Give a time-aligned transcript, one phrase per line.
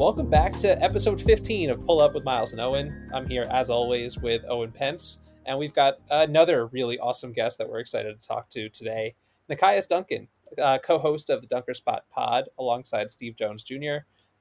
[0.00, 3.10] Welcome back to episode 15 of Pull Up with Myles and Owen.
[3.12, 7.68] I'm here, as always, with Owen Pence, and we've got another really awesome guest that
[7.68, 9.14] we're excited to talk to today
[9.50, 10.26] Nekias Duncan,
[10.56, 13.96] uh, co host of the Dunker Spot Pod alongside Steve Jones Jr.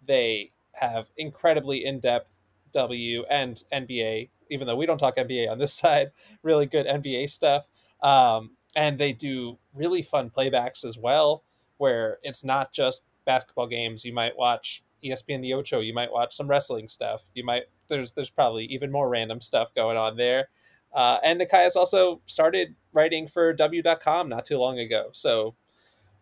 [0.07, 2.39] They have incredibly in depth
[2.71, 7.29] W and NBA, even though we don't talk NBA on this side, really good NBA
[7.29, 7.65] stuff.
[8.01, 11.43] Um, and they do really fun playbacks as well,
[11.79, 14.05] where it's not just basketball games.
[14.05, 15.79] You might watch ESPN the Ocho.
[15.79, 17.23] You might watch some wrestling stuff.
[17.33, 20.49] You might there's there's probably even more random stuff going on there.
[20.93, 25.09] Uh, and Nekias also started writing for W.com not too long ago.
[25.13, 25.55] So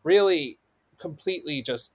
[0.03, 0.59] really,
[0.97, 1.93] completely just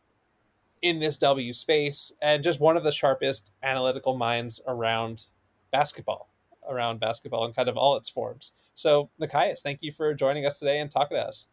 [0.81, 5.27] in this W space and just one of the sharpest analytical minds around
[5.71, 6.29] basketball,
[6.69, 8.52] around basketball in kind of all its forms.
[8.74, 11.49] So, Nekias, thank you for joining us today and talking to us.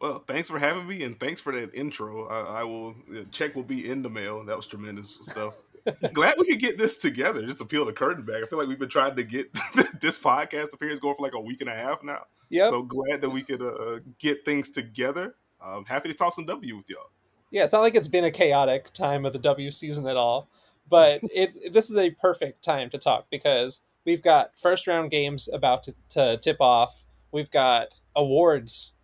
[0.00, 2.28] Well, thanks for having me, and thanks for that intro.
[2.28, 2.94] I, I will
[3.32, 4.44] check will be in the mail.
[4.44, 5.54] That was tremendous stuff.
[6.12, 8.42] Glad we could get this together just to peel the curtain back.
[8.42, 9.52] I feel like we've been trying to get
[10.00, 12.24] this podcast appearance going for like a week and a half now.
[12.48, 12.70] Yeah.
[12.70, 15.34] So glad that we could uh, get things together.
[15.60, 17.10] I'm happy to talk some W with y'all.
[17.50, 20.48] Yeah, it's not like it's been a chaotic time of the W season at all,
[20.88, 25.48] but it this is a perfect time to talk because we've got first round games
[25.52, 27.04] about to, to tip off.
[27.32, 28.94] We've got awards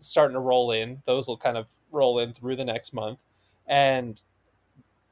[0.00, 1.02] starting to roll in.
[1.06, 3.18] Those will kind of roll in through the next month.
[3.66, 4.20] And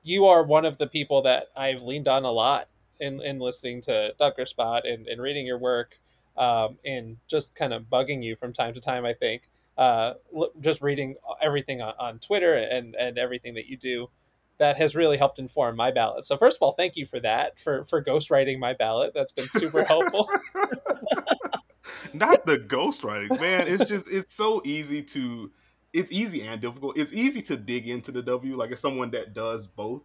[0.02, 2.68] you are one of the people that I've leaned on a lot
[3.00, 5.98] in, in listening to Dunker Spot and, and reading your work
[6.36, 9.48] um, and just kind of bugging you from time to time, I think.
[9.78, 10.14] Uh,
[10.60, 14.08] just reading everything on, on Twitter and, and everything that you do
[14.58, 16.24] that has really helped inform my ballot.
[16.24, 19.12] So first of all, thank you for that, for for ghostwriting my ballot.
[19.14, 20.28] That's been super helpful.
[22.14, 23.66] Not the ghostwriting, man.
[23.66, 25.50] It's just it's so easy to
[25.92, 26.96] it's easy and difficult.
[26.96, 30.02] It's easy to dig into the W, like as someone that does both.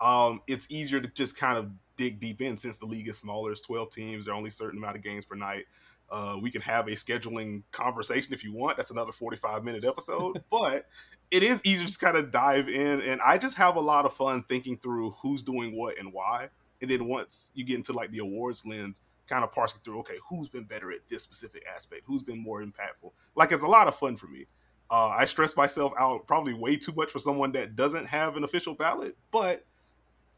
[0.00, 3.50] Um, it's easier to just kind of dig deep in since the league is smaller.
[3.50, 5.64] It's 12 teams, there are only a certain amount of games per night.
[6.08, 8.76] Uh, we can have a scheduling conversation if you want.
[8.76, 10.42] That's another 45 minute episode.
[10.50, 10.86] but
[11.30, 13.00] it is easier to just kind of dive in.
[13.00, 16.48] And I just have a lot of fun thinking through who's doing what and why.
[16.80, 20.16] And then once you get into like the awards lens, kind of parsing through, okay,
[20.28, 22.02] who's been better at this specific aspect?
[22.06, 23.12] Who's been more impactful?
[23.34, 24.46] Like it's a lot of fun for me.
[24.90, 28.44] Uh, I stress myself out probably way too much for someone that doesn't have an
[28.44, 29.64] official ballot, but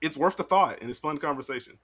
[0.00, 1.74] it's worth the thought and it's fun conversation.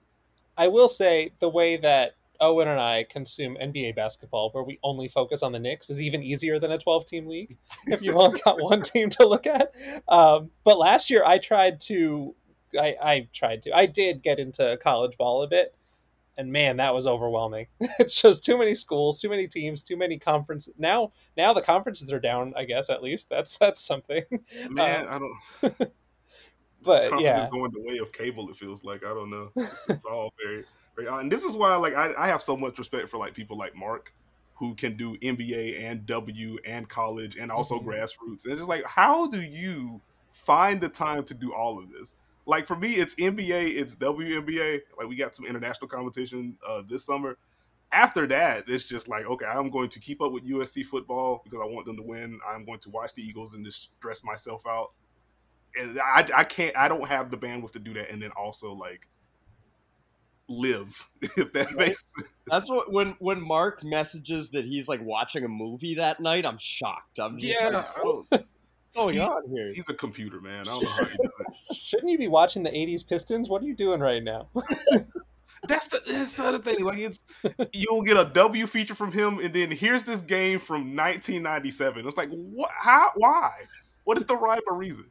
[0.57, 5.07] I will say the way that Owen and I consume NBA basketball, where we only
[5.07, 8.39] focus on the Knicks, is even easier than a 12 team league if you've only
[8.43, 9.73] got one team to look at.
[10.07, 12.35] Um, but last year, I tried to,
[12.79, 15.75] I, I tried to, I did get into college ball a bit.
[16.37, 17.67] And man, that was overwhelming.
[17.99, 20.73] it's just too many schools, too many teams, too many conferences.
[20.77, 22.53] Now, now the conferences are down.
[22.57, 24.23] I guess at least that's that's something.
[24.69, 25.91] Man, um, I don't.
[26.83, 28.49] but yeah, going the way of cable.
[28.49, 29.51] It feels like I don't know.
[29.87, 30.65] It's all very
[30.97, 33.75] and this is why, like, I, I have so much respect for like people like
[33.75, 34.13] Mark,
[34.55, 37.89] who can do NBA and W and college and also mm-hmm.
[37.89, 38.43] grassroots.
[38.43, 40.01] And it's just like, how do you
[40.31, 42.15] find the time to do all of this?
[42.45, 44.81] Like for me, it's NBA, it's WNBA.
[44.97, 47.37] Like we got some international competition uh, this summer.
[47.91, 51.59] After that, it's just like, okay, I'm going to keep up with USC football because
[51.61, 52.39] I want them to win.
[52.47, 54.91] I'm going to watch the Eagles and just stress myself out.
[55.79, 58.09] And I, I can't, I don't have the bandwidth to do that.
[58.09, 59.07] And then also like
[60.47, 61.77] live if that right.
[61.89, 62.31] makes sense.
[62.47, 66.57] that's what when when mark messages that he's like watching a movie that night i'm
[66.57, 68.29] shocked i'm just yeah like, what's
[68.95, 71.54] going he's, on here he's a computer man i don't know how he does it
[71.75, 74.47] shouldn't you be watching the 80s pistons what are you doing right now
[75.67, 77.23] that's the that's the other thing like it's
[77.73, 82.17] you'll get a w feature from him and then here's this game from 1997 it's
[82.17, 83.51] like what how why
[84.03, 85.05] what is the rhyme or reason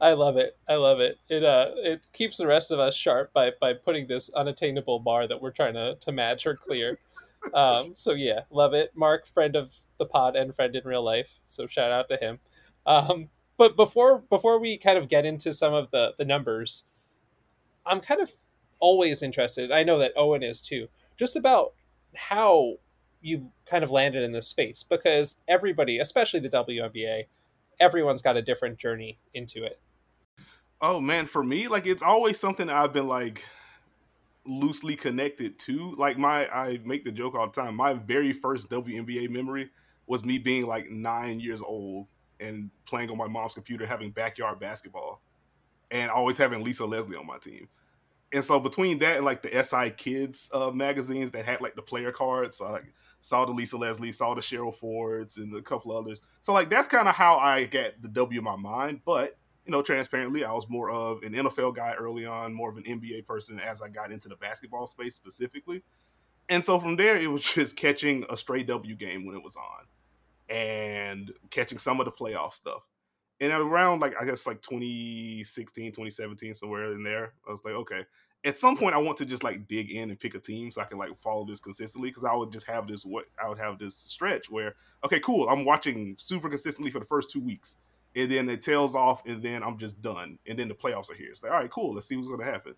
[0.00, 0.58] I love it.
[0.68, 1.18] I love it.
[1.28, 5.26] It uh it keeps the rest of us sharp by by putting this unattainable bar
[5.26, 6.98] that we're trying to to match or clear.
[7.54, 8.92] um so yeah, love it.
[8.94, 11.40] Mark, friend of the pod and friend in real life.
[11.46, 12.38] So shout out to him.
[12.84, 16.84] Um but before before we kind of get into some of the the numbers,
[17.84, 18.30] I'm kind of
[18.78, 19.72] always interested.
[19.72, 20.88] I know that Owen is too.
[21.16, 21.72] Just about
[22.14, 22.74] how
[23.22, 27.24] you kind of landed in this space because everybody, especially the WNBA,
[27.80, 29.80] everyone's got a different journey into it.
[30.80, 33.44] Oh man, for me, like it's always something I've been like
[34.46, 35.94] loosely connected to.
[35.96, 37.74] Like my I make the joke all the time.
[37.74, 39.70] My very first WNBA memory
[40.06, 42.06] was me being like nine years old
[42.40, 45.22] and playing on my mom's computer, having backyard basketball,
[45.90, 47.68] and always having Lisa Leslie on my team.
[48.32, 51.82] And so between that and like the SI Kids uh, magazines that had like the
[51.82, 55.62] player cards, so I like, saw the Lisa Leslie, saw the Cheryl Fords, and a
[55.62, 56.22] couple others.
[56.40, 59.00] So like that's kind of how I got the W in my mind.
[59.04, 62.76] But you know, transparently, I was more of an NFL guy early on, more of
[62.76, 65.82] an NBA person as I got into the basketball space specifically.
[66.48, 69.56] And so from there, it was just catching a stray W game when it was
[69.56, 69.86] on
[70.48, 72.82] and catching some of the playoff stuff.
[73.40, 78.04] And around like, I guess like 2016, 2017, somewhere in there, I was like, okay,
[78.46, 80.80] at some point I want to just like dig in and pick a team so
[80.80, 83.58] I can like follow this consistently because I would just have this what I would
[83.58, 87.78] have this stretch where okay cool I'm watching super consistently for the first two weeks
[88.14, 91.16] and then it tails off and then I'm just done and then the playoffs are
[91.16, 91.30] here.
[91.30, 92.74] It's like all right cool let's see what's to happen.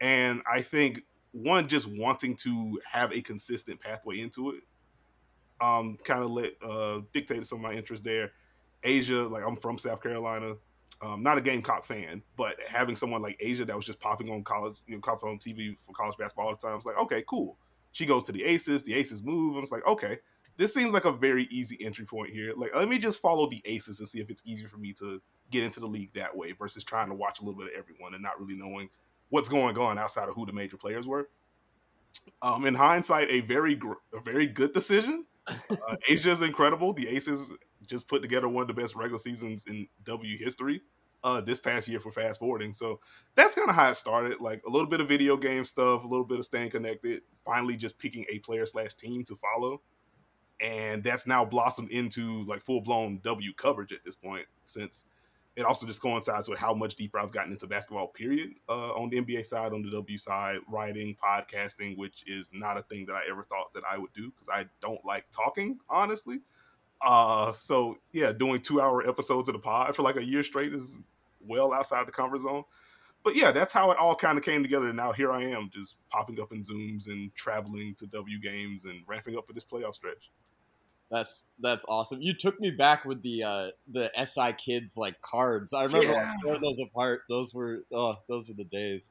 [0.00, 1.02] And I think
[1.32, 4.62] one just wanting to have a consistent pathway into it
[5.60, 8.32] um kind of let uh dictate some of my interest there
[8.84, 10.54] A'ja like I'm from South Carolina
[11.00, 14.42] um, not a Gamecock fan, but having someone like A'ja that was just popping on
[14.42, 17.22] college, you know, popping on TV for college basketball all the time, it's like, okay,
[17.28, 17.56] cool.
[17.92, 19.56] She goes to the Aces, the Aces move.
[19.56, 20.18] I was like, okay,
[20.56, 22.52] this seems like a very easy entry point here.
[22.56, 25.22] Like, let me just follow the Aces and see if it's easier for me to
[25.50, 28.14] get into the league that way versus trying to watch a little bit of everyone
[28.14, 28.90] and not really knowing
[29.30, 31.28] what's going on outside of who the major players were.
[32.42, 35.26] Um, in hindsight, a very gr- a very good decision.
[35.70, 36.92] Uh, is incredible.
[36.92, 37.52] The Aces
[37.86, 40.82] just put together one of the best regular seasons in W history
[41.24, 42.72] uh, this past year for fast forwarding.
[42.72, 43.00] So
[43.34, 44.40] that's kind of how it started.
[44.40, 47.22] Like a little bit of video game stuff, a little bit of staying connected.
[47.44, 49.80] Finally, just picking a player slash team to follow,
[50.60, 54.46] and that's now blossomed into like full blown W coverage at this point.
[54.64, 55.06] Since
[55.58, 58.06] it also just coincides with how much deeper I've gotten into basketball.
[58.06, 58.52] Period.
[58.68, 62.82] Uh, on the NBA side, on the W side, writing, podcasting, which is not a
[62.82, 66.38] thing that I ever thought that I would do because I don't like talking, honestly.
[67.00, 70.72] Uh, so yeah, doing two hour episodes of the pod for like a year straight
[70.72, 71.00] is
[71.40, 72.62] well outside the comfort zone.
[73.24, 74.86] But yeah, that's how it all kind of came together.
[74.86, 78.84] And now here I am, just popping up in Zooms and traveling to W games
[78.84, 80.30] and ramping up for this playoff stretch.
[81.10, 82.20] That's that's awesome.
[82.20, 85.72] You took me back with the uh the SI kids like cards.
[85.72, 86.34] I remember yeah.
[86.42, 87.22] throwing those apart.
[87.28, 89.10] Those were oh, those are the days.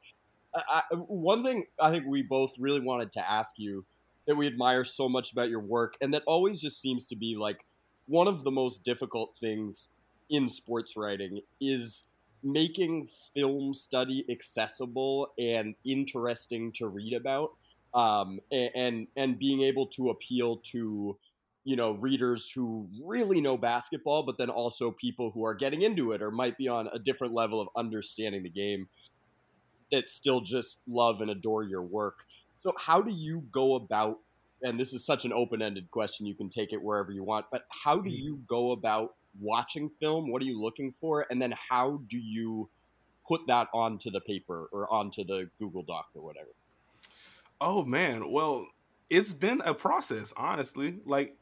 [0.56, 3.86] I, I, one thing I think we both really wanted to ask you
[4.28, 7.36] that we admire so much about your work, and that always just seems to be
[7.36, 7.66] like
[8.08, 9.90] one of the most difficult things
[10.30, 12.04] in sports writing is
[12.44, 17.52] making film study accessible and interesting to read about
[17.94, 21.18] um, and, and and being able to appeal to
[21.68, 26.14] you know readers who really know basketball but then also people who are getting into
[26.14, 28.88] it or might be on a different level of understanding the game
[29.92, 32.26] that still just love and adore your work.
[32.58, 34.20] So how do you go about
[34.64, 37.66] and this is such an open-ended question you can take it wherever you want but
[37.84, 38.24] how do mm-hmm.
[38.24, 40.32] you go about watching film?
[40.32, 41.26] What are you looking for?
[41.30, 42.70] And then how do you
[43.28, 46.52] put that onto the paper or onto the google doc or whatever?
[47.60, 48.32] Oh man.
[48.32, 48.68] Well
[49.10, 51.00] it's been a process honestly.
[51.06, 51.36] Like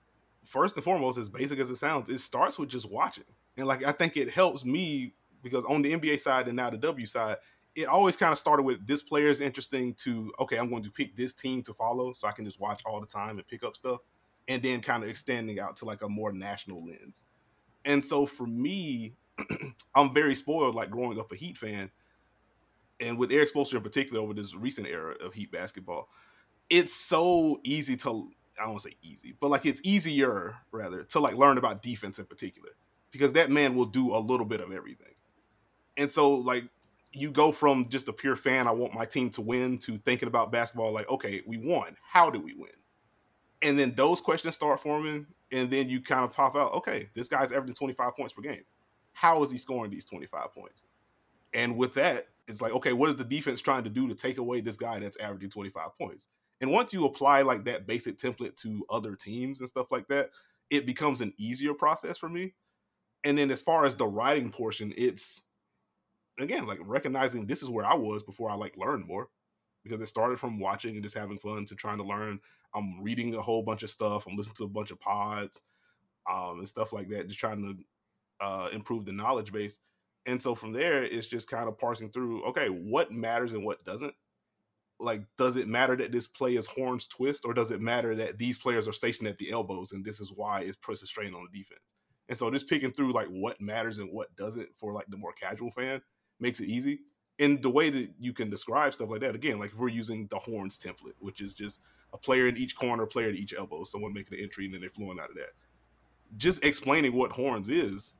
[0.45, 3.25] first and foremost as basic as it sounds it starts with just watching.
[3.57, 5.13] And like i think it helps me
[5.43, 7.37] because on the nba side and now the w side
[7.75, 10.91] it always kind of started with this player is interesting to okay i'm going to
[10.91, 13.63] pick this team to follow so i can just watch all the time and pick
[13.63, 13.99] up stuff
[14.47, 17.23] and then kind of extending out to like a more national lens.
[17.83, 19.13] And so for me
[19.95, 21.91] i'm very spoiled like growing up a heat fan
[23.01, 26.07] and with Erik Spoelstra in particular over this recent era of heat basketball
[26.69, 28.31] it's so easy to
[28.61, 32.25] i don't say easy but like it's easier rather to like learn about defense in
[32.25, 32.69] particular
[33.11, 35.13] because that man will do a little bit of everything
[35.97, 36.65] and so like
[37.15, 40.27] you go from just a pure fan, I want my team to win, to thinking
[40.27, 41.95] about basketball like, okay, we won.
[42.03, 42.71] How do we win?
[43.61, 47.29] And then those questions start forming, and then you kind of pop out, okay, this
[47.29, 48.63] guy's averaging 25 points per game.
[49.13, 50.85] How is he scoring these 25 points?
[51.53, 54.37] And with that, it's like, okay, what is the defense trying to do to take
[54.37, 56.27] away this guy that's averaging 25 points?
[56.61, 60.29] And once you apply like that basic template to other teams and stuff like that,
[60.69, 62.53] it becomes an easier process for me.
[63.23, 65.41] And then as far as the writing portion, it's
[66.39, 69.29] again, like recognizing this is where I was before I like learned more
[69.83, 72.39] because it started from watching and just having fun to trying to learn.
[72.73, 74.25] I'm reading a whole bunch of stuff.
[74.27, 75.63] I'm listening to a bunch of pods
[76.29, 79.79] um, and stuff like that, just trying to uh, improve the knowledge base.
[80.25, 82.43] And so from there, it's just kind of parsing through.
[82.45, 84.13] Okay, what matters and what doesn't.
[84.99, 88.37] Like, does it matter that this play is horns twist, or does it matter that
[88.37, 91.33] these players are stationed at the elbows and this is why it's puts a strain
[91.33, 91.81] on the defense?
[92.29, 95.33] And so just picking through like what matters and what doesn't for like the more
[95.33, 96.01] casual fan
[96.39, 97.01] makes it easy.
[97.37, 100.27] And the way that you can describe stuff like that, again, like if we're using
[100.27, 101.81] the horns template, which is just
[102.13, 104.81] a player in each corner, player at each elbow, someone making an entry, and then
[104.81, 105.49] they're flowing out of that.
[106.37, 108.15] Just explaining what horns is,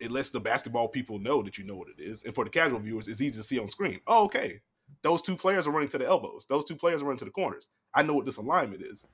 [0.00, 2.24] it lets the basketball people know that you know what it is.
[2.24, 4.00] And for the casual viewers, it's easy to see on screen.
[4.06, 4.60] Oh, okay.
[5.02, 6.46] Those two players are running to the elbows.
[6.46, 7.68] Those two players are running to the corners.
[7.94, 9.06] I know what this alignment is.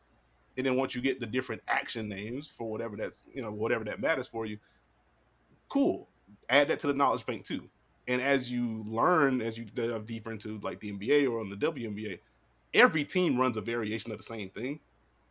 [0.56, 3.84] And then once you get the different action names for whatever that's, you know, whatever
[3.84, 4.58] that matters for you,
[5.68, 6.08] cool
[6.48, 7.68] add that to the knowledge bank too.
[8.08, 11.56] And as you learn, as you delve deeper into like the NBA or on the
[11.56, 12.18] WNBA,
[12.74, 14.80] every team runs a variation of the same thing.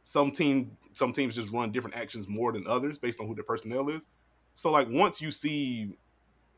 [0.03, 3.43] Some team, some teams just run different actions more than others based on who their
[3.43, 4.05] personnel is.
[4.53, 5.95] So like once you see,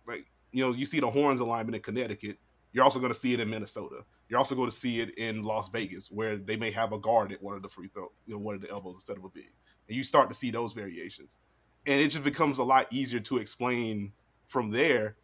[0.07, 2.37] like you know, you see the horns alignment in Connecticut,
[2.73, 4.03] you're also going to see it in Minnesota.
[4.27, 7.31] You're also going to see it in Las Vegas, where they may have a guard
[7.31, 9.29] at one of the free throw, you know, one of the elbows instead of a
[9.29, 9.51] big,
[9.87, 11.37] and you start to see those variations,
[11.85, 14.11] and it just becomes a lot easier to explain
[14.47, 15.15] from there.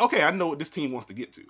[0.00, 1.44] Okay, I know what this team wants to get to.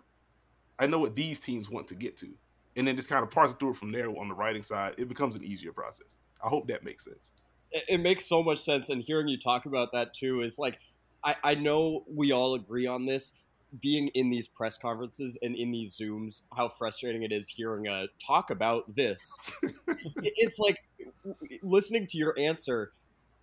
[0.78, 2.28] I know what these teams want to get to,
[2.76, 4.94] and then just kind of parse through it from there on the writing side.
[4.96, 6.16] It becomes an easier process.
[6.42, 7.32] I hope that makes sense.
[7.72, 10.78] It, it makes so much sense, and hearing you talk about that too is like,
[11.24, 13.32] I, I know we all agree on this
[13.80, 18.06] being in these press conferences and in these zooms how frustrating it is hearing a
[18.24, 19.20] talk about this.
[20.38, 20.78] It's like
[21.62, 22.92] listening to your answer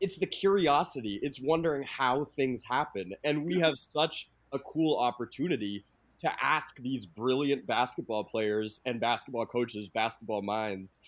[0.04, 1.18] it's the curiosity.
[1.22, 3.14] It's wondering how things happen.
[3.24, 5.86] And we have such a cool opportunity
[6.20, 11.02] to ask these brilliant basketball players and basketball coaches basketball minds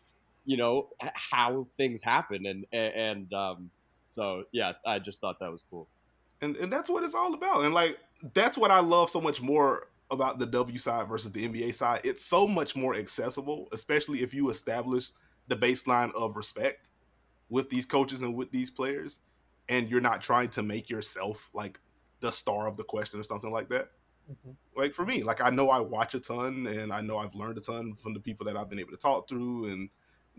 [0.46, 2.46] you know how things happen.
[2.46, 3.70] And and um
[4.03, 5.88] so yeah i just thought that was cool.
[6.41, 7.65] And and that's what it's all about.
[7.65, 7.98] And like
[8.34, 12.01] that's what I love so much more about the W side versus the NBA side.
[12.03, 15.12] It's so much more accessible, especially if you establish
[15.48, 16.88] the baseline of respect
[17.50, 19.19] with these coaches and with these players,
[19.69, 21.79] and you're not trying to make yourself like
[22.19, 23.91] the star of the question or something like that.
[24.31, 24.51] Mm-hmm.
[24.79, 27.57] Like for me, like I know I watch a ton and I know I've learned
[27.57, 29.89] a ton from the people that I've been able to talk through and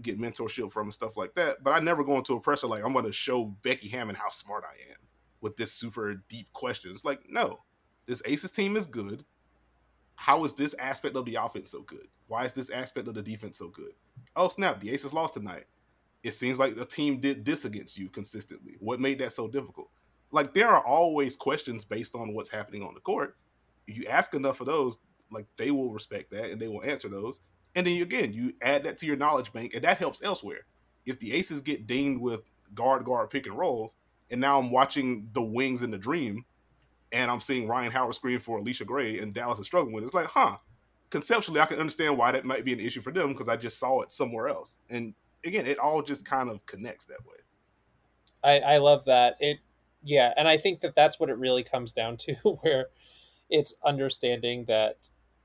[0.03, 1.63] get mentorship from and stuff like that.
[1.63, 4.29] But I never go into a pressure like I'm going to show Becky Hammon how
[4.31, 5.06] smart I am
[5.47, 6.91] with this super deep question.
[6.91, 7.61] It's like, no,
[8.07, 9.25] this Aces team is good.
[10.17, 12.09] How is this aspect of the offense so good?
[12.27, 13.93] Why is this aspect of the defense so good?
[14.35, 15.67] Oh, snap, the Aces lost tonight.
[16.25, 18.75] It seems like the team did this against you consistently.
[18.81, 19.89] What made that so difficult?
[20.33, 23.37] Like, there are always questions based on what's happening on the court.
[23.87, 24.99] If you ask enough of those,
[25.31, 27.39] like, they will respect that and they will answer those.
[27.77, 30.67] And then again, you add that to your knowledge bank, and that helps elsewhere.
[31.05, 32.41] If the Aces get dinged with
[32.75, 33.95] guard guard pick and rolls,
[34.31, 36.45] and now I'm watching the wings in the dream
[37.13, 40.03] and I'm seeing Rhyne Howard screen for Allisha Gray and Dallas is struggling.
[40.03, 40.57] It's like, huh,
[41.11, 43.79] conceptually, I can understand why that might be an issue for them because I just
[43.79, 44.79] saw it somewhere else.
[44.91, 45.15] And
[45.45, 47.37] again, it all just kind of connects that way.
[48.43, 49.37] I, I love that.
[49.41, 49.59] It,
[50.03, 50.33] yeah.
[50.37, 52.87] And I think that that's what it really comes down to, where
[53.49, 54.99] it's understanding that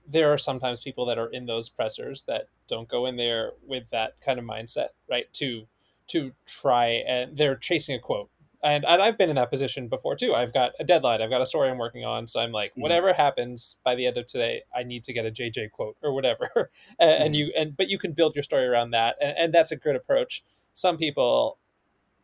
[0.08, 3.90] there are sometimes people that are in those pressers that don't go in there with
[3.92, 5.32] that kind of mindset, right?
[5.34, 5.68] To,
[6.08, 8.30] to try and they're chasing a quote
[8.64, 10.34] and, and I've been in that position before too.
[10.34, 12.82] I've got a deadline, I've got a story I'm working on, so I'm like, mm-hmm.
[12.82, 16.14] whatever happens by the end of today, I need to get a JJ quote or
[16.14, 16.50] whatever,
[17.00, 17.24] and, mm-hmm.
[17.24, 19.76] and, you and but you can build your story around that, and, and that's a
[19.76, 20.44] good approach.
[20.74, 21.58] Some people,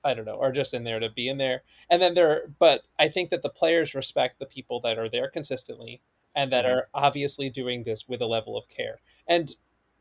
[0.04, 2.52] I don't know, are just in there to be in there, and then there.
[2.60, 6.02] But I think that the players respect the people that are there consistently
[6.36, 6.76] and that mm-hmm.
[6.76, 9.00] are obviously doing this with a level of care.
[9.28, 9.56] And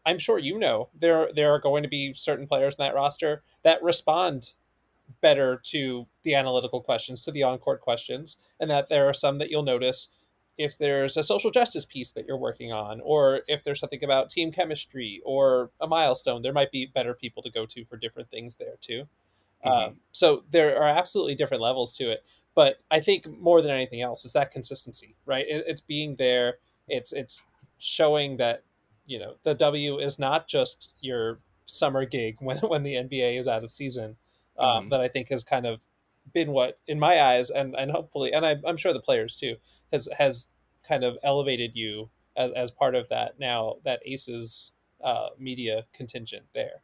[0.04, 3.42] I'm sure you know there there are going to be certain players in that roster
[3.64, 4.52] that respond
[5.20, 9.38] better to the analytical questions, to the on court questions, and that there are some
[9.38, 10.08] that you'll notice
[10.58, 14.30] if there's a social justice piece that you're working on, or if there's something about
[14.30, 18.30] team chemistry or a milestone, there might be better people to go to for different
[18.30, 19.06] things there too.
[19.64, 19.68] Mm-hmm.
[19.68, 24.00] Um, so there are absolutely different levels to it, but I think more than anything
[24.00, 25.44] else is that consistency, right?
[25.46, 26.54] It, it's being there.
[26.88, 27.42] It's it's
[27.78, 28.62] showing that
[29.04, 33.48] you know the W is not just your summer gig when when the NBA is
[33.48, 34.16] out of season
[34.58, 34.88] um, mm-hmm.
[34.90, 35.80] that I think has kind of
[36.32, 39.56] been what, in my eyes, and and hopefully, and I, I'm sure the players too,
[39.92, 40.48] has has
[40.86, 44.72] kind of elevated you as, as part of that now that Aces
[45.02, 46.82] uh, media contingent there.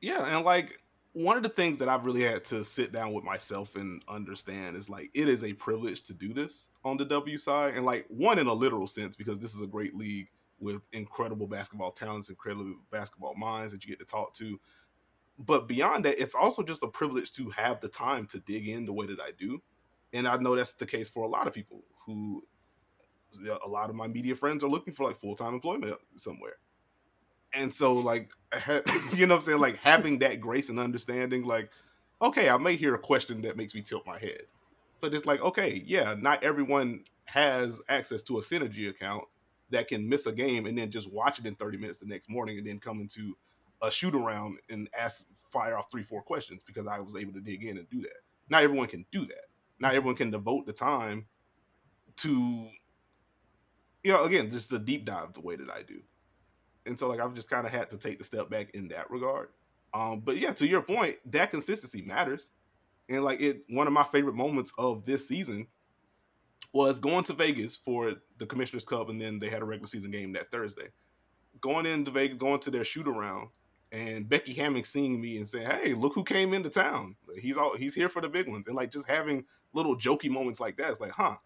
[0.00, 0.82] Yeah, and like
[1.12, 4.76] one of the things that I've really had to sit down with myself and understand
[4.76, 8.06] is like it is a privilege to do this on the W side, and like
[8.08, 10.28] one in a literal sense because this is a great league
[10.60, 14.60] with incredible basketball talents, incredible basketball minds that you get to talk to
[15.46, 18.84] but beyond that, it's also just a privilege to have the time to dig in
[18.84, 19.62] the way that I do.
[20.12, 22.42] And I know that's the case for a lot of people who
[23.64, 26.56] a lot of my media friends are looking for like full-time employment somewhere.
[27.54, 28.30] And so like
[29.14, 31.70] you know what I'm saying like having that grace and understanding like
[32.22, 34.42] okay, I may hear a question that makes me tilt my head.
[35.00, 39.24] But it's like okay, yeah, not everyone has access to a synergy account
[39.70, 42.28] that can miss a game and then just watch it in 30 minutes the next
[42.28, 43.36] morning and then come into
[43.82, 47.40] a shoot around and ask fire off three four questions because I was able to
[47.40, 48.22] dig in and do that.
[48.48, 49.46] Not everyone can do that.
[49.78, 51.26] Not everyone can devote the time
[52.16, 52.68] to
[54.02, 56.00] you know again just the deep dive the way that I do.
[56.86, 59.10] And so like I've just kind of had to take the step back in that
[59.10, 59.48] regard.
[59.92, 62.52] Um, but yeah, to your point, that consistency matters.
[63.08, 65.66] And like it, one of my favorite moments of this season
[66.72, 70.10] was going to Vegas for the Commissioner's Cup, and then they had a regular season
[70.10, 70.88] game that Thursday.
[71.60, 73.48] Going into Vegas, going to their shoot around,
[73.92, 77.16] and Becky Hammon seeing me and saying, "Hey, look who came into town.
[77.40, 80.60] He's all he's here for the big ones." And like just having little jokey moments
[80.60, 80.90] like that.
[80.90, 81.36] It's like, huh?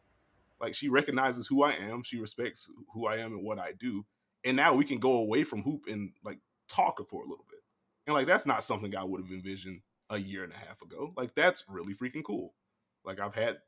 [0.60, 2.02] Like she recognizes who I am.
[2.02, 4.04] She respects who I am and what I do.
[4.44, 7.60] And now we can go away from hoop and like talk for a little bit.
[8.06, 11.12] And like that's not something I would have envisioned a year and a half ago.
[11.16, 12.54] Like that's really freaking cool.
[13.04, 13.58] Like I've had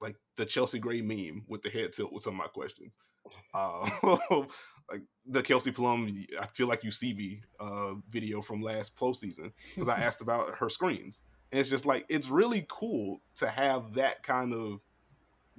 [0.00, 2.96] like the Chelsea Gray meme with the head tilt with some of my questions.
[3.54, 3.88] Uh,
[4.92, 9.12] like the Kelsey Plum, I feel like you see me uh, video from last pro
[9.12, 11.22] season because I asked about her screens.
[11.50, 14.80] And it's just like it's really cool to have that kind of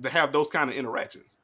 [0.02, 1.38] to have those kind of interactions.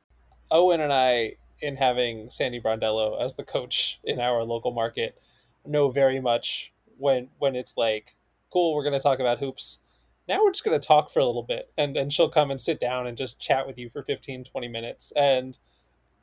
[0.52, 5.20] Owen and I, in having Sandy Brondello as the coach in our local market,
[5.66, 8.16] know very much when when it's like,
[8.52, 9.80] cool, we're gonna talk about hoops.
[10.28, 12.80] Now we're just gonna talk for a little bit and, and she'll come and sit
[12.80, 15.12] down and just chat with you for 15, 20 minutes.
[15.16, 15.58] And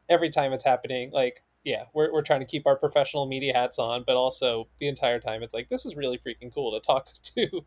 [0.09, 3.77] every time it's happening, like yeah, we're, we're trying to keep our professional media hats
[3.81, 7.09] on, but also the entire time it's like this is really freaking cool to talk
[7.35, 7.67] to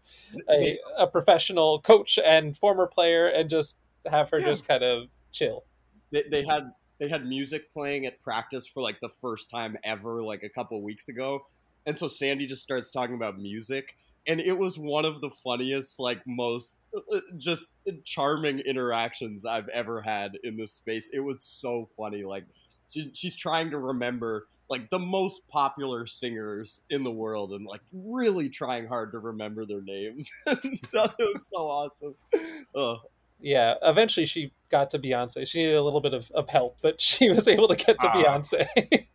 [0.49, 3.77] a, a professional coach and former player and just
[4.09, 4.45] have her yeah.
[4.45, 5.65] just kind of chill.
[6.11, 10.23] They, they had they had music playing at practice for like the first time ever,
[10.23, 11.41] like a couple weeks ago,
[11.85, 15.99] and so Sandy just starts talking about music, and it was one of the funniest,
[15.99, 17.75] like most uh, just
[18.05, 21.09] charming interactions I've ever had in this space.
[21.13, 22.45] It was so funny, like
[22.89, 27.81] she, she's trying to remember like the most popular singers in the world and like
[27.93, 30.29] really trying hard to remember their names.
[30.83, 32.15] so it was so awesome.
[32.75, 32.97] Ugh.
[33.41, 35.47] Yeah, eventually she got to Beyonce.
[35.47, 38.09] She needed a little bit of, of help, but she was able to get to
[38.09, 39.07] uh, Beyonce.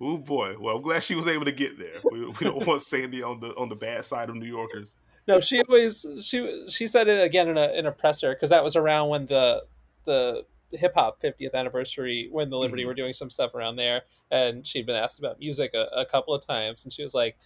[0.00, 0.56] oh boy!
[0.58, 1.92] Well, I'm glad she was able to get there.
[2.10, 4.96] We, we don't want Sandy on the on the bad side of New Yorkers.
[5.26, 8.64] No, she always she she said it again in a in a presser because that
[8.64, 9.64] was around when the
[10.04, 10.44] the
[10.76, 12.88] hip hop 50th anniversary when the Liberty mm-hmm.
[12.88, 16.34] were doing some stuff around there, and she'd been asked about music a, a couple
[16.34, 17.36] of times, and she was like,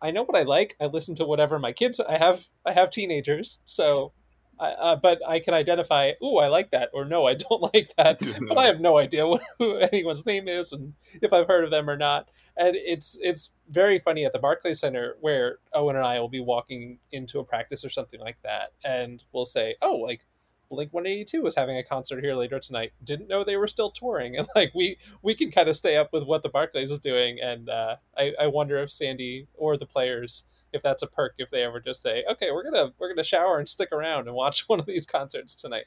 [0.00, 0.76] "I know what I like.
[0.80, 2.00] I listen to whatever my kids.
[2.00, 4.12] I have I have teenagers, so."
[4.60, 6.12] I, uh, but I can identify.
[6.20, 8.18] Oh, I like that, or no, I don't like that.
[8.48, 11.70] but I have no idea what, who anyone's name is and if I've heard of
[11.70, 12.28] them or not.
[12.56, 16.40] And it's it's very funny at the Barclays Center where Owen and I will be
[16.40, 20.26] walking into a practice or something like that, and we'll say, "Oh, like
[20.72, 22.94] Blink 182 was having a concert here later tonight.
[23.04, 26.12] Didn't know they were still touring, and like we we can kind of stay up
[26.12, 27.38] with what the Barclays is doing.
[27.40, 31.50] And uh, I I wonder if Sandy or the players if that's a perk if
[31.50, 34.62] they ever just say, okay, we're gonna we're gonna shower and stick around and watch
[34.68, 35.84] one of these concerts tonight.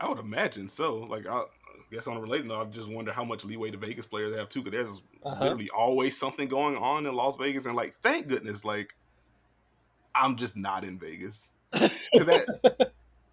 [0.00, 0.98] I would imagine so.
[0.98, 1.42] Like I
[1.90, 4.48] guess on a related note, I just wonder how much leeway the Vegas players have
[4.48, 5.42] too, because there's uh-huh.
[5.42, 8.94] literally always something going on in Las Vegas, and like thank goodness, like
[10.14, 11.50] I'm just not in Vegas.
[11.72, 12.87] that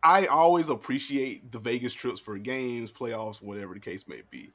[0.05, 4.53] I always appreciate the Vegas trips for games, playoffs, whatever the case may be.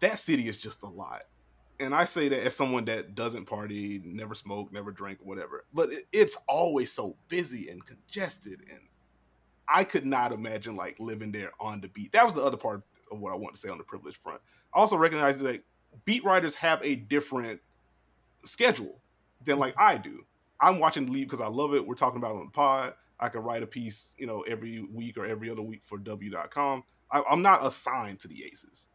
[0.00, 1.24] That city is just a lot.
[1.80, 5.66] And I say that as someone that doesn't party, never smoke, never drink, whatever.
[5.74, 8.62] But it, it's always so busy and congested.
[8.70, 8.80] And
[9.68, 12.12] I could not imagine like living there on the beat.
[12.12, 14.40] That was the other part of what I want to say on the privilege front.
[14.74, 15.62] I also recognize that
[16.06, 17.60] beat writers have a different
[18.44, 18.98] schedule
[19.44, 20.24] than like I do.
[20.58, 21.86] I'm watching the league because I love it.
[21.86, 22.94] We're talking about it on the pod.
[23.20, 26.82] I could write a piece, you know, every week or every other week for W.com.
[27.12, 28.88] I, I'm not assigned to the Aces.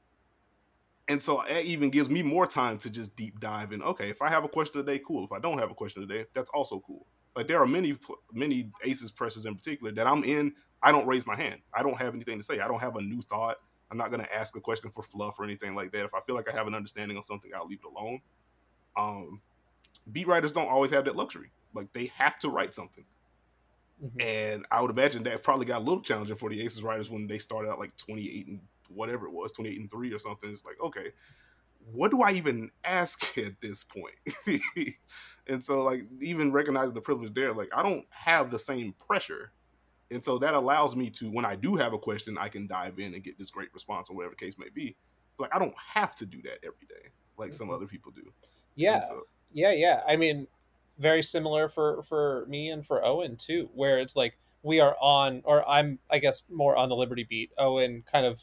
[1.08, 3.84] And so it even gives me more time to just deep dive in.
[3.84, 5.24] Okay, if I have a question today, cool.
[5.24, 7.06] If I don't have a question today, that's also cool.
[7.36, 7.98] Like there are many
[8.34, 10.54] many Aces pressers in particular that I'm in.
[10.82, 11.62] I don't raise my hand.
[11.74, 12.60] I don't have anything to say.
[12.60, 13.58] I don't have a new thought.
[13.92, 16.06] I'm not going to ask a question for fluff or anything like that.
[16.06, 18.20] If I feel like I have an understanding of something, I'll leave it alone.
[18.98, 19.42] Um,
[20.12, 21.52] beat writers don't always have that luxury.
[21.74, 23.06] Like they have to write something.
[24.04, 24.22] Mm-hmm.
[24.22, 27.28] And I would imagine that probably got a little challenging for the Aces writers when
[27.28, 30.50] they started out like 28 and whatever it was, 28 and 3 or something.
[30.52, 31.12] It's like, okay,
[31.92, 34.16] what do I even ask at this point?
[35.48, 39.52] and so, like, even recognizing the privilege there, like, I don't have the same pressure.
[40.12, 43.00] And so that allows me to, when I do have a question, I can dive
[43.00, 44.96] in and get this great response or whatever the case may be.
[45.40, 47.76] Like, I don't have to do that every day like some mm-hmm.
[47.76, 48.32] other people do.
[48.76, 49.02] Yeah.
[49.08, 49.72] So, yeah.
[49.72, 50.02] Yeah.
[50.08, 50.48] I mean,
[50.98, 55.42] very similar for for me and for Owen too, where it's like we are on,
[55.46, 57.52] or I'm I guess more on the Liberty beat.
[57.58, 58.42] Owen kind of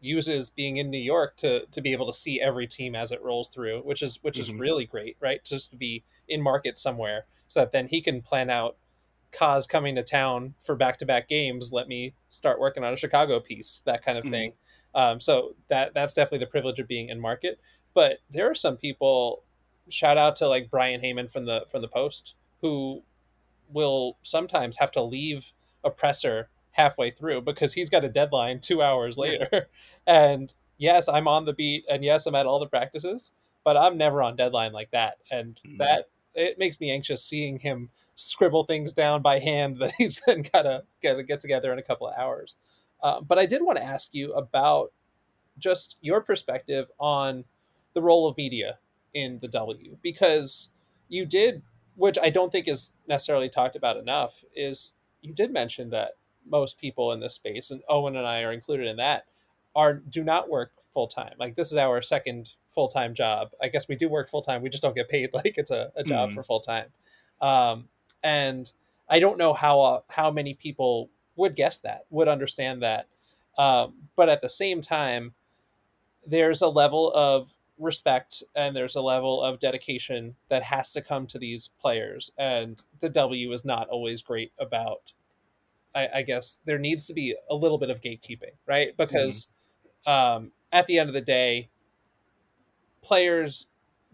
[0.00, 3.22] uses being in New York to to be able to see every team as it
[3.22, 4.54] rolls through, which is which mm-hmm.
[4.54, 5.44] is really great, right?
[5.44, 8.76] Just to be in market somewhere, so that then he can plan out.
[9.32, 12.96] Cause coming to town for back to back games, let me start working on a
[12.96, 14.32] Chicago piece, that kind of mm-hmm.
[14.32, 14.52] thing.
[14.92, 17.60] Um, so that that's definitely the privilege of being in market.
[17.94, 19.44] But there are some people
[19.88, 23.02] shout out to like Brian Heyman from the from the Post, who
[23.72, 25.52] will sometimes have to leave
[25.84, 29.68] a presser halfway through because he's got a deadline two hours later.
[30.06, 33.32] and yes, I'm on the beat, and yes, I'm at all the practices,
[33.64, 35.18] but I'm never on deadline like that.
[35.30, 35.78] And mm-hmm.
[35.78, 40.44] that it makes me anxious seeing him scribble things down by hand that he's then
[40.52, 42.58] gotta gotta get together in a couple of hours.
[43.02, 44.92] Uh, but I did want to ask you about
[45.58, 47.44] just your perspective on
[47.94, 48.78] the role of media
[49.14, 50.70] in the W because
[51.08, 51.62] you did,
[51.96, 54.92] which I don't think is necessarily talked about enough, is
[55.22, 56.12] you did mention that
[56.48, 59.26] most people in this space, and Owen and I are included in that,
[59.74, 61.34] are do not work full time.
[61.38, 63.50] Like this is our second full time job.
[63.62, 64.62] I guess we do work full time.
[64.62, 66.34] We just don't get paid like it's a, a job mm.
[66.34, 66.86] for full time.
[67.40, 67.88] Um,
[68.22, 68.70] and
[69.08, 73.06] I don't know how uh, how many people would guess that, would understand that.
[73.58, 75.34] Um, but at the same time,
[76.26, 81.26] there's a level of respect and there's a level of dedication that has to come
[81.28, 85.12] to these players, and the W is not always great about.
[85.94, 88.96] I, I guess there needs to be a little bit of gatekeeping, right?
[88.96, 89.48] Because
[90.06, 90.36] mm-hmm.
[90.42, 91.68] um, at the end of the day,
[93.02, 93.66] players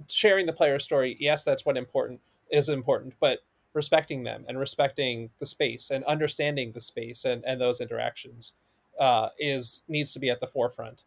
[0.08, 3.40] sharing the player story, yes, that's what important is important, but
[3.72, 8.52] respecting them and respecting the space and understanding the space and, and those interactions
[8.98, 11.04] uh, is needs to be at the forefront.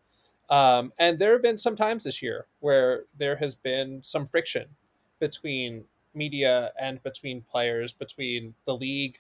[0.50, 4.66] Um, and there have been some times this year where there has been some friction
[5.20, 5.84] between
[6.16, 9.20] media and between players, between the league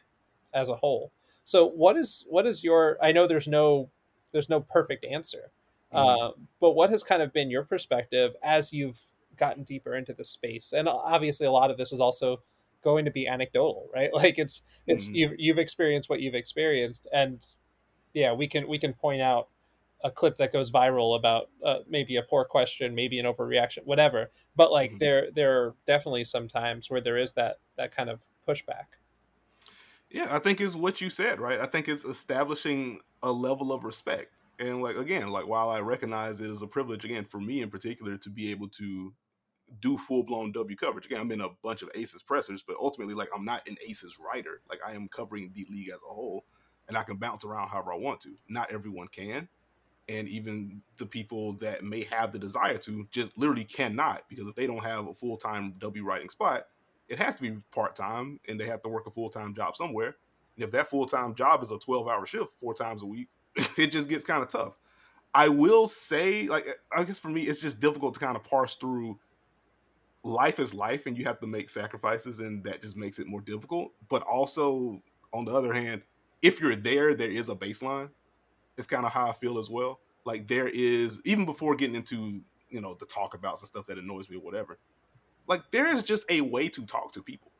[0.53, 1.11] as a whole.
[1.43, 3.89] So what is what is your I know there's no
[4.31, 5.51] there's no perfect answer.
[5.93, 6.23] Mm-hmm.
[6.23, 8.99] Uh, but what has kind of been your perspective as you've
[9.37, 10.73] gotten deeper into the space?
[10.73, 12.41] And obviously a lot of this is also
[12.83, 14.09] going to be anecdotal, right?
[14.13, 15.15] Like it's it's mm-hmm.
[15.15, 17.45] you've you've experienced what you've experienced and
[18.13, 19.49] yeah, we can we can point out
[20.01, 24.31] a clip that goes viral about uh, maybe a poor question, maybe an overreaction, whatever.
[24.55, 24.99] But like mm-hmm.
[24.99, 28.85] there there are definitely some times where there is that that kind of pushback.
[30.09, 31.59] Yeah, I think is what you said, right?
[31.59, 34.33] I think it's establishing a level of respect.
[34.57, 37.69] And like again, like while I recognize it is a privilege again for me in
[37.69, 39.13] particular to be able to
[39.81, 41.05] do full blown W coverage.
[41.05, 44.17] Again, I'm in a bunch of Aces pressers, but ultimately like I'm not an Aces
[44.19, 44.61] writer.
[44.69, 46.45] Like I am covering the league as a whole
[46.87, 48.35] and I can bounce around however I want to.
[48.47, 49.47] Not everyone can
[50.09, 54.55] and even the people that may have the desire to just literally cannot because if
[54.55, 56.65] they don't have a full-time w writing spot
[57.07, 60.15] it has to be part-time and they have to work a full-time job somewhere.
[60.55, 63.29] And if that full-time job is a 12-hour shift four times a week
[63.77, 64.73] it just gets kind of tough.
[65.33, 68.75] I will say like i guess for me it's just difficult to kind of parse
[68.75, 69.19] through
[70.23, 73.41] life is life and you have to make sacrifices and that just makes it more
[73.41, 73.91] difficult.
[74.09, 75.01] But also
[75.33, 76.01] on the other hand
[76.41, 78.09] if you're there there is a baseline
[78.79, 79.99] is kind of how I feel as well.
[80.25, 83.97] Like there is even before getting into you know the talk about and stuff that
[83.97, 84.79] annoys me or whatever.
[85.47, 87.51] Like there is just a way to talk to people.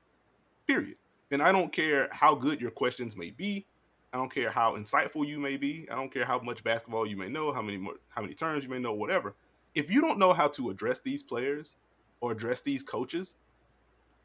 [0.67, 0.95] Period.
[1.31, 3.65] And I don't care how good your questions may be.
[4.13, 5.87] I don't care how insightful you may be.
[5.91, 8.63] I don't care how much basketball you may know, how many more, how many terms
[8.63, 9.35] you may know, whatever.
[9.75, 11.75] If you don't know how to address these players
[12.21, 13.35] or address these coaches,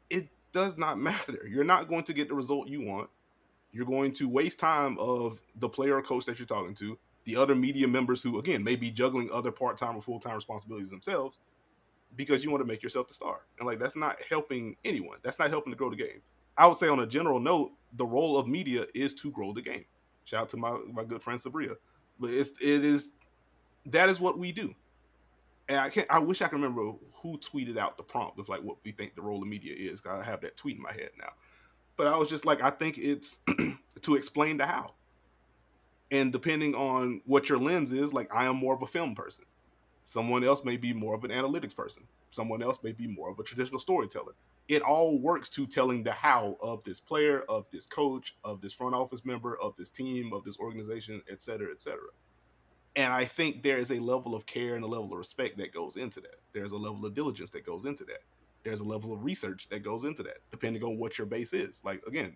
[0.09, 1.47] it does not matter.
[1.47, 3.09] You're not going to get the result you want.
[3.75, 7.35] You're going to waste time of the player or coach that you're talking to, the
[7.35, 10.89] other media members who, again, may be juggling other part time or full time responsibilities
[10.89, 11.41] themselves
[12.15, 13.41] because you want to make yourself the star.
[13.59, 15.17] And like, that's not helping anyone.
[15.23, 16.21] That's not helping to grow the game.
[16.57, 19.61] I would say, on a general note, the role of media is to grow the
[19.61, 19.83] game.
[20.23, 21.75] Shout out to my, my good friend Sabria.
[22.17, 23.09] But it's, it is,
[23.87, 24.73] that is what we do.
[25.67, 28.63] And I can't, I wish I can remember who tweeted out the prompt of like
[28.63, 30.01] what we think the role of media is.
[30.09, 31.33] I have that tweet in my head now.
[31.97, 33.39] But I was just like, I think it's
[34.01, 34.93] to explain the how.
[36.11, 39.45] And depending on what your lens is, like I am more of a film person.
[40.03, 42.03] Someone else may be more of an analytics person.
[42.31, 44.33] Someone else may be more of a traditional storyteller.
[44.67, 48.73] It all works to telling the how of this player, of this coach, of this
[48.73, 52.09] front office member, of this team, of this organization, et cetera, et cetera.
[52.95, 55.73] And I think there is a level of care and a level of respect that
[55.73, 56.39] goes into that.
[56.53, 58.21] There's a level of diligence that goes into that
[58.65, 61.83] there's a level of research that goes into that, depending on what your base is.
[61.85, 62.35] Like again,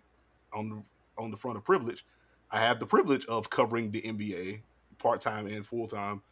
[0.54, 0.82] on the
[1.22, 2.06] on the front of privilege,
[2.50, 4.62] I have the privilege of covering the NBA
[4.98, 6.22] part time and full time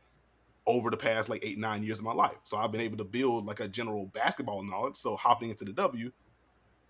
[0.66, 2.36] over the past like eight nine years of my life.
[2.44, 4.96] So I've been able to build like a general basketball knowledge.
[4.96, 6.12] So hopping into the W,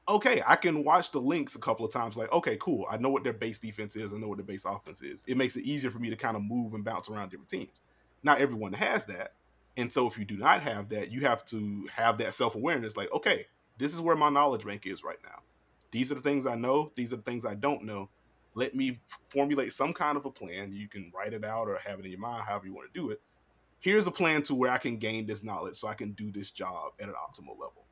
[0.09, 2.17] okay, I can watch the Lynx a couple of times.
[2.17, 2.87] Like, okay, cool.
[2.91, 4.13] I know what their base defense is.
[4.13, 5.25] I know what their base offense is.
[5.27, 7.81] It makes it easier for me to kind of move and bounce around different teams.
[8.23, 9.33] Not everyone has that,
[9.79, 12.97] and so if you do not have that, you have to have that self awareness
[12.97, 13.47] like, okay,
[13.79, 15.41] this is where my knowledge bank is right now.
[15.93, 16.91] These are the things I know.
[16.97, 18.11] These are the things I don't know.
[18.55, 20.73] Let me formulate some kind of a plan.
[20.73, 23.01] You can write it out or have it in your mind, however you want to
[23.01, 23.23] do it.
[23.79, 26.51] Here's a plan to where I can gain this knowledge so I can do this
[26.51, 27.85] job at an optimal level.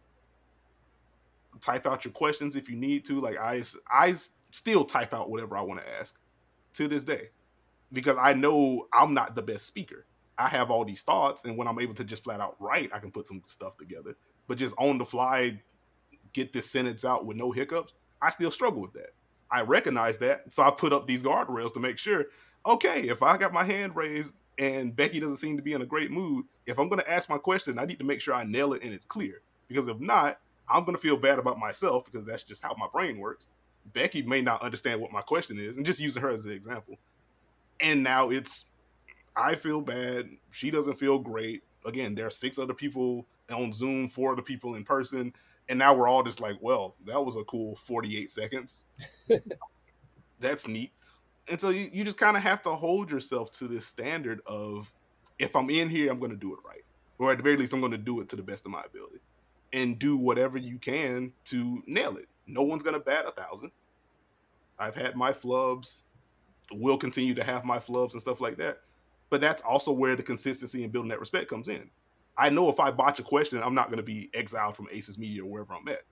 [1.61, 3.21] Type out your questions if you need to.
[3.21, 4.15] Like I, I
[4.51, 6.19] still type out whatever I want to ask
[6.75, 7.29] to this day
[7.93, 10.05] because I know I'm not the best speaker.
[10.39, 12.99] I have all these thoughts, and when I'm able to just flat out write, I
[12.99, 14.17] can put some stuff together.
[14.47, 15.61] But just on the fly,
[16.33, 19.11] get this sentence out with no hiccups, I still struggle with that.
[19.51, 22.27] I recognize that, so I put up these guardrails to make sure.
[22.67, 25.87] Okay, if I got my hand raised and Becky doesn't seem to be in a
[25.87, 28.45] great mood, if I'm going to ask my question, I need to make sure I
[28.45, 29.41] nail it and it's clear.
[29.69, 32.89] Because if not, I'm going to feel bad about myself because that's just how my
[32.93, 33.49] brain works.
[33.93, 36.97] Becky may not understand what my question is, and just using her as an example.
[37.79, 38.67] And now it's,
[39.37, 40.29] I feel bad.
[40.51, 41.63] She doesn't feel great.
[41.85, 45.33] Again, there are six other people on Zoom, four other people in person.
[45.69, 48.85] And now we're all just like, well, that was a cool 48 seconds.
[50.41, 50.93] That's neat.
[51.49, 54.93] And so you, you just kind of have to hold yourself to this standard of
[55.39, 56.83] if I'm in here, I'm going to do it right.
[57.19, 58.83] Or at the very least, I'm going to do it to the best of my
[58.85, 59.21] ability
[59.73, 62.27] and do whatever you can to nail it.
[62.47, 63.71] No one's going to bat a thousand.
[64.79, 66.03] I've had my flubs,
[66.73, 68.81] will continue to have my flubs and stuff like that.
[69.31, 71.91] But that's also where the consistency and building that respect comes in.
[72.39, 75.19] I know if I botch a question, I'm not going to be exiled from Aces
[75.19, 76.03] Media or wherever I'm at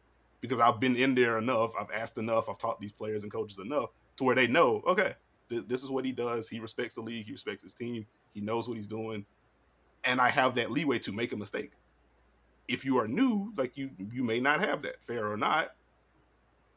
[0.40, 3.58] because I've been in there enough, I've asked enough, I've taught these players and coaches
[3.58, 5.14] enough to where they know, okay,
[5.48, 6.50] th- this is what he does.
[6.50, 9.24] He respects the league, he respects his team, he knows what he's doing,
[10.04, 11.72] and I have that leeway to make a mistake.
[12.68, 15.74] If you are new, like you, you may not have that, fair or not.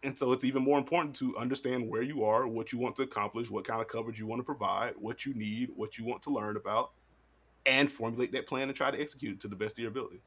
[0.03, 3.03] And so it's even more important to understand where you are, what you want to
[3.03, 6.21] accomplish, what kind of coverage you want to provide, what you need, what you want
[6.23, 6.91] to learn about,
[7.65, 10.21] and formulate that plan and try to execute it to the best of your ability.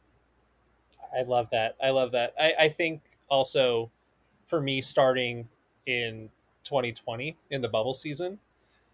[1.16, 1.76] I love that.
[1.82, 2.34] I love that.
[2.38, 3.90] I, I think also
[4.46, 5.48] for me starting
[5.86, 6.28] in
[6.64, 8.38] 2020 in the bubble season,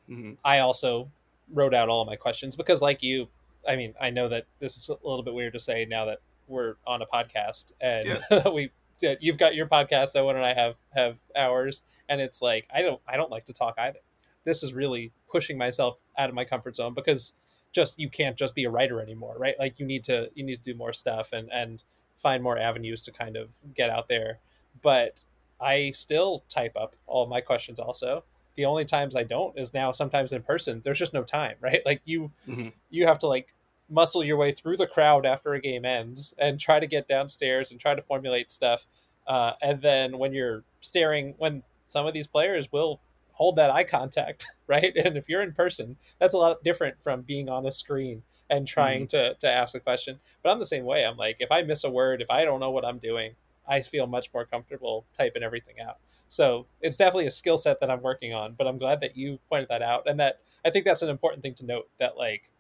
[0.09, 0.33] mm-hmm.
[0.45, 1.11] I also
[1.53, 3.29] wrote out all my questions because, like you,
[3.69, 6.19] I mean, I know that this is a little bit weird to say now that
[6.49, 8.49] we're on a podcast and yeah.
[8.53, 12.83] we you've got your podcast Owen and I have have ours and it's like I
[12.83, 14.01] don't I don't like to talk either.
[14.45, 17.35] This is really pushing myself out of my comfort zone because
[17.73, 19.55] just you can't just be a writer anymore, right?
[19.59, 21.83] Like you need to you need to do more stuff and and
[22.17, 24.41] find more avenues to kind of get out there.
[24.83, 25.25] But
[25.61, 28.25] I still type up all my questions also.
[28.57, 30.81] The only times I don't is now sometimes in person.
[30.85, 31.83] There's just no time, right?
[31.85, 32.69] Like you mm-hmm.
[32.91, 33.53] you have to like
[33.89, 37.71] muscle your way through the crowd after a game ends and try to get downstairs
[37.71, 38.87] and try to formulate stuff.
[39.27, 43.01] Uh, and then when you're staring, when some of these players will
[43.33, 44.93] hold that eye contact, right?
[44.97, 48.67] And if you're in person, that's a lot different from being on a screen and
[48.67, 49.31] trying mm-hmm.
[49.31, 50.19] to to ask a question.
[50.43, 51.05] But I'm the same way.
[51.05, 53.33] I'm like, if I miss a word, if I don't know what I'm doing,
[53.69, 55.99] I feel much more comfortable typing everything out.
[56.29, 58.55] So it's definitely a skill set that I'm working on.
[58.55, 61.43] But I'm glad that you pointed that out, and that I think that's an important
[61.43, 61.89] thing to note.
[61.99, 62.51] That like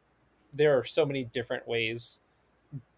[0.57, 2.21] there are so many different ways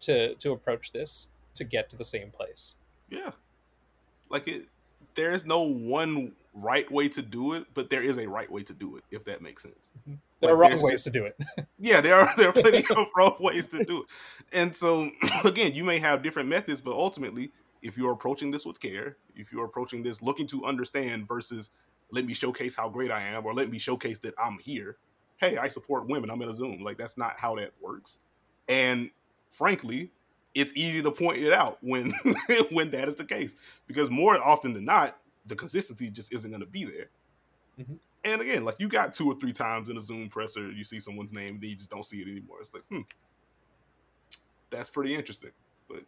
[0.01, 2.75] to to approach this to get to the same place.
[3.09, 3.31] Yeah,
[4.29, 4.65] like it.
[5.15, 8.63] There is no one right way to do it, but there is a right way
[8.63, 9.91] to do it, if that makes sense.
[10.01, 10.15] Mm-hmm.
[10.41, 11.37] There like, are wrong ways to do it.
[11.79, 14.09] yeah, there are there are plenty of wrong ways to do it.
[14.53, 15.09] And so
[15.43, 19.51] again, you may have different methods, but ultimately, if you're approaching this with care, if
[19.51, 21.69] you're approaching this looking to understand versus
[22.11, 24.97] let me showcase how great I am or let me showcase that I'm here.
[25.39, 26.29] Hey, I support women.
[26.29, 26.81] I'm in a Zoom.
[26.81, 28.19] Like that's not how that works.
[28.67, 29.09] And
[29.51, 30.11] frankly,
[30.55, 32.11] it's easy to point it out when
[32.71, 33.55] when that is the case
[33.87, 37.09] because more often than not, the consistency just isn't going to be there.
[37.79, 37.95] Mm-hmm.
[38.25, 40.99] And again, like you got two or three times in a Zoom presser, you see
[40.99, 42.57] someone's name, and you just don't see it anymore.
[42.59, 43.01] It's like, hmm,
[44.69, 45.51] that's pretty interesting.
[45.87, 46.03] But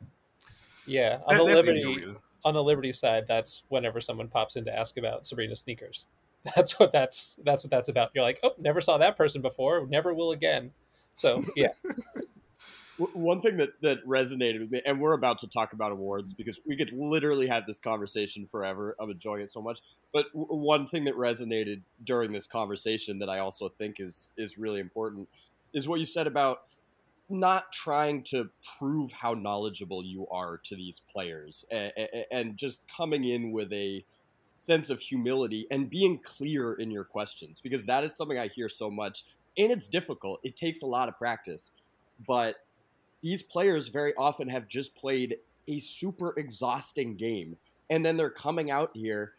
[0.86, 4.78] yeah, on that, the Liberty on the Liberty side, that's whenever someone pops in to
[4.78, 6.08] ask about Sabrina sneakers.
[6.56, 8.10] That's what that's that's what that's about.
[8.16, 10.72] You're like, oh, never saw that person before, never will again.
[11.14, 11.68] So yeah.
[13.14, 16.60] one thing that that resonated with me, and we're about to talk about awards because
[16.66, 18.96] we could literally have this conversation forever.
[19.00, 19.82] I'm enjoying it so much.
[20.12, 24.80] But one thing that resonated during this conversation that I also think is is really
[24.80, 25.30] important
[25.74, 26.64] is what you said about
[27.30, 31.94] not trying to prove how knowledgeable you are to these players and,
[32.30, 34.04] and just coming in with a
[34.62, 38.70] sense of humility and being clear in your questions because that is something I hear
[38.70, 39.24] so much
[39.58, 40.40] and it's difficult.
[40.44, 41.72] It takes a lot of practice.
[42.26, 42.58] But
[43.22, 47.58] these players very often have just played a super exhausting game
[47.90, 49.34] and then they're coming out here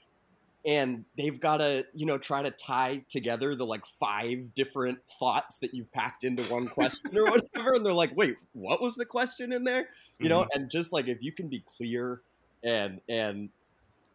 [0.66, 5.58] and they've got to you know try to tie together the like five different thoughts
[5.58, 9.04] that you've packed into one question or whatever and they're like wait what was the
[9.04, 9.88] question in there
[10.20, 10.60] you know mm-hmm.
[10.60, 12.20] and just like if you can be clear
[12.62, 13.48] and and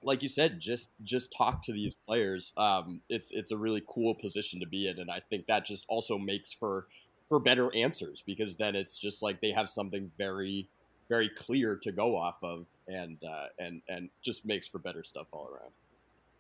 [0.04, 4.14] like you said just just talk to these players um it's it's a really cool
[4.16, 6.88] position to be in and i think that just also makes for
[7.28, 10.70] for better answers because then it's just like they have something very
[11.10, 15.28] very clear to go off of and uh, and and just makes for better stuff
[15.32, 15.72] all around.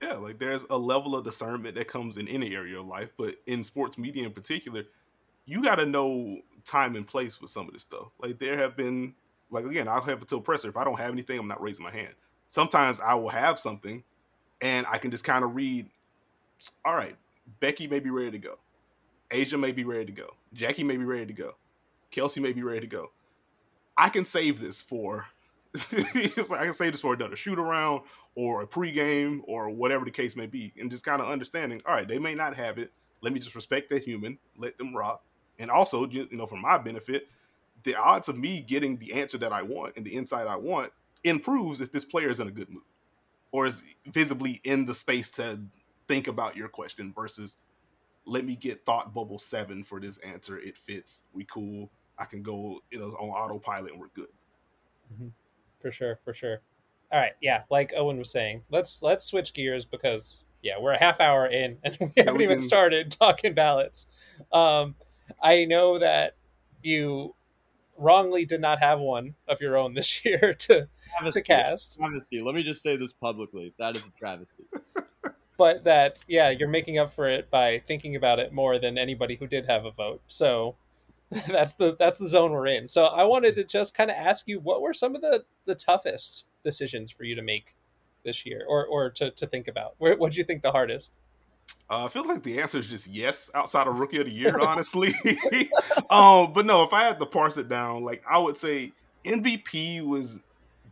[0.01, 3.35] Yeah, like there's a level of discernment that comes in any area of life, but
[3.47, 4.83] in sports media in particular,
[5.45, 8.09] you got to know time and place for some of this stuff.
[8.19, 9.15] Like there have been,
[9.49, 10.69] like again, I'll have a till presser.
[10.69, 12.13] If I don't have anything, I'm not raising my hand.
[12.47, 14.03] Sometimes I will have something,
[14.61, 15.89] and I can just kind of read.
[16.85, 17.15] All right,
[17.59, 18.57] Becky may be ready to go.
[19.31, 20.29] A'ja may be ready to go.
[20.53, 21.55] Jackie may be ready to go.
[22.11, 23.11] Kelsey may be ready to go.
[23.97, 25.25] I can save this for
[25.89, 26.15] like
[26.51, 28.01] I can save this for another shoot around
[28.35, 31.81] or a pregame or whatever the case may be, and just kind of understanding.
[31.85, 32.91] All right, they may not have it.
[33.21, 35.23] Let me just respect that human, let them rock,
[35.59, 37.27] and also, you know, for my benefit,
[37.83, 40.91] the odds of me getting the answer that I want and the insight I want
[41.23, 42.83] improves if this player is in a good mood
[43.51, 45.59] or is visibly in the space to
[46.07, 47.57] think about your question versus
[48.25, 50.59] let me get thought bubble seven for this answer.
[50.59, 51.23] It fits.
[51.33, 51.89] We cool.
[52.19, 54.27] I can go, you know, on autopilot and we're good.
[55.13, 55.27] Mm-hmm.
[55.81, 56.61] For sure, for sure.
[57.11, 60.99] All right, yeah, like Owen was saying, let's let's switch gears because yeah, we're a
[60.99, 64.07] half hour in and we haven't we even started talking ballots.
[64.51, 64.95] Um,
[65.41, 66.35] I know that
[66.81, 67.33] you
[67.97, 70.87] wrongly did not have one of your own this year to,
[71.31, 71.97] to cast.
[71.97, 72.41] Travesty.
[72.41, 73.73] Let me just say this publicly.
[73.77, 74.63] That is a travesty.
[75.57, 79.35] but that, yeah, you're making up for it by thinking about it more than anybody
[79.35, 80.21] who did have a vote.
[80.27, 80.75] So
[81.47, 82.87] that's the that's the zone we're in.
[82.87, 85.75] So I wanted to just kind of ask you what were some of the the
[85.75, 87.75] toughest decisions for you to make
[88.23, 89.95] this year or or to, to think about?
[89.97, 91.15] What do you think the hardest?
[91.89, 95.13] Uh, feels like the answer is just yes outside of rookie of the year, honestly.
[96.09, 98.91] um, but no, if I had to parse it down, like I would say
[99.25, 100.39] MVP was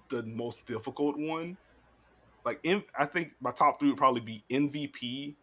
[0.10, 1.58] the most difficult one.
[2.46, 5.36] Like in, I think my top three would probably be MVP,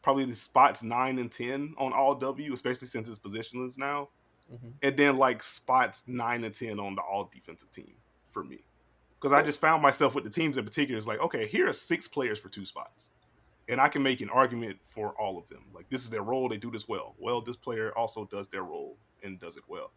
[0.00, 4.08] probably the spots nine and ten on all W, especially since it's positionless now,
[4.50, 4.68] mm-hmm.
[4.82, 7.92] and then like spots nine and ten on the all defensive team
[8.32, 8.60] for me,
[9.20, 10.96] because I just found myself with the teams in particular.
[10.96, 13.10] It's like okay, here are six players for two spots
[13.68, 15.64] and I can make an argument for all of them.
[15.74, 17.14] Like this is their role; they do this well.
[17.18, 19.90] Well, this player also does their role and does it well.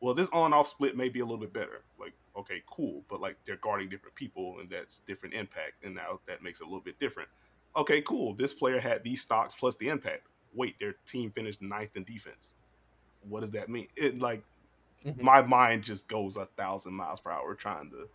[0.00, 1.82] Well, this on-off split may be a little bit better.
[1.98, 6.20] Like, okay, cool, but like they're guarding different people, and that's different impact, and now
[6.26, 7.28] that makes it a little bit different.
[7.76, 8.34] Okay, cool.
[8.34, 10.26] This player had these stocks plus the impact.
[10.54, 12.54] Wait, their team finished ninth in defense.
[13.28, 13.88] What does that mean?
[13.96, 14.42] It like
[15.04, 15.24] mm-hmm.
[15.24, 18.08] my mind just goes a thousand miles per hour trying to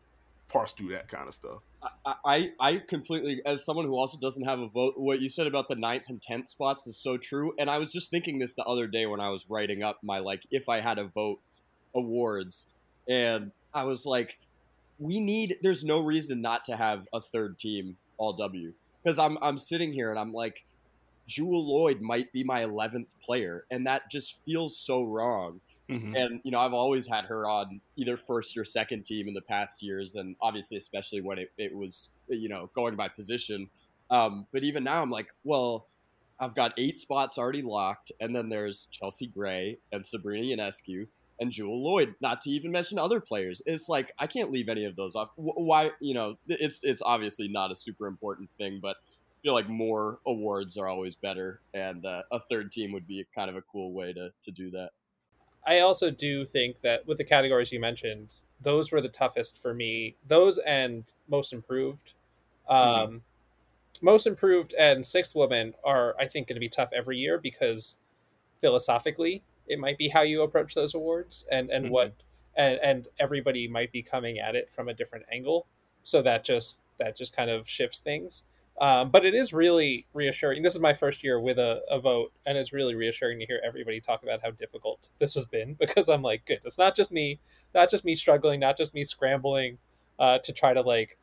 [0.48, 1.62] parse through that kind of stuff.
[2.06, 5.70] I, I completely, as someone who also doesn't have a vote, what you said about
[5.70, 7.54] the ninth and tenth spots is so true.
[7.58, 10.20] And I was just thinking this the other day when I was writing up my
[10.20, 11.40] like if I had a vote
[11.96, 12.68] awards,
[13.08, 14.40] and I was like,
[14.98, 15.58] we need.
[15.62, 19.94] There's no reason not to have a third team all W because I'm I'm sitting
[19.94, 20.66] here and I'm like,
[21.28, 25.62] Jewell Loyd might be my eleventh player, and that just feels so wrong.
[25.90, 26.16] Mm-hmm.
[26.16, 29.42] And you know, I've always had her on either first or second team in the
[29.42, 33.70] past years, and obviously, especially when it, it was you know going by position.
[34.12, 35.88] Um, but even now, I'm like, well,
[36.40, 41.08] I've got eight spots already locked, and then there's Chelsea Gray and Sabrina Ionescu
[41.40, 42.16] and Jewell Loyd.
[42.22, 43.62] not to even mention other players.
[43.66, 45.30] It's like I can't leave any of those off.
[45.36, 45.92] Why?
[46.00, 50.20] You know, it's it's obviously not a super important thing, but I feel like more
[50.28, 53.94] awards are always better, and uh, a third team would be kind of a cool
[53.94, 54.92] way to to do that.
[55.70, 59.72] I also do think that with the categories you mentioned, those were the toughest for
[59.72, 60.16] me.
[60.28, 62.14] Those and most improved.
[62.68, 63.18] Um, mm-hmm.
[64.02, 67.98] Most improved and sixth woman are, I think, going to be tough every year because
[68.62, 71.94] philosophically, it might be how you approach those awards and and mm-hmm.
[71.94, 72.14] what
[72.58, 75.68] and and everybody might be coming at it from a different angle.
[76.02, 78.44] So that just that just kind of shifts things.
[78.80, 80.64] Um, but it is really reassuring.
[80.64, 83.62] This is my first year with a, a, vote, and it's really reassuring to hear
[83.66, 86.62] everybody talk about how difficult this has been because I'm like, good.
[86.64, 87.40] It's not just me,
[87.76, 89.80] not just me struggling, not just me scrambling
[90.18, 91.18] uh, to try to like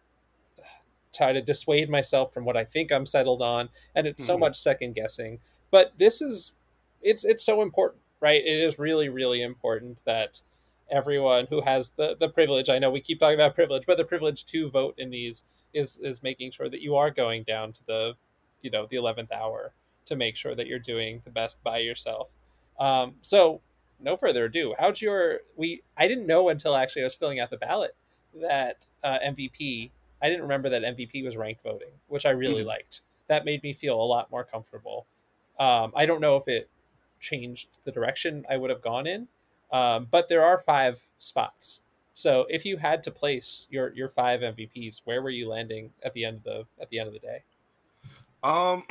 [1.14, 4.35] try to dissuade myself from what I think I'm settled on, and it's mm-hmm.
[4.35, 5.38] so much second guessing.
[5.71, 6.52] But this is,
[7.00, 8.42] it's it's so important, right?
[8.44, 10.42] It is really really important that
[10.90, 12.69] everyone who has the the privilege.
[12.69, 15.44] I know we keep talking about privilege, but the privilege to vote in these
[15.77, 18.12] is is making sure that you are going down to the
[18.62, 19.72] you know the 11th hour
[20.06, 22.31] to make sure that you're doing the best by yourself.
[22.79, 23.60] Um, so
[24.00, 27.50] no further ado how'd your we i didn't know until actually i was filling out
[27.50, 27.94] the ballot
[28.40, 29.90] that uh, mvp
[30.22, 32.68] i didn't remember that mvp was ranked voting which i really mm-hmm.
[32.68, 33.00] liked.
[33.29, 35.06] That made me feel a lot more comfortable.
[35.58, 36.68] Um, i don't know if it
[37.20, 39.29] changed the direction i would have gone in
[39.72, 41.81] um, but there are five spots
[42.17, 46.14] so if you had to place your your five MVPs, where were you landing at
[46.14, 47.42] the end of the at the end of the day?
[48.42, 48.85] Um,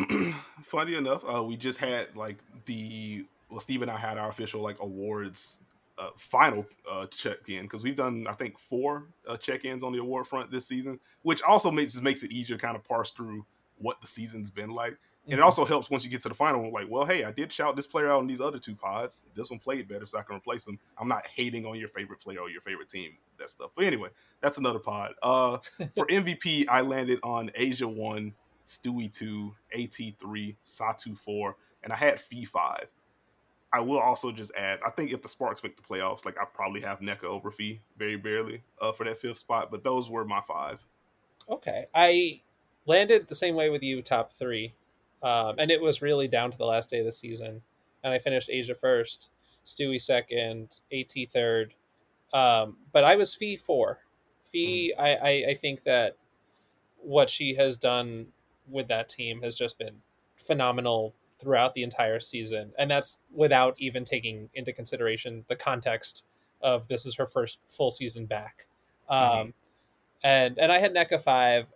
[0.64, 4.62] funny enough, uh, we just had like the well, Steve and I had our official
[4.62, 5.58] like awards
[5.98, 9.92] uh, final uh, check in because we've done I think four uh, check ins on
[9.92, 12.84] the award front this season, which also makes just makes it easier to kind of
[12.84, 13.44] parse through
[13.80, 15.00] what the season's been like.
[15.26, 15.32] Mm-hmm.
[15.32, 17.32] And it also helps once you get to the final, one, like, well, hey, I
[17.32, 19.24] did shout this player out in these other two pods.
[19.34, 20.78] This one played better, so I can replace him.
[21.00, 23.72] I'm not hating on your favorite player or your favorite team, that stuff.
[23.76, 24.10] But anyway,
[24.42, 25.14] that's another pod.
[25.24, 25.58] Uh,
[25.96, 28.34] for MVP, I landed on A'ja 1,
[28.68, 32.86] Stewie 2, AT3, Satou 4, and I had Phee 5.
[33.74, 36.46] I will also just add, I think if the Sparks make the playoffs, like I
[36.46, 40.24] probably have Nneka over Phee very barely uh, for that fifth spot, but those were
[40.24, 40.80] my five.
[41.50, 41.88] Okay.
[41.94, 42.42] I
[42.86, 44.74] landed the same way with you, top three.
[45.24, 47.62] Um, and it was really down to the last day of the season.
[48.04, 49.30] And I finished A'ja first,
[49.66, 51.74] Stewie second, AT third.
[52.34, 54.00] Um, but I was Phee four.
[54.44, 56.16] Phee, I, I, I think that
[57.02, 58.28] what she has done
[58.70, 59.96] with that team has just been
[60.38, 62.72] phenomenal throughout the entire season.
[62.78, 66.26] And that's without even taking into consideration the context
[66.62, 68.68] of this is her first full season back.
[69.10, 69.54] Um, Mhm.
[70.24, 71.72] and and I had Nneka five.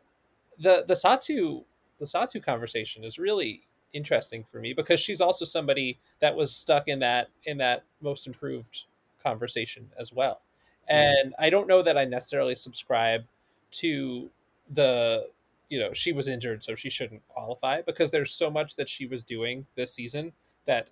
[0.58, 1.64] The the Satou
[2.00, 3.62] the Satou conversation is really
[3.94, 8.28] interesting for me because she's also somebody that was stuck in that in that most
[8.28, 8.86] improved
[9.22, 10.42] conversation as well.
[10.88, 13.24] And I don't know that I necessarily subscribe
[13.72, 14.30] to
[14.72, 15.28] the
[15.70, 19.06] you know she was injured so she shouldn't qualify because there's so much that she
[19.06, 20.32] was doing this season
[20.66, 20.90] that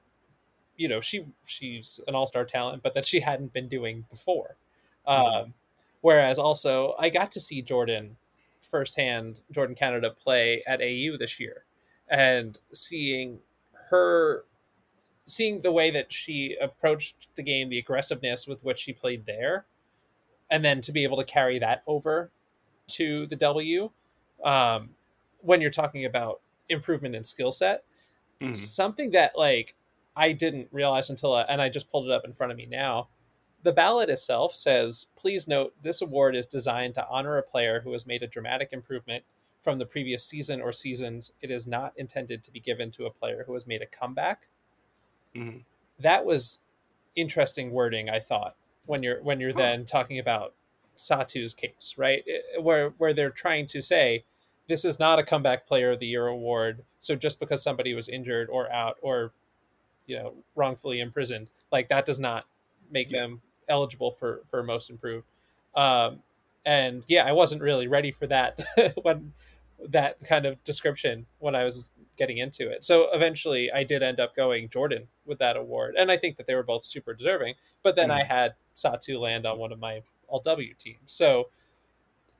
[0.77, 4.55] you know she she's an all-star talent but that she hadn't been doing before
[5.07, 5.41] Mhm.
[5.41, 5.53] um,
[6.01, 8.15] whereas also i got to see jordan
[8.61, 11.65] firsthand jordan canada play at au this year
[12.09, 13.39] and seeing
[13.89, 14.45] her
[15.27, 19.65] seeing the way that she approached the game the aggressiveness with which she played there
[20.49, 22.31] and then to be able to carry that over
[22.87, 23.89] to the w
[24.43, 24.89] um,
[25.41, 27.83] when you're talking about improvement in skill set
[28.41, 28.55] Mhm.
[28.55, 29.75] something that like
[30.15, 32.65] I didn't realize until I, and I just pulled it up in front of me
[32.65, 33.09] now.
[33.63, 37.91] The ballot itself says, "Please note this award is designed to honor a player who
[37.93, 39.23] has made a dramatic improvement
[39.61, 41.33] from the previous season or seasons.
[41.41, 44.47] It is not intended to be given to a player who has made a comeback."
[45.35, 45.65] Mhm.
[45.99, 46.59] That was
[47.15, 48.55] interesting wording, I thought,
[48.85, 49.57] when you're when you're Huh.
[49.59, 50.53] then talking about
[50.97, 52.23] Satou's case, right?
[52.27, 54.23] It- where where they're trying to say
[54.67, 56.85] this is not a comeback player of the year award.
[56.99, 59.33] So just because somebody was injured or out or
[60.05, 62.47] you know wrongfully imprisoned, like that does not
[62.89, 63.21] make Yeah.
[63.21, 65.25] them eligible for for most improved.
[65.75, 66.19] Um,
[66.65, 68.59] and yeah, I wasn't really ready for that
[69.01, 69.33] when
[69.89, 72.83] that kind of description when I was getting into it.
[72.83, 76.47] So eventually, I did end up going Jordan with that award, and I think that
[76.47, 77.55] they were both super deserving.
[77.83, 81.49] But then I had Satou land on one of my all W teams, so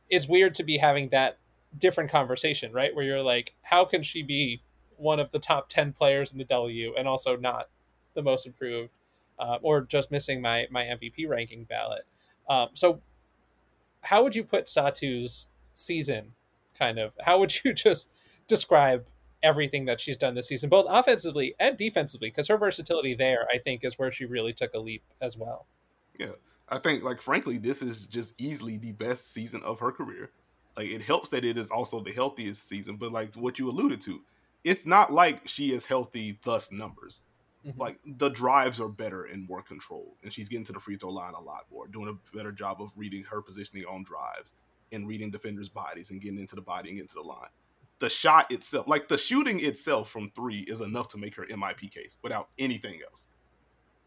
[0.10, 1.38] it's weird to be having that
[1.78, 2.96] different conversation, right?
[2.96, 4.62] Where you're like, how can she be
[4.98, 7.70] one of the top 10 players in the W and also not
[8.14, 8.92] the most improved
[9.40, 12.06] uh, or just missing my, my MVP ranking ballot?
[12.50, 13.02] Um, so,
[14.02, 16.34] how would you put Satou's season
[16.78, 17.14] kind of?
[17.22, 18.10] How would you just
[18.48, 19.06] describe
[19.44, 22.30] everything that she's done this season, both offensively and defensively?
[22.30, 25.66] Because her versatility there, I think, is where she really took a leap as well.
[26.18, 26.34] Yeah,
[26.70, 30.32] I think, like, frankly, this is just easily the best season of her career.
[30.76, 34.00] Like, it helps that it is also the healthiest season, but like what you alluded
[34.02, 34.22] to,
[34.64, 37.22] it's not like she is healthy, thus numbers.
[37.68, 37.78] Mhm.
[37.78, 41.12] Like, the drives are better and more controlled, and she's getting to the free throw
[41.12, 44.54] line a lot more, doing a better job of reading her positioning on drives
[44.94, 47.50] and reading defenders' bodies and getting into the body and into the line.
[48.00, 51.92] The shot itself, like the shooting itself from three, is enough to make her MIP
[51.92, 53.28] case without anything else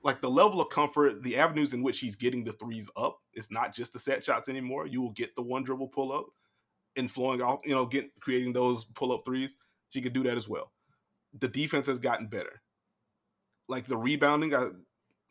[0.02, 3.50] like the level of comfort, the avenues in which she's getting the threes up, it's
[3.50, 4.86] not just the set shots anymore.
[4.86, 6.26] You will get the one dribble pull up
[6.96, 9.56] and flowing off, you know, get creating those pull up threes.
[9.90, 10.72] She could do that as well.
[11.38, 12.62] The defense has gotten better.
[13.70, 14.68] Like the rebounding, I,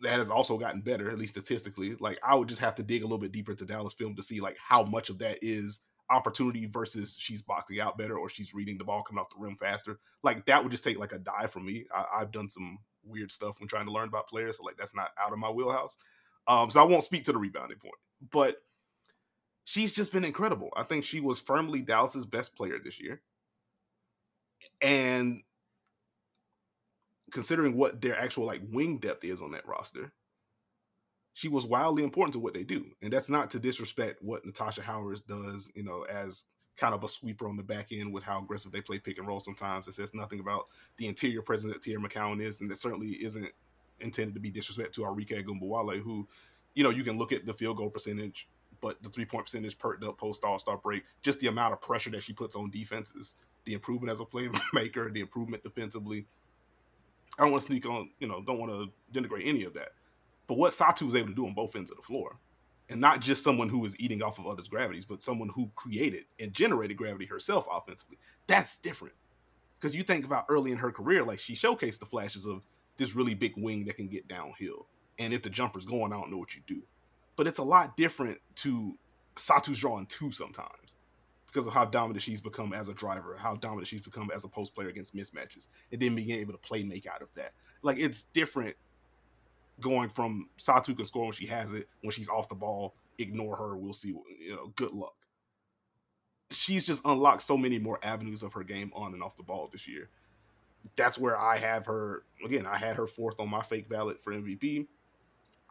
[0.02, 1.96] that has also gotten better, at least statistically.
[2.00, 4.24] Like I would just have to dig a little bit deeper into Dallas film to
[4.24, 8.54] see like how much of that is opportunity versus she's boxing out better or she's
[8.54, 10.00] reading the ball coming off the rim faster.
[10.24, 11.86] Like that would just take like a dive from me.
[11.94, 14.96] I, I've done some weird stuff when trying to learn about players, so like that's
[14.96, 15.98] not out of my wheelhouse.
[16.48, 17.94] Um, so I won't speak to the rebounding point,
[18.32, 18.58] but
[19.66, 20.70] she's just been incredible.
[20.76, 23.22] I think she was firmly Dallas's best player this year,
[24.82, 25.44] and
[27.32, 30.12] considering what their actual like wing depth is on that roster,
[31.34, 32.86] she was wildly important to what they do.
[33.02, 37.08] And that's not to disrespect what Natasha Howard does, you know, as kind of a
[37.08, 39.88] sweeper on the back end with how aggressive they play pick and roll sometimes.
[39.88, 40.68] It says nothing about
[40.98, 43.50] the interior presence that Teaira McCowan is, and that certainly isn't
[44.00, 46.28] intended to be disrespect to Arike Ogunbowale, who,
[46.74, 48.48] you know, you can look at the field goal percentage,
[48.82, 51.82] but the three point percentage perked up post All Star break, just the amount of
[51.82, 56.26] pressure that she puts on defenses, the improvement as a playmaker, the improvement defensively.
[57.40, 59.94] I don't want to sneak on, you know, don't want to denigrate any of that.
[60.48, 62.38] But what Satou was able to do on both ends of the floor
[62.90, 66.26] and not just someone who is eating off of others' gravities, but someone who created
[66.40, 68.18] and generated gravity herself offensively.
[68.48, 69.14] That's different.
[69.80, 72.66] Because you think about early in her career, like she showcased the flashes of
[72.98, 74.88] this really big wing that can get downhill.
[75.18, 76.84] And if the jumper's going, I don't know what you do.
[77.38, 78.98] But it's a lot different to
[79.36, 80.96] Satou's drawing two sometimes
[81.52, 84.48] because of how dominant she's become as a driver, how dominant she's become as a
[84.48, 87.54] post player against mismatches, and then being able to play make out of that.
[87.82, 88.76] Like it's different
[89.80, 93.56] going from Satou can score when she has it, when she's off the ball, ignore
[93.56, 95.16] her, we'll see, you know, good luck.
[96.52, 99.70] She's just unlocked so many more avenues of her game on and off the ball
[99.72, 100.10] this year.
[100.96, 104.34] That's where I have her again, I had her fourth on my fake ballot for
[104.34, 104.88] MVP.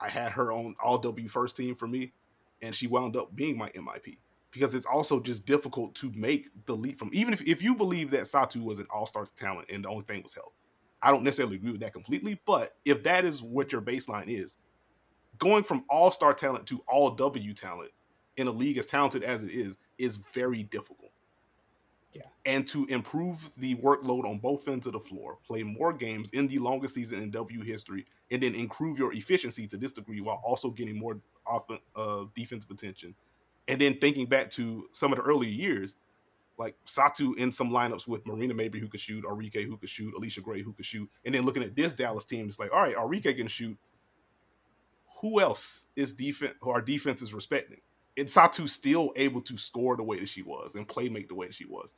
[0.00, 2.12] I had her on all W first team for me,
[2.62, 4.18] and she wound up being my MIP
[4.50, 8.10] because it's also just difficult to make the leap from even if, if you believe
[8.10, 10.52] that Satou was an all-star talent and the only thing was health.
[11.02, 14.58] I don't necessarily agree with that completely, but if that is what your baseline is,
[15.38, 17.90] going from all-star talent to all W talent
[18.36, 21.10] in a league as talented as it is is very difficult.
[22.12, 22.22] Yeah.
[22.46, 26.48] And to improve the workload on both ends of the floor, play more games in
[26.48, 30.40] the longest season in W history, and then improve your efficiency to this degree while
[30.44, 33.14] also getting more off, uh, defensive attention
[33.68, 35.94] and then thinking back to some of the earlier years,
[36.56, 40.12] like Satou in some lineups with Marina Mabrey who could shoot, Arike who could shoot,
[40.14, 42.80] Allisha Gray who could shoot, and then looking at this Dallas team, it's like, all
[42.80, 43.78] right, Arike can shoot.
[45.20, 47.80] Who else is defense who our defense is respecting?
[48.16, 51.34] And Satou still able to score the way that she was and play make the
[51.36, 51.94] way that she was.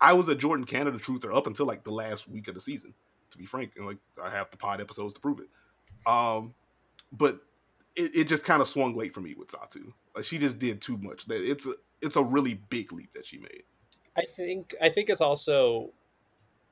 [0.00, 2.94] I was a Jordan Canada truther up until like the last week of the season,
[3.30, 3.72] to be frank.
[3.76, 5.48] And like I have the pod episodes to prove it.
[6.10, 6.54] Um,
[7.12, 7.40] but
[7.96, 9.92] it, it just kind of swung late for me with Satou.
[10.14, 11.26] Like she just did too much.
[11.26, 13.62] That It's a it's a really big leap that she made.
[14.16, 15.90] I think I think it's also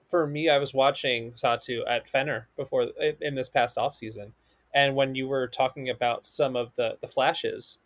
[0.07, 0.49] for me.
[0.49, 2.89] I was watching Satou at Fenner before
[3.21, 4.33] in this past off season,
[4.75, 7.79] and when you were talking about some of the the flashes,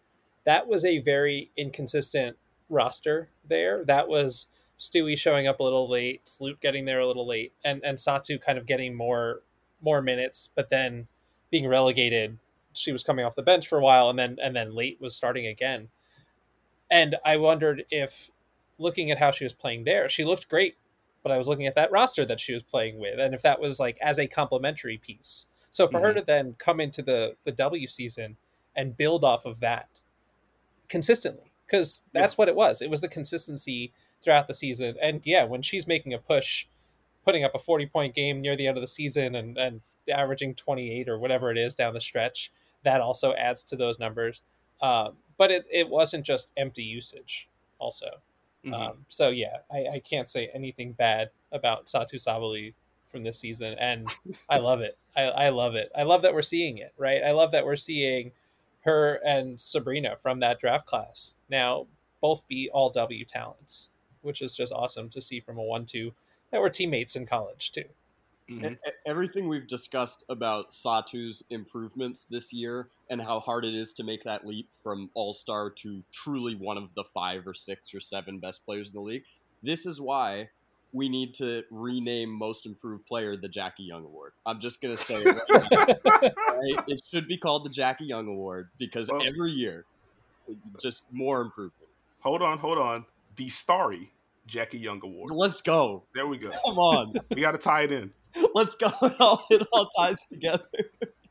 [0.45, 2.37] that was a very inconsistent
[2.69, 3.85] roster there.
[3.85, 4.47] That was
[4.81, 8.41] Stewie showing up a little late, Sloot getting there a little late, and and Satou
[8.41, 9.43] kind of getting more
[9.81, 11.09] more minutes, but then
[11.51, 12.39] being relegated
[12.73, 15.15] she was coming off the bench for a while and then and then late was
[15.15, 15.89] starting again.
[16.91, 18.31] And I wondered if
[18.79, 20.77] looking at how she was playing there, she looked great,
[21.23, 23.61] but I was looking at that roster that she was playing with and if that
[23.61, 25.47] was like as a complementary piece.
[25.71, 26.07] So for mm-hmm.
[26.07, 28.37] her to then come into the the W season
[28.77, 29.89] and build off of that
[30.89, 32.37] consistently because that's yeah.
[32.37, 32.83] what it was.
[32.83, 33.93] It was the consistency
[34.23, 34.95] throughout the season.
[35.03, 36.67] And yeah, when she's making a push,
[37.25, 40.55] putting up a 40 point game near the end of the season and, and averaging
[40.55, 44.43] 28 or whatever it is down the stretch, that also adds to those numbers.
[44.81, 47.49] Um, but it, it wasn't just empty usage,
[47.79, 48.07] also.
[48.65, 48.75] Mm-hmm.
[48.75, 52.75] Um, so yeah, I, I can't say anything bad about Satou Sabally
[53.07, 54.09] from this season, and
[54.49, 54.97] I love it.
[55.17, 55.91] I, I love it.
[55.97, 56.93] I love that we're seeing it.
[56.97, 57.23] Right.
[57.23, 58.33] I love that we're seeing
[58.85, 61.87] her and Sabrina from that draft class now
[62.21, 63.91] both be all W talents,
[64.23, 66.13] which is just awesome to see from a one-two
[66.51, 67.85] that were teammates in college too.
[68.61, 68.75] Mm-hmm.
[69.07, 74.25] Everything we've discussed about Satou's improvements this year and how hard it is to make
[74.25, 78.39] that leap from all star to truly one of the five or six or seven
[78.39, 79.25] best players in the league.
[79.63, 80.49] This is why
[80.93, 84.33] we need to rename Most Improved Player the Jackie Young Award.
[84.45, 86.85] I'm just going to say it right right?
[86.89, 89.85] It should be called the Jackie Young Award because every year,
[90.81, 91.89] just more improvement.
[92.21, 93.07] Hold on, hold on.
[93.37, 94.13] The Starry
[94.47, 95.31] Jackie Young Award.
[95.33, 96.03] Let's go.
[96.15, 96.51] There we go.
[96.51, 97.15] Come on.
[97.35, 98.13] we got to tie it in.
[98.55, 98.91] Let's go.
[99.03, 100.65] It all, it all ties together.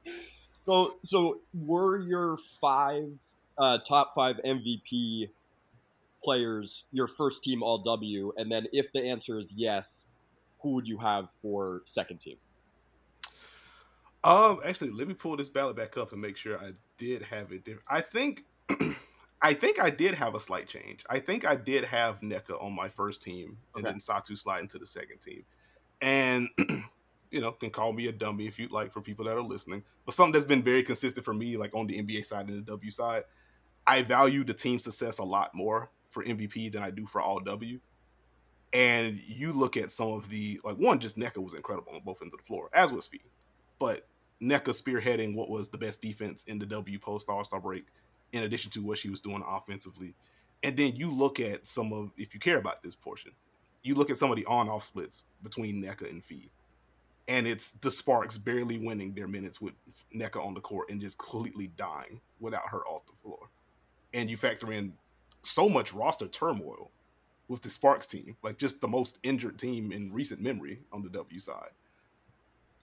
[0.61, 3.19] so, so were your five
[3.57, 5.29] uh, top five MVP
[6.23, 8.33] players your first team all W?
[8.37, 10.07] And then, if the answer is yes,
[10.61, 12.37] who would you have for second team?
[14.23, 17.51] Um, actually, let me pull this ballot back up and make sure I did have
[17.51, 17.65] it.
[17.65, 17.85] Different.
[17.89, 18.43] I think,
[19.41, 21.03] I think I did have a slight change.
[21.09, 23.91] I think I did have Nneka on my first team, and okay.
[23.91, 25.43] then Satou slide into the second team
[26.01, 26.49] and
[27.31, 29.83] you know can call me a dummy if you'd like for people that are listening.
[30.05, 32.71] But something that's been very consistent for me like on the nba side and the
[32.71, 33.23] w side
[33.87, 37.39] i value the team success a lot more for mvp than i do for all
[37.39, 37.79] w.
[38.73, 42.21] And you look at some of the like one just Nneka was incredible on both
[42.21, 43.21] ends of the floor as was Phee.
[43.79, 44.07] But
[44.41, 47.85] Nneka spearheading what was the best defense in the w post all-star break
[48.31, 50.13] in addition to what she was doing offensively.
[50.63, 53.33] And then you look at some of if you care about this portion
[53.83, 56.51] you look at some of the on off splits between Nneka and Phee,
[57.27, 59.73] and it's the Sparks barely winning their minutes with
[60.15, 63.49] Nneka on the court and just completely dying without her off the floor.
[64.13, 64.93] And you factor in
[65.43, 66.91] so much roster turmoil
[67.47, 71.09] with the Sparks team, like just the most injured team in recent memory on the
[71.09, 71.71] W side.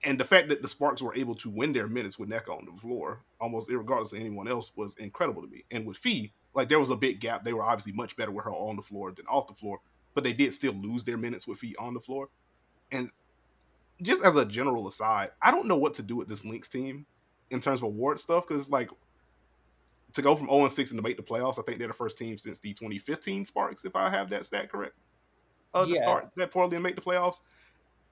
[0.03, 2.65] and the fact that the Sparks were able to win their minutes with Nneka on
[2.65, 5.65] the floor, almost regardless of anyone else, was incredible to me.
[5.71, 7.43] And with Phee, like there was a big gap.
[7.43, 9.79] They were obviously much better with her on the floor than off the floor,
[10.19, 12.27] but they did still lose their minutes with feet on the floor.
[12.91, 13.09] And
[14.01, 17.05] just as a general aside, I don't know what to do with this Lynx team
[17.51, 18.89] in terms of award stuff because it's like
[20.11, 21.57] to go from 0 and 6 and to make the playoffs.
[21.57, 24.69] I think they're the first team since the 2015 Sparks, if I have that stat
[24.69, 24.95] correct,
[25.73, 27.39] uh, to start that poorly and make the playoffs.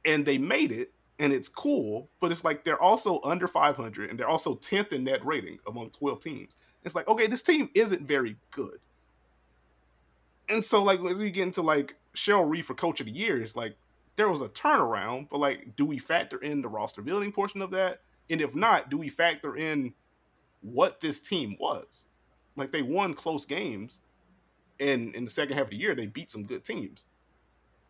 [0.05, 4.17] And they made it, and it's cool, but it's like they're also under 500 and
[4.17, 6.55] they're also 10th in net rating among 12 teams.
[6.85, 8.77] It's like, okay, this team isn't very good.
[10.49, 13.39] And so, like, as we get into like Cheryl Reeve for coach of the year,
[13.39, 13.75] it's like
[14.15, 17.71] there was a turnaround, but like, do we factor in the roster building portion of
[17.71, 18.01] that?
[18.29, 19.93] And if not, do we factor in
[20.61, 22.07] what this team was?
[22.55, 23.99] Like, they won close games,
[24.79, 27.05] and in the second half of the year, they beat some good teams.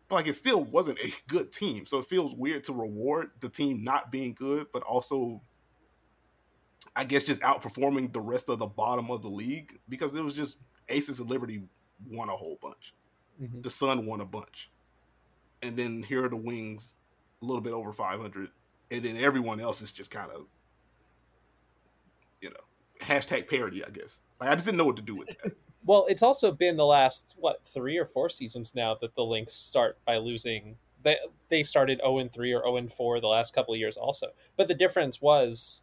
[0.08, 3.48] But like, it still wasn't a good team, so it feels weird to reward the
[3.48, 5.40] team not being good, but also,
[6.94, 10.34] I guess, just outperforming the rest of the bottom of the league because it was
[10.34, 11.62] just Aces of Liberty
[12.06, 12.94] won a whole bunch.
[13.40, 13.62] Mhm.
[13.62, 14.70] The Sun won a bunch.
[15.62, 16.94] And then here are the Wings,
[17.42, 18.50] a little bit over 500.
[18.90, 20.46] And then everyone else is just kind of,
[22.40, 22.56] you know,
[23.00, 24.20] hashtag parody, I guess.
[24.40, 25.52] Like, I just didn't know what to do with that.
[25.84, 29.54] Well, it's also been the last what three or four seasons now that the Lynx
[29.54, 30.76] start by losing.
[31.02, 31.16] They
[31.48, 34.32] they started zero and three or zero and four the last couple of years also,
[34.56, 35.82] but the difference was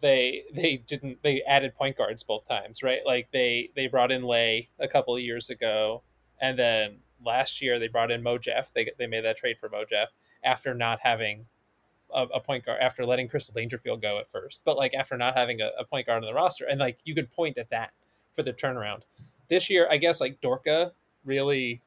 [0.00, 3.00] they they didn't they added point guards both times, right?
[3.06, 6.02] Like they they brought in Lay a couple of years ago,
[6.40, 8.72] and then last year they brought in Mo Jeff.
[8.74, 10.08] They they made that trade for Mo Jeff
[10.44, 11.46] after not having
[12.14, 15.36] a, a point guard after letting Crystal Dangerfield go at first, but like after not
[15.36, 17.92] having a, a point guard on the roster, and like you could point at that
[18.32, 19.00] for the turnaround.
[19.48, 20.92] This year, I guess like Dorka
[21.24, 21.80] really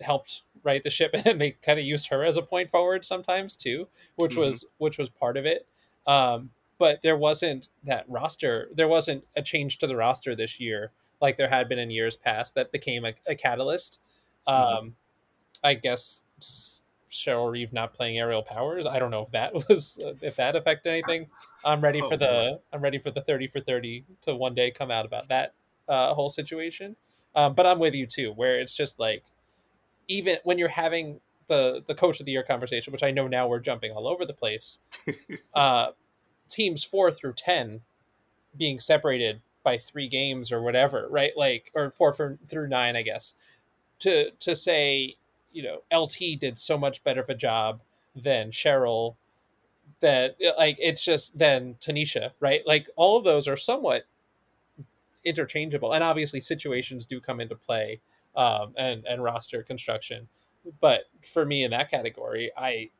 [0.00, 3.56] helped right the ship, and they kind of used her as a point forward sometimes
[3.56, 4.38] too, which Mhm.
[4.38, 5.66] was which was part of it.
[6.06, 8.68] Um, but there wasn't that roster.
[8.74, 12.16] There wasn't a change to the roster this year like there had been in years
[12.16, 14.00] past that became a, a catalyst.
[14.46, 14.92] Um, Mhm.
[15.64, 16.22] I guess
[17.10, 18.86] Cheryl Reeve not playing aerial powers.
[18.86, 21.28] I don't know if that was if that affected anything.
[21.64, 24.70] I'm ready Oh, for the I'm ready for the thirty for thirty to one day
[24.70, 25.54] come out about that
[25.88, 26.96] uh, whole situation.
[27.34, 29.24] Um, but I'm with you too, where it's just like
[30.08, 33.48] even when you're having the the coach of the year conversation, which I know now
[33.48, 34.80] we're jumping all over the place.
[35.54, 35.92] uh,
[36.48, 37.80] teams four through ten
[38.56, 41.32] being separated by three games or whatever, right?
[41.36, 43.34] Like or four for, through nine, I guess.
[44.00, 45.16] To to say,
[45.52, 47.80] you know, LT did so much better of a job
[48.14, 49.16] than Cheryl
[50.00, 52.62] that like it's just then Tanisha, right?
[52.66, 54.04] Like all of those are somewhat
[55.24, 58.00] interchangeable, and obviously situations do come into play
[58.36, 60.28] um, and and roster construction.
[60.80, 62.90] But for me in that category, I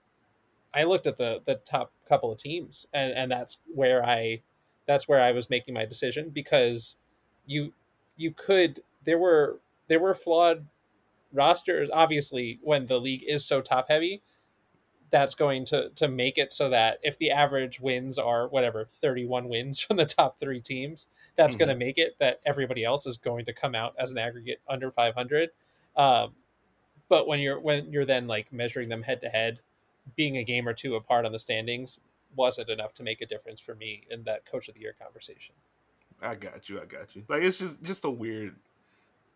[0.75, 4.43] I looked at the the top couple of teams, and and that's where I
[4.87, 6.97] that's where I was making my decision because
[7.47, 7.73] you
[8.17, 10.67] you could there were there were flawed
[11.33, 11.89] rosters.
[11.93, 14.23] Obviously when the league is so top heavy
[15.11, 19.49] that's going to to make it so that if the average wins are whatever 31
[19.49, 23.17] wins from the top 3 teams that's going to make it that everybody else is
[23.17, 25.51] going to come out as an aggregate under 500
[25.97, 26.33] um,
[27.09, 29.61] but when you're when you're then like measuring them head to head
[30.15, 32.01] being a game or two apart on the standings
[32.35, 35.55] wasn't enough to make a difference for me in that coach of the year conversation
[36.23, 36.81] I got you.
[36.81, 37.25] I got you.
[37.29, 38.57] Like it's just just a weird,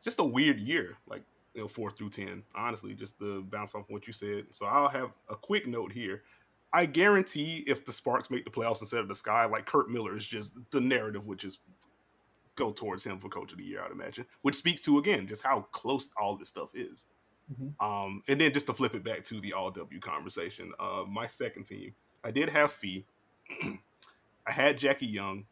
[0.03, 0.97] just a weird year.
[1.07, 1.23] Like
[1.55, 2.43] you know, four through ten.
[2.55, 4.47] Honestly, just to bounce off what you said.
[4.51, 6.23] So I'll have a quick note here.
[6.73, 10.17] I guarantee if the Sparks make the playoffs instead of the Sky, like Curt Miller
[10.17, 11.61] is just the narrative would just
[12.55, 13.83] go towards him for Coach of the Year.
[13.83, 17.07] I'd imagine, which speaks to again just how close all this stuff is.
[17.53, 17.75] Mhm.
[17.81, 21.27] Um, and then just to flip it back to the All W conversation, uh, my
[21.27, 21.95] second team,
[22.25, 23.07] I did have Phee.
[24.47, 25.47] I had Jackie Young.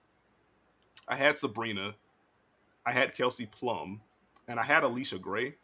[1.09, 1.95] I had Sabrina,
[2.87, 4.01] I had Kelsey Plum,
[4.49, 5.57] and I had Allisha Gray.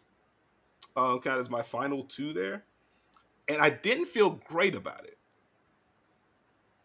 [0.97, 2.64] Uh, kind of as my final two there,
[3.49, 5.18] and I didn't feel great about it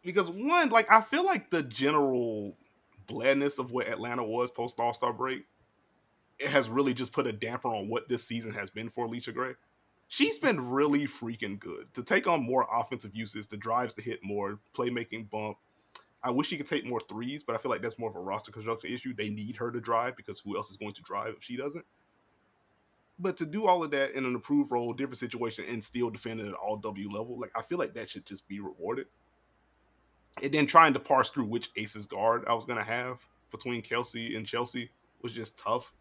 [0.03, 2.57] because one, like I feel like the general
[3.07, 5.45] blandness of what Atlanta was post All Star break,
[6.47, 9.53] has really just put a damper on what this season has been for Allisha Gray.
[10.07, 14.23] She's been really freaking good to take on more offensive uses, the drives to hit
[14.23, 15.57] more, playmaking bump,
[16.21, 18.19] I wish she could take more threes, but I feel like that's more of a
[18.19, 19.13] roster construction issue.
[19.13, 21.85] They need her to drive because who else is going to drive if she doesn't?
[23.19, 26.41] But to do all of that in an approved role, different situation, and still defend
[26.41, 29.07] at all W level, like I feel like that should just be rewarded.
[30.41, 34.35] And then trying to parse through which aces guard I was gonna have between Kelsey
[34.35, 35.93] and Chelsea was just tough.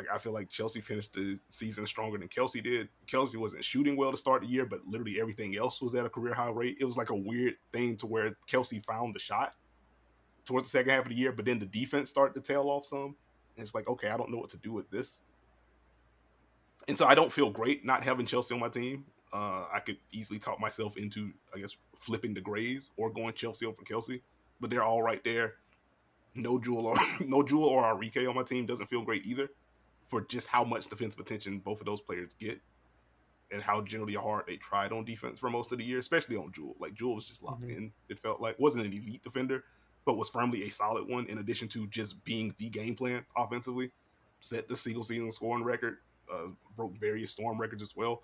[0.00, 2.88] Like I feel like Chelsea finished the season stronger than Kelsey did.
[3.06, 6.08] Kelsey wasn't shooting well to start the year, but literally everything else was at a
[6.08, 6.78] career high rate.
[6.80, 9.52] It was like a weird thing to where Kelsey found the shot
[10.46, 12.86] towards the second half of the year, but then the defense started to tail off
[12.86, 13.14] some.
[13.56, 15.20] And it's like, okay, I don't know what to do with this.
[16.88, 19.04] And so I don't feel great not having Chelsea on my team.
[19.34, 23.66] Uh, I could easily talk myself into, I guess, flipping the Grays or going Chelsea
[23.66, 24.22] over Kelsey,
[24.62, 25.56] but they're all right there.
[26.34, 29.50] No Jewell or no Jewell or Arike on my team doesn't feel great either,
[30.10, 32.60] for just how much defensive attention both of those players get,
[33.52, 36.50] and how generally hard they tried on defense for most of the year, especially on
[36.52, 36.74] Jewell.
[36.80, 37.76] Like Jewell was just locked mm-hmm.
[37.76, 37.92] in.
[38.08, 39.64] It felt like wasn't an elite defender,
[40.04, 41.26] but was firmly a solid one.
[41.26, 43.92] In addition to just being the game plan offensively,
[44.40, 45.98] set the single season scoring record,
[46.32, 48.22] uh, broke various storm records as well.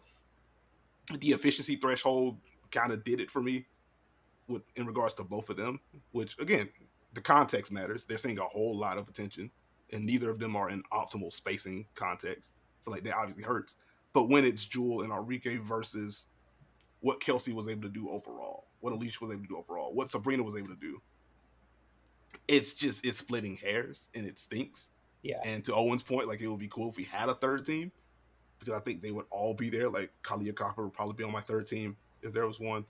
[1.20, 2.36] The efficiency threshold
[2.72, 3.64] kind of did it for me
[4.48, 5.78] with in regards to both of them,
[6.10, 6.68] which again,
[7.14, 8.04] the context matters.
[8.04, 9.50] They're seeing a whole lot of attention,
[9.92, 12.52] and neither of them are in optimal spacing context.
[12.80, 13.74] So like that obviously hurts.
[14.12, 16.26] But when it's Jewell and Arike versus
[17.00, 20.10] what Kelsey was able to do overall, what Allisha was able to do overall, what
[20.10, 21.00] Sabrina was able to do,
[22.48, 24.90] it's just it's splitting hairs and it stinks.
[25.22, 25.40] Yeah.
[25.44, 27.90] And to Owen's point, like it would be cool if we had a third team
[28.58, 29.88] because I think they would all be there.
[29.88, 32.84] Like Kahleah Copper would probably be on my third team if there was one.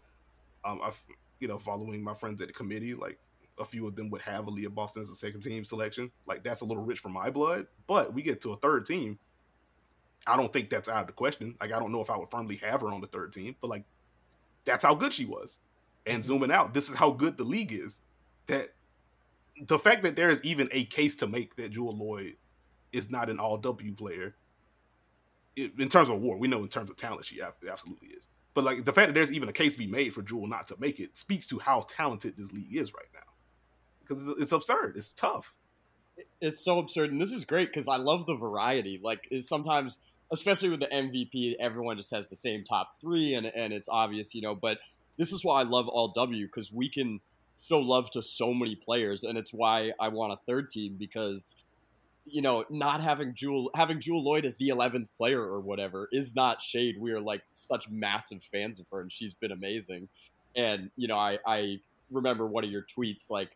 [0.64, 1.00] Um, I've
[1.40, 3.18] you know following my friends at the committee, like
[3.58, 6.10] a few of them would have Aliyah Boston as a second team selection.
[6.26, 7.66] Like that's a little rich for my blood.
[7.86, 9.18] But we get to a third team.
[10.26, 11.54] I don't think that's out of the question.
[11.60, 13.68] Like I don't know if I would firmly have her on the third team, but
[13.68, 13.84] like
[14.64, 15.58] that's how good she was.
[16.06, 16.26] And mm-hmm.
[16.26, 18.00] zooming out, this is how good the league is.
[18.46, 18.72] That
[19.66, 22.36] the fact that there is even a case to make that Jewell Loyd
[22.92, 24.34] is not an all W player
[25.56, 28.28] it, in terms of war, we know in terms of talent she absolutely is.
[28.54, 30.68] But like the fact that there's even a case to be made for Jewell not
[30.68, 33.25] to make it speaks to how talented this league is right now.
[34.06, 34.94] Because it's absurd.
[34.96, 35.54] It's tough.
[36.40, 38.98] It's so absurd, and this is great because I love the variety.
[39.02, 39.98] Like sometimes,
[40.32, 44.34] especially with the MVP, everyone just has the same top three, and and it's obvious,
[44.34, 44.54] you know.
[44.54, 44.78] But
[45.18, 47.20] this is why I love all W because we can
[47.60, 51.56] show love to so many players, and it's why I want a third team because
[52.24, 56.34] you know not having Jewell having Jewell Loyd as the eleventh player or whatever is
[56.34, 56.96] not shade.
[56.98, 60.08] We are like such massive fans of her, and she's been amazing.
[60.54, 61.80] And you know, I I
[62.10, 63.50] remember one of your tweets like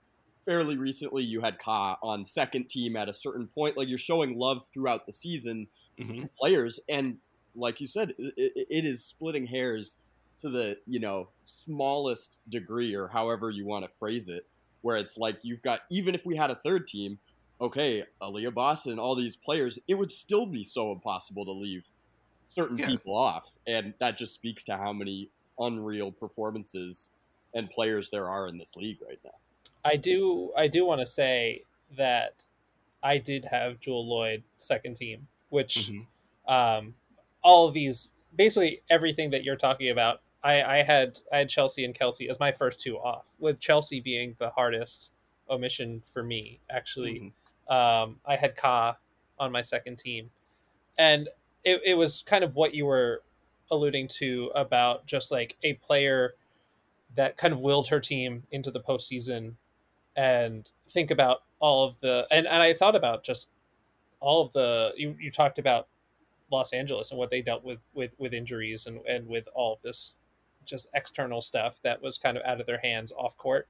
[0.45, 3.77] fairly recently you had Ka on second team at a certain point.
[3.77, 5.69] Like you're showing love throughout the season
[5.99, 6.25] mm-hmm.
[6.39, 7.19] players, and
[7.55, 9.97] like you said, it, it is splitting hairs
[10.41, 14.47] to the you know smallest degree or however you want to phrase it
[14.83, 17.19] where it's like you've got even if we had a third team
[17.61, 21.87] okay Aliyah Boston all these players it would still be so impossible to leave
[22.47, 22.87] certain yeah.
[22.87, 25.29] people off and that just speaks to how many
[25.59, 27.11] unreal performances
[27.55, 29.35] and players there are in this league right now
[29.85, 31.63] i do i do want to say
[31.97, 32.45] that
[33.03, 36.53] i did have Jewell Loyd second team which mm-hmm.
[36.53, 36.95] um
[37.43, 41.85] all of these basically everything that you're talking about I, I had I had Chelsea
[41.85, 45.11] and Kelsey as my first two off, with Chelsea being the hardest
[45.49, 46.61] omission for me.
[46.71, 47.33] Actually,
[47.69, 47.73] mm-hmm.
[47.73, 48.97] um, I had Ka
[49.39, 50.31] on my second team,
[50.99, 51.29] and
[51.65, 53.23] it, it was kind of what you were
[53.71, 56.35] alluding to about just like a player
[57.17, 59.55] that kind of willed her team into the postseason,
[60.17, 63.51] and think about all of the and, and I thought about just
[64.21, 65.89] all of the you, you talked about
[66.51, 69.83] Los Angeles and what they dealt with with with injuries and and with all of
[69.83, 70.17] this
[70.65, 73.69] just external stuff that was kind of out of their hands off court.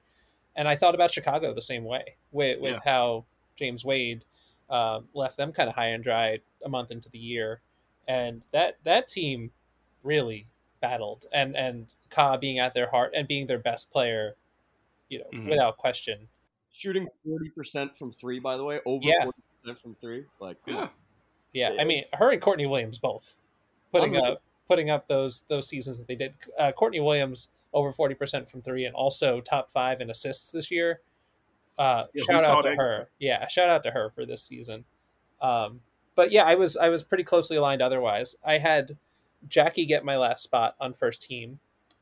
[0.55, 2.79] And I thought about Chicago the same way with, with yeah.
[2.83, 3.25] how
[3.55, 4.25] James Wade
[4.69, 7.61] uh, left them kind of high and dry a month into the year,
[8.07, 9.51] and that that team
[10.03, 10.47] really
[10.81, 11.25] battled.
[11.33, 14.35] And and Ka being at their heart and being their best player,
[15.11, 15.49] you know, mm-hmm.
[15.49, 16.27] without question.
[16.71, 19.29] Shooting forty percent from three, by the way, over forty yeah.
[19.61, 20.25] percent from three.
[20.39, 20.87] Like, yeah,
[21.53, 21.75] yeah.
[21.79, 23.35] I mean, her and Courtney Williams both
[23.91, 26.33] putting up putting up those those seasons that they did.
[26.57, 30.71] Uh, Courtney Williams over forty percent from three, and also top five in assists this
[30.71, 31.01] year.
[31.77, 32.77] Uh, yeah, shout out to that.
[32.77, 33.09] her.
[33.19, 34.85] Yeah, shout out to her for this season.
[35.41, 35.81] Um,
[36.15, 37.81] but yeah, I was I was pretty closely aligned.
[37.81, 38.97] Otherwise, I had
[39.49, 41.59] Jackie get my last spot on first team.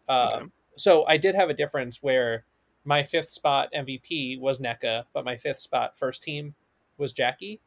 [0.07, 0.45] Uh, okay.
[0.76, 2.45] So I did have a difference where
[2.86, 6.56] my fifth spot MVP was Nneka, but my fifth spot first team
[6.98, 7.60] was Jackie.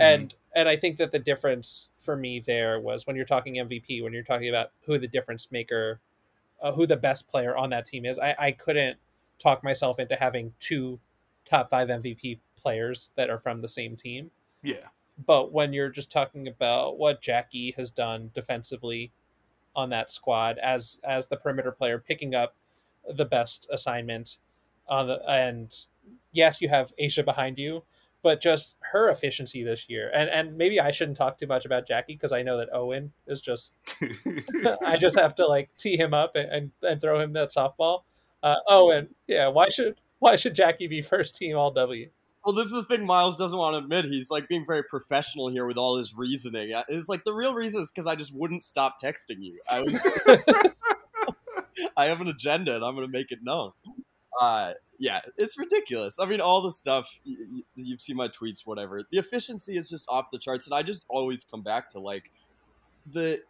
[0.00, 0.02] Mm-hmm.
[0.02, 4.02] And and I think that the difference for me there was when you're talking MVP,
[4.02, 6.00] when you're talking about who the difference maker,
[6.62, 8.98] uh, who the best player on that team is, I, I couldn't
[9.38, 10.98] talk myself into having two
[11.48, 14.30] top five MVP players that are from the same team.
[14.62, 14.88] Yeah.
[15.26, 19.12] But when you're just talking about what Jackie has done defensively
[19.76, 22.54] on that squad as as the perimeter player, picking up
[23.08, 24.38] the best assignment
[24.88, 25.72] on the and
[26.32, 27.82] yes, you have A'ja behind you,
[28.22, 30.10] but just her efficiency this year.
[30.14, 33.12] And and maybe I shouldn't talk too much about Jackie because I know that Owen
[33.26, 33.74] is just
[34.84, 38.02] I just have to like tee him up and, and, and throw him that softball.
[38.42, 42.08] Uh, Owen, yeah, why should why should Jackie be first team all W?
[42.44, 44.04] Well, this is the thing Myles doesn't want to admit.
[44.04, 46.74] He's like being very professional here with all his reasoning.
[46.88, 49.58] It's like the real reason is because I just wouldn't stop texting you.
[49.70, 50.74] I was,
[51.96, 53.72] I have an agenda and I'm going to make it known.
[54.40, 56.18] Uh, yeah, it's ridiculous.
[56.18, 59.02] I mean, all the stuff you, you've seen my tweets, whatever.
[59.10, 62.30] The efficiency is just off the charts, and I just always come back to like
[63.12, 63.42] the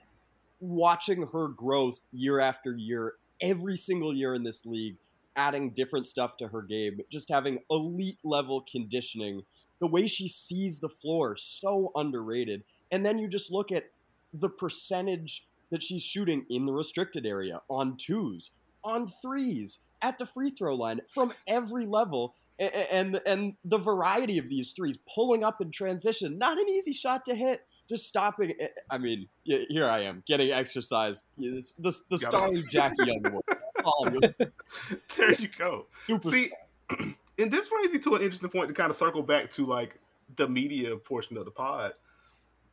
[0.60, 4.96] watching her growth year after year, every single year in this league,
[5.36, 9.42] adding different stuff to her game, just having elite level conditioning.
[9.80, 12.62] The way she sees the floor, so underrated.
[12.90, 13.90] And then you just look at
[14.32, 18.50] the percentage that she's shooting in the restricted area on twos,
[18.84, 22.34] on threes, at the free throw line from every level.
[22.56, 27.24] And, and the variety of these threes pulling up in transition not an easy shot
[27.24, 28.54] to hit just stopping
[28.88, 33.40] i mean here i am getting exercise the, the, the starry jackie young
[35.16, 35.86] there you go.
[35.96, 36.50] Super see
[37.38, 39.98] and this brings me to an interesting point to kind of circle back to like
[40.36, 41.92] the media portion of the pod.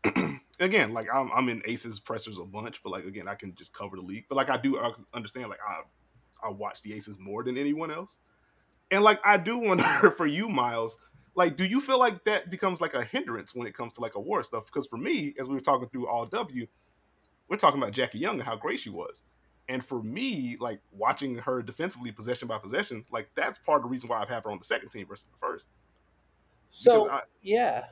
[0.59, 3.73] Again like I'm, I'm in aces pressers a bunch but like again i can just
[3.73, 5.81] cover the league but like i do uh, understand like i
[6.43, 8.19] I watch the Aces more than anyone else.
[8.89, 10.97] And like I do wonder for you, Myles,
[11.35, 14.15] like do you feel like that becomes like a hindrance when it comes to like
[14.15, 14.65] award stuff?
[14.65, 16.67] Because for me, as we were talking through all W,
[17.47, 19.23] we're talking about Jackie Young and how great she was.
[19.69, 23.89] And for me, like watching her defensively possession by possession, like that's part of the
[23.89, 25.67] reason why I have had her on the second team versus the first.
[26.71, 27.85] So I, yeah.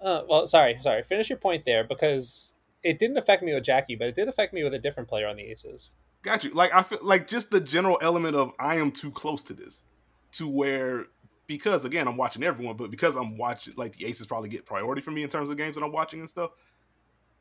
[0.00, 1.02] Uh, well, sorry, sorry.
[1.02, 4.52] Finish your point there because it didn't affect me with Jackie, but it did affect
[4.52, 5.94] me with a different player on the Aces.
[6.26, 6.50] Got you.
[6.50, 9.84] Like I feel like just the general element of I am too close to this,
[10.32, 11.06] to where
[11.46, 15.02] because again I'm watching everyone, but because I'm watching like the Aces probably get priority
[15.02, 16.50] for me in terms of games that I'm watching and stuff.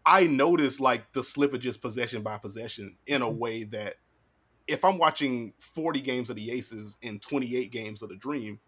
[0.06, 3.40] I notice like the slippages possession by possession in a mm-hmm.
[3.40, 3.96] way that
[4.68, 8.60] if I'm watching 40 games of the Aces and 28 games of the Dream,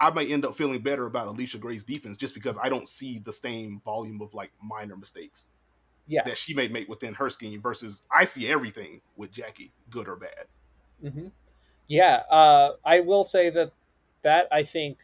[0.00, 3.20] I might end up feeling better about Allisha Gray's defense just because I don't see
[3.20, 5.50] the same volume of like minor mistakes
[6.06, 6.22] yeah.
[6.24, 10.16] that she may make within her scheme versus I see everything with Jackie, good or
[10.16, 10.46] bad.
[11.04, 11.28] Mm-hmm.
[11.88, 13.72] Yeah, uh, I will say that
[14.22, 14.98] that I think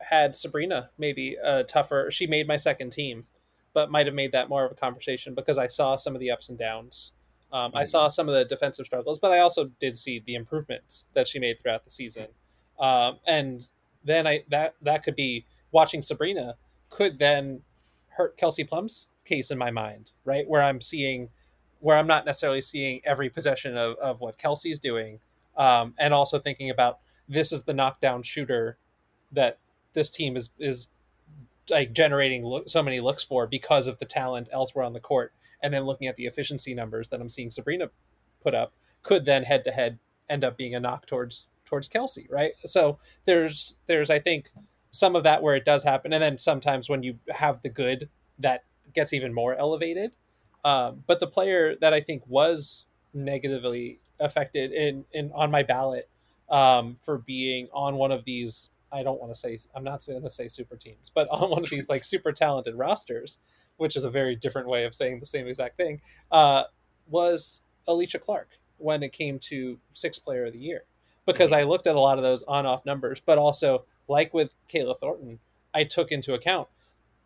[0.00, 2.10] had Sabrina maybe uh, tougher.
[2.10, 3.24] She made my second team,
[3.72, 6.30] but might have made that more of a conversation because I saw some of the
[6.30, 7.12] ups and downs.
[7.52, 7.78] Um, mm-hmm.
[7.78, 11.28] I saw some of the defensive struggles, but I also did see the improvements that
[11.28, 12.26] she made throughout the season.
[12.78, 13.68] Um, and
[14.04, 16.56] then I that that could be watching Sabrina
[16.90, 17.62] could then
[18.08, 20.48] hurt Kelsey Plum's case in my mind, right?
[20.48, 21.28] Where I'm seeing,
[21.80, 25.20] where I'm not necessarily seeing every possession of, of what Kelsey's doing,
[25.56, 28.78] um, and also thinking about this is the knockdown shooter
[29.32, 29.58] that
[29.92, 30.88] this team is is
[31.68, 35.32] like generating look, so many looks for because of the talent elsewhere on the court,
[35.62, 37.90] and then looking at the efficiency numbers that I'm seeing Sabrina
[38.42, 38.72] put up
[39.02, 39.98] could then head to head
[40.28, 42.52] end up being a knock towards towards Kelsey, right?
[42.64, 44.50] So there's there's I think
[44.90, 48.08] some of that where it does happen, and then sometimes when you have the good
[48.38, 48.64] that
[48.96, 50.10] gets even more elevated.
[50.64, 56.08] Um, but the player that I think was negatively affected in, in on my ballot
[56.50, 60.22] um, for being on one of these I don't want to say I'm not going
[60.22, 63.38] to say super teams, but on one of these like super talented rosters,
[63.76, 66.00] which is a very different way of saying the same exact thing,
[66.32, 66.64] uh,
[67.08, 70.84] was Alysha Clark when it came to sixth player of the year.
[71.26, 71.60] Because mm-hmm.
[71.60, 74.98] I looked at a lot of those on off numbers, but also like with Kayla
[74.98, 75.40] Thornton,
[75.74, 76.68] I took into account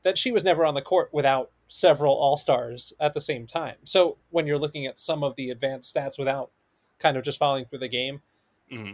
[0.03, 3.77] that she was never on the court without several all stars at the same time.
[3.85, 6.51] So when you're looking at some of the advanced stats without
[6.99, 8.21] kind of just following through the game,
[8.71, 8.93] mm-hmm.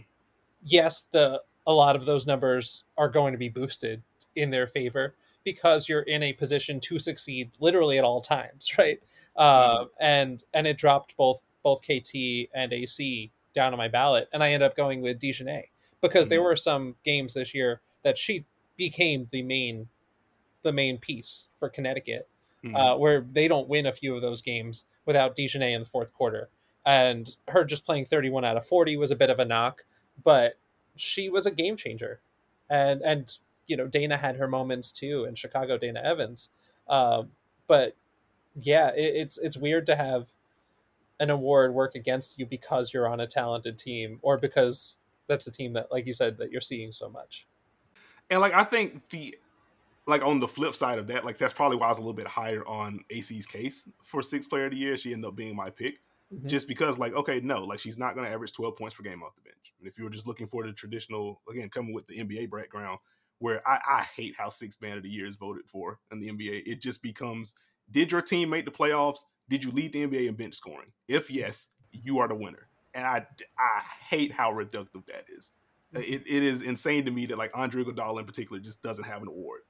[0.62, 4.02] yes, the a lot of those numbers are going to be boosted
[4.36, 9.02] in their favor because you're in a position to succeed literally at all times, right?
[9.36, 9.84] Uh, mm-hmm.
[9.98, 14.52] and and it dropped both both KT and AC down on my ballot, and I
[14.52, 15.64] ended up going with DiJonai
[16.02, 16.30] because mm-hmm.
[16.30, 18.44] there were some games this year that she
[18.76, 19.88] became the main
[20.62, 22.28] the main piece for Connecticut
[22.66, 22.76] mm-hmm.
[22.76, 26.12] uh, where they don't win a few of those games without DiJonai in the fourth
[26.12, 26.48] quarter.
[26.84, 29.84] And her just playing 31 out of 40 was a bit of a knock,
[30.22, 30.54] but
[30.94, 32.20] she was a game changer.
[32.70, 33.32] And, and
[33.66, 36.48] you know, Dana had her moments too, in Chicago, Dana Evans.
[36.88, 37.30] Um,
[37.66, 37.96] but
[38.60, 40.26] yeah, it, it's it's weird to have
[41.18, 45.50] an award work against you because you're on a talented team or because that's a
[45.50, 47.46] team that, like you said, that you're seeing so much.
[48.30, 49.36] And like I think the
[50.06, 52.14] like on the flip side of that, like that's probably why I was a little
[52.14, 54.96] bit higher on AC's case for sixth player of the year.
[54.96, 56.00] She ended up being my pick.
[56.34, 56.48] Mm-hmm.
[56.48, 59.22] Just because, like, okay, no, like she's not going to average 12 points per game
[59.22, 59.72] off the bench.
[59.78, 62.98] And if you were just looking for the traditional, again, coming with the NBA background,
[63.38, 66.28] where I, I hate how six man of the year is voted for in the
[66.28, 66.64] NBA.
[66.66, 67.54] It just becomes
[67.90, 69.20] did your team make the playoffs?
[69.48, 70.90] Did you lead the NBA in bench scoring?
[71.08, 72.68] If yes, you are the winner.
[72.94, 73.26] And I
[73.58, 75.52] I hate how reductive that is.
[75.92, 79.22] It, it is insane to me that like Andre Iguodala in particular just doesn't have
[79.22, 79.60] an award,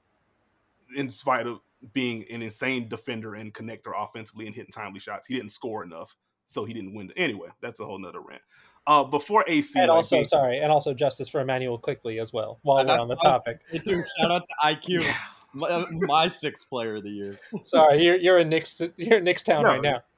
[0.95, 1.61] in spite of
[1.93, 5.27] being an insane defender and connector offensively and hitting timely shots.
[5.27, 6.15] He didn't score enough,
[6.45, 7.11] so he didn't win.
[7.15, 8.41] Anyway, that's a whole nother rant.
[8.85, 12.59] Uh, before AC, and like, also sorry, and also justice for Immanuel Quickley as well.
[12.61, 14.01] While we're on the topic, too.
[14.17, 15.03] Shout out to IQ.
[15.07, 15.15] Yeah.
[15.53, 17.39] My, my, sixth player of the year.
[17.63, 20.03] Sorry, you're you're in Knicks you're in Knicks town no, right now.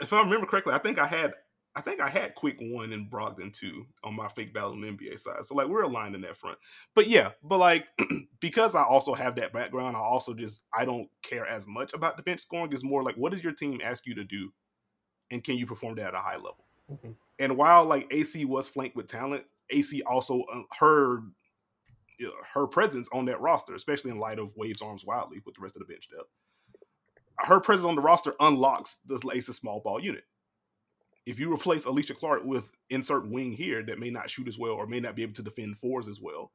[0.00, 1.34] if I remember correctly, I think I had
[1.74, 4.88] I think I had Quick one and Brogdon two on my fake battle on the
[4.88, 5.44] NBA side.
[5.44, 6.58] So like we're aligned in that front.
[6.94, 7.86] But yeah, but like
[8.40, 12.16] because I also have that background, I also just I don't care as much about
[12.16, 12.72] the bench scoring.
[12.72, 14.52] It's more like what does your team ask you to do,
[15.30, 16.66] and can you perform that at a high level?
[16.90, 17.12] Mm-hmm.
[17.38, 21.22] And while like AC was flanked with talent, AC also uh, her
[22.18, 25.54] you know, her presence on that roster, especially in light of Waves arms wildly with
[25.54, 26.28] the rest of the bench depth.
[27.38, 30.24] Her presence on the roster unlocks the Aces small ball unit
[31.26, 34.72] if you replace Alysha Clark with insert wing here that may not shoot as well
[34.72, 36.50] or may not be able to defend fours as well,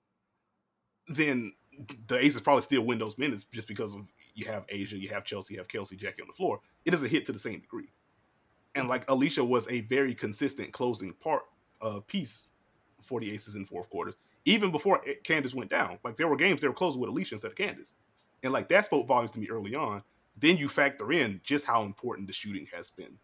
[1.08, 1.54] then
[2.08, 4.02] the Aces probably still win those minutes just because of
[4.34, 6.60] you have A'ja, you have Chelsea, you have Kelsey, Jackie on the floor.
[6.86, 7.92] It doesn't hit to the same degree.
[8.76, 11.44] And like Alysha was a very consistent closing part
[11.82, 12.52] uh, piece
[13.02, 15.98] for the Aces in fourth quarters, even before Candace went down.
[16.04, 17.94] Like there were games they were closing with Alysha instead of Candace,
[18.44, 20.04] and like that spoke volumes to me early on.
[20.40, 23.18] Then you factor in just how important the shooting has been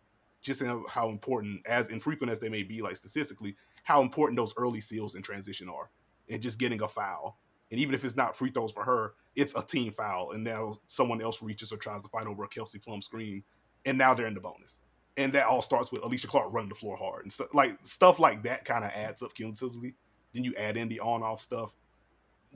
[0.44, 4.82] just how important, as infrequent as they may be, like statistically, how important those early
[4.82, 5.90] seals in transition are,
[6.30, 7.40] and just getting a foul.
[7.72, 10.80] And even if it's not free throws for her, it's a team foul, and now
[10.86, 13.44] someone else reaches or tries to fight over a Kelsey Plum screen,
[13.86, 14.80] and now they're in the bonus.
[15.18, 18.20] And that all starts with Alysha Clark running the floor hard and stuff like stuff
[18.20, 19.94] like that kind of adds up cumulatively.
[20.34, 21.76] Then you add in the on-off stuff.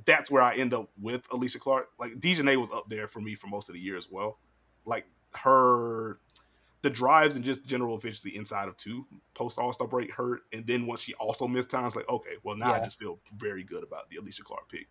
[0.05, 1.89] That's where I end up with Alysha Clark.
[1.99, 4.39] Like DiJonai was up there for me for most of the year as well.
[4.85, 6.19] Like her
[6.81, 10.65] the drives and just general efficiency inside of two post All Star break hurt, and
[10.65, 12.81] then once she also missed times, like okay, well now yeah.
[12.81, 14.87] I just feel very good about the Alysha Clark pick.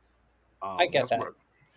[0.62, 1.20] Um, I get that.
[1.20, 1.32] Where,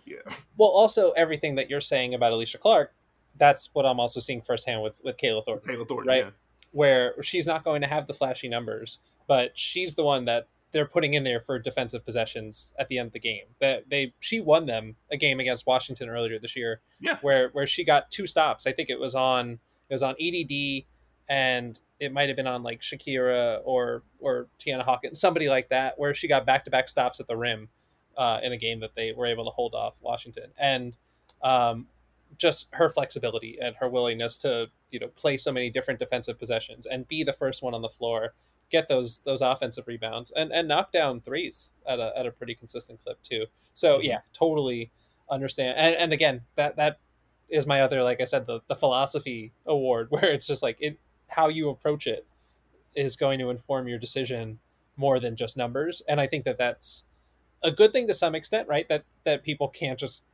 [0.05, 0.17] yeah.
[0.57, 2.93] Well, also everything that you're saying about Alysha Clark,
[3.37, 5.75] that's what I'm also seeing firsthand with with Kayla Thornton.
[5.75, 6.25] Kayla Thornton, right?
[6.25, 6.31] Yeah.
[6.71, 10.85] Where she's not going to have the flashy numbers, but she's the one that they're
[10.85, 13.45] putting in there for defensive possessions at the end of the game.
[13.59, 17.17] That they she won them a game against Washington earlier this year, yeah.
[17.21, 18.67] where where she got two stops.
[18.67, 20.85] I think it was on it was on EDD,
[21.29, 25.97] and it might have been on like Shakira or or Tianna Hawkins, somebody like that,
[25.97, 27.69] where she got back to back stops at the rim
[28.17, 30.97] uh, in a game that they were able to hold off Washington, and
[31.41, 31.87] um,
[32.37, 36.85] just her flexibility and her willingness to you know play so many different defensive possessions
[36.85, 38.33] and be the first one on the floor,
[38.69, 42.55] get those those offensive rebounds and and knock down threes at a at a pretty
[42.55, 43.45] consistent clip too.
[43.73, 44.05] So mm-hmm.
[44.05, 44.91] yeah, totally
[45.29, 45.77] understand.
[45.77, 46.99] And, and again, that that
[47.49, 50.99] is my other like I said the the philosophy award where it's just like it
[51.27, 52.25] how you approach it
[52.95, 54.59] is going to inform your decision
[54.97, 56.01] more than just numbers.
[56.07, 57.03] And I think that that's
[57.61, 58.87] a good thing to some extent right?
[58.89, 60.25] That that people can't just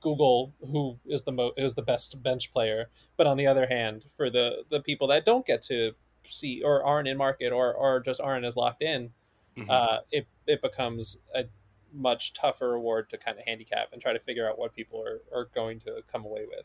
[0.00, 2.88] Google who is the mo- is the best bench player.
[3.16, 5.92] But on the other hand for the the people that don't get to
[6.26, 9.10] see or aren't in market or or just aren't as locked in
[9.58, 9.70] mm-hmm.
[9.70, 11.44] uh, it it becomes a
[11.92, 15.22] much tougher award to kind of handicap and try to figure out what people are,
[15.36, 16.64] are going to come away with.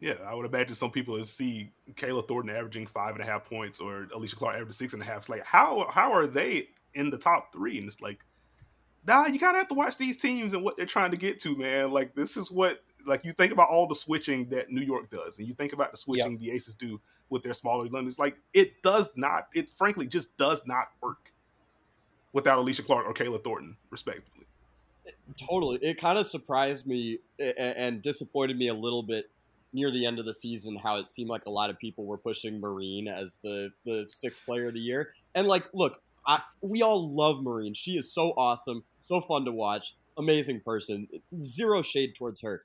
[0.00, 3.78] Yeah, I would imagine some people see Kayla Thornton averaging five and a half points
[3.78, 5.18] or Alysha Clark averaging six and a half.
[5.18, 7.78] It's like how how are they in the top three?
[7.78, 8.24] And it's like,
[9.06, 11.40] nah, you kind of have to watch these teams and what they're trying to get
[11.40, 11.90] to, man.
[11.90, 15.38] Like this is what like you think about all the switching that New York does,
[15.38, 16.40] and you think about the switching yep.
[16.40, 17.00] the Aces do
[17.32, 18.18] with their smaller Londons.
[18.18, 21.32] Like it does not, it frankly just does not work
[22.32, 24.41] without Alicia Clark or Kayla Thornton, respectively.
[25.36, 25.78] Totally.
[25.82, 29.30] It kind of surprised me and disappointed me a little bit
[29.72, 32.18] near the end of the season how it seemed like a lot of people were
[32.18, 35.10] pushing Marine as the the sixth player of the year.
[35.34, 37.74] And like, look, I, we all love Marine.
[37.74, 41.08] She is so awesome, so fun to watch, amazing person.
[41.38, 42.64] Zero shade towards her.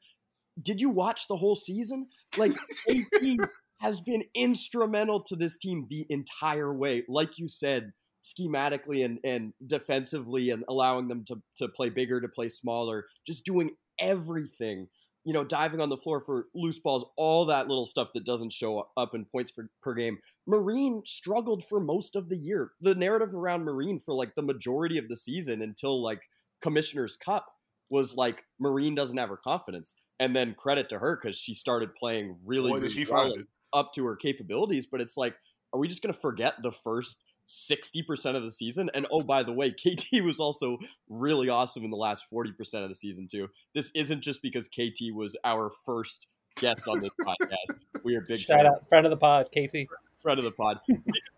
[0.62, 2.08] Did you watch the whole season?
[2.38, 2.52] Like,
[2.90, 7.04] AT has been instrumental to this team the entire way.
[7.08, 7.94] Like you said,
[8.34, 13.46] schematically and, and defensively and allowing them to, to play bigger, to play smaller, just
[13.46, 14.88] doing everything,
[15.24, 18.54] you know, diving on the floor for loose balls, all that little stuff that doesn't
[18.54, 20.18] show up in points for, per game.
[20.48, 22.72] Marine struggled for most of the year.
[22.82, 26.22] The narrative around Marine for like the majority of the season until like
[26.62, 27.48] Commissioner's Cup
[27.90, 29.96] was like Marine doesn't have her confidence.
[30.20, 33.34] And then credit to her because she started playing really, Boy, really well
[33.74, 34.88] up to her capabilities.
[34.88, 35.36] But it's like,
[35.74, 38.90] are we just going to forget the first 60% of the season.
[38.94, 40.78] And oh, by the way, KT was also
[41.10, 43.50] really awesome in the last 40% of the season, too.
[43.74, 47.78] This isn't just because KT was our first guest on this podcast.
[48.04, 48.70] We are big Shout fans.
[48.70, 49.90] out, friend of the pod, KT.
[50.22, 50.80] Friend of the pod.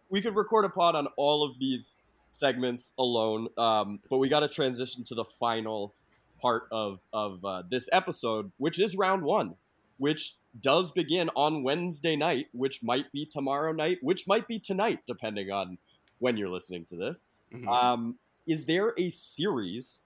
[0.10, 1.98] we, could, record a pod on all of these
[2.28, 5.94] segments alone, um, but we got to transition to the final
[6.42, 9.56] part of, of uh, this episode, which is round one,
[9.98, 15.00] which does begin on Wednesday night, which might be tomorrow night, which might be tonight,
[15.06, 15.78] depending on
[16.20, 17.26] when you're listening to this.
[17.54, 17.68] Mm-hmm.
[17.68, 18.16] Um,
[18.48, 20.02] is there a series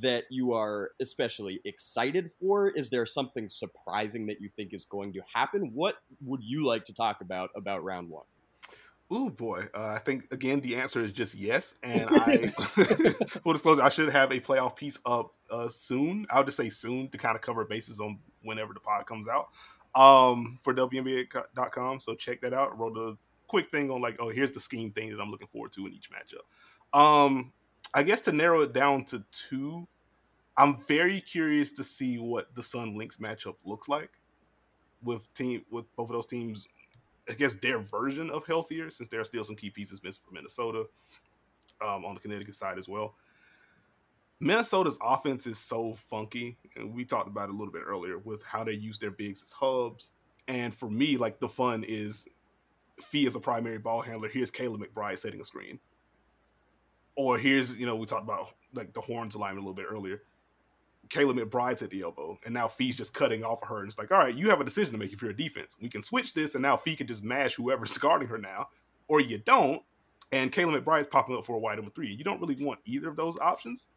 [0.00, 2.68] that you are especially excited for?
[2.68, 5.70] Is there something surprising that you think is going to happen?
[5.74, 8.24] What would you like to talk about about round one?
[9.10, 11.74] Oh boy, uh, I think again the answer is just yes.
[11.82, 16.26] And I full disclosure, I should have a playoff piece up uh, soon.
[16.30, 19.48] I'll just say soon to kind of cover bases on whenever the pod comes out
[19.94, 22.00] um, for WNBA.com.
[22.00, 22.78] So check that out.
[22.78, 23.16] Wrote a
[23.54, 25.92] quick thing on like, oh, here's the scheme thing that I'm looking forward to in
[25.92, 26.98] each matchup.
[26.98, 27.52] Um,
[27.94, 29.86] I guess to narrow it down to two,
[30.56, 34.10] I'm very curious to see what the Sun Lynx matchup looks like
[35.04, 36.66] with team with both of those teams.
[37.30, 40.34] I guess their version of healthier, since there are still some key pieces missing for
[40.34, 40.86] Minnesota
[41.80, 43.14] um, on the Connecticut side as well.
[44.40, 48.44] Minnesota's offense is so funky, and we talked about it a little bit earlier with
[48.44, 50.10] how they use their bigs as hubs.
[50.48, 52.28] And for me, like the fun is
[53.02, 54.28] Phee as a primary ball handler.
[54.28, 55.78] Here's Kayla McBride setting a screen.
[57.16, 60.22] Or here's, you know, we talked about like the horns alignment a little bit earlier.
[61.08, 63.80] Kayla McBride's at the elbow, and now Phee's just cutting off of her.
[63.80, 65.76] And it's like, all right, you have a decision to make if you're a defense.
[65.80, 68.68] We can switch this, and now Phee can just mash whoever's guarding her now,
[69.08, 69.82] or you don't.
[70.32, 72.12] And Kayla McBride's popping up for a wide number three.
[72.12, 73.88] You don't really want either of those options.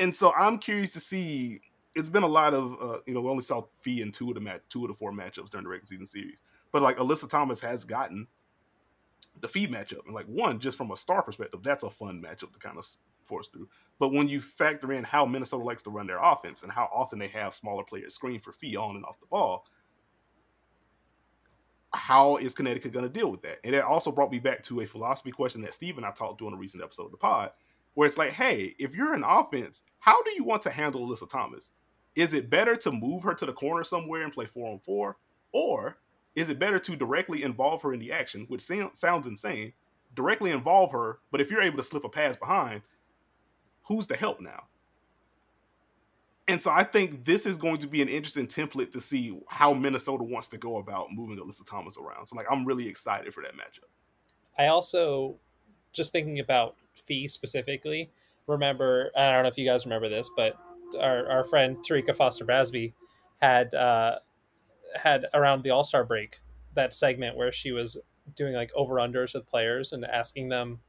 [0.00, 1.60] And so I'm curious to see.
[1.94, 4.34] It's been a lot of, uh, you know, we only saw Phee in two of
[4.34, 6.40] the mat, two of the four matchups during the regular season series.
[6.72, 8.26] But like Alyssa Thomas has gotten
[9.40, 10.04] the feed matchup.
[10.06, 12.86] And like one, just from a star perspective, that's a fun matchup to kind of
[13.24, 13.68] force through.
[13.98, 17.18] But when you factor in how Minnesota likes to run their offense and how often
[17.18, 19.66] they have smaller players screen for Phee on and off the ball,
[21.94, 23.58] how is Connecticut going to deal with that?
[23.64, 26.40] And it also brought me back to a philosophy question that Steve and I talked
[26.40, 27.50] on a recent episode of the pod,
[27.94, 31.28] where it's like, hey, if you're an offense, how do you want to handle Alyssa
[31.28, 31.72] Thomas?
[32.16, 35.18] Is it better to move her to the corner somewhere and play four on four?
[35.52, 35.98] Or
[36.34, 39.72] is it better to directly involve her in the action, which sounds insane,
[40.14, 42.82] directly involve her, but if you're able to slip a pass behind,
[43.84, 44.66] who's the help now?
[46.48, 49.72] And so I think this is going to be an interesting template to see how
[49.72, 52.26] Minnesota wants to go about moving Alyssa Thomas around.
[52.26, 53.88] So like I'm really excited for that matchup.
[54.58, 55.36] I also
[55.92, 58.10] just thinking about Phee specifically,
[58.46, 60.58] remember I don't know if you guys remember this, but
[60.98, 62.92] our, our friend Terrika Foster Brasby
[63.40, 64.18] had uh,
[64.94, 66.40] had around the All Star break
[66.74, 67.98] that segment where she was
[68.36, 70.80] doing like over unders with players and asking them,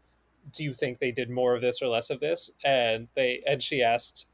[0.52, 3.62] "Do you think they did more of this or less of this?" And they and
[3.62, 4.28] she asked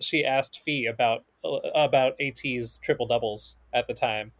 [0.00, 4.32] she asked Phee about uh, about AT's triple doubles at the time,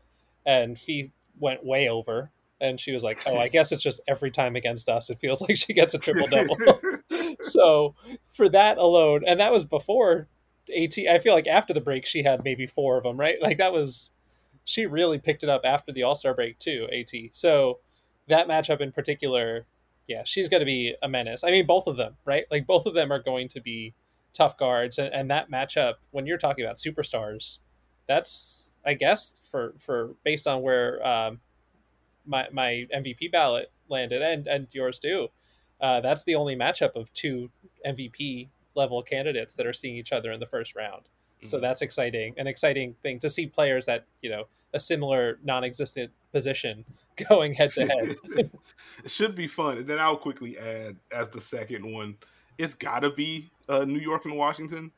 [0.45, 2.31] and Phee went way over.
[2.59, 5.41] And she was like, "Oh, I guess it's just every time against us, it feels
[5.49, 6.57] like she gets a triple double."
[7.43, 7.95] so
[8.33, 10.29] for that alone, and that was before
[10.75, 10.99] AT.
[10.99, 13.37] I feel like after the break, she had maybe four of them, right?
[13.43, 14.11] Like that was
[14.67, 16.89] she really picked it up after the All Star break too.
[16.93, 17.79] At so
[18.27, 19.65] that matchup in particular,
[20.09, 21.45] yeah, she's going to be a menace.
[21.45, 22.45] I mean, both of them, right?
[22.51, 23.95] Like both of them are going to be
[24.33, 27.61] tough guards, and, and that matchup when you're talking about superstars,
[28.09, 31.41] that's I guess for for based on where um,
[32.27, 35.29] my my MVP ballot landed and and yours too.
[35.81, 37.51] Uh, that's the only matchup of two
[37.87, 41.03] MVP level candidates that are seeing each other in the first round.
[41.43, 41.63] So mm-hmm.
[41.65, 44.45] that's exciting, an exciting thing to see players at you know
[44.75, 46.85] a similar non-existent position
[47.29, 48.17] going head to head.
[49.05, 49.79] It should be fun.
[49.79, 52.17] And then I'll quickly add as the second one,
[52.59, 54.91] it's got to be uh, New York and Washington.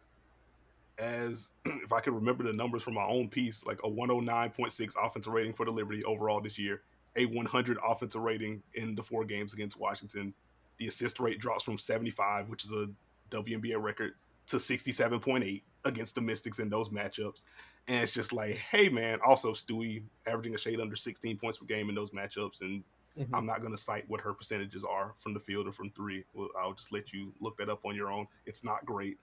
[0.98, 5.32] As if I can remember the numbers from my own piece, like a 109.6 offensive
[5.32, 6.82] rating for the Liberty overall this year,
[7.16, 10.32] a 100 offensive rating in the four games against Washington.
[10.78, 12.88] The assist rate drops from 75, which is a
[13.30, 14.14] WNBA record,
[14.46, 17.44] to 67.8 against the Mystics in those matchups.
[17.86, 21.66] And it's just like, hey man, also Stewie averaging a shade under 16 points per
[21.66, 22.60] game in those matchups.
[22.60, 22.82] And
[23.18, 23.34] mm-hmm.
[23.34, 26.24] I'm not gonna cite what her percentages are from the field or from three.
[26.34, 28.26] Well, I'll just let you look that up on your own.
[28.46, 29.18] It's not great.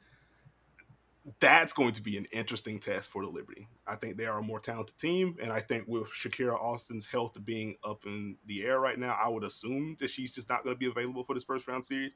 [1.39, 3.67] That's going to be an interesting test for the Liberty.
[3.87, 7.43] I think they are a more talented team, and I think with Shakira Austin's health
[7.43, 10.75] being up in the air right now, I would assume that she's just not going
[10.75, 12.13] to be available for this first round series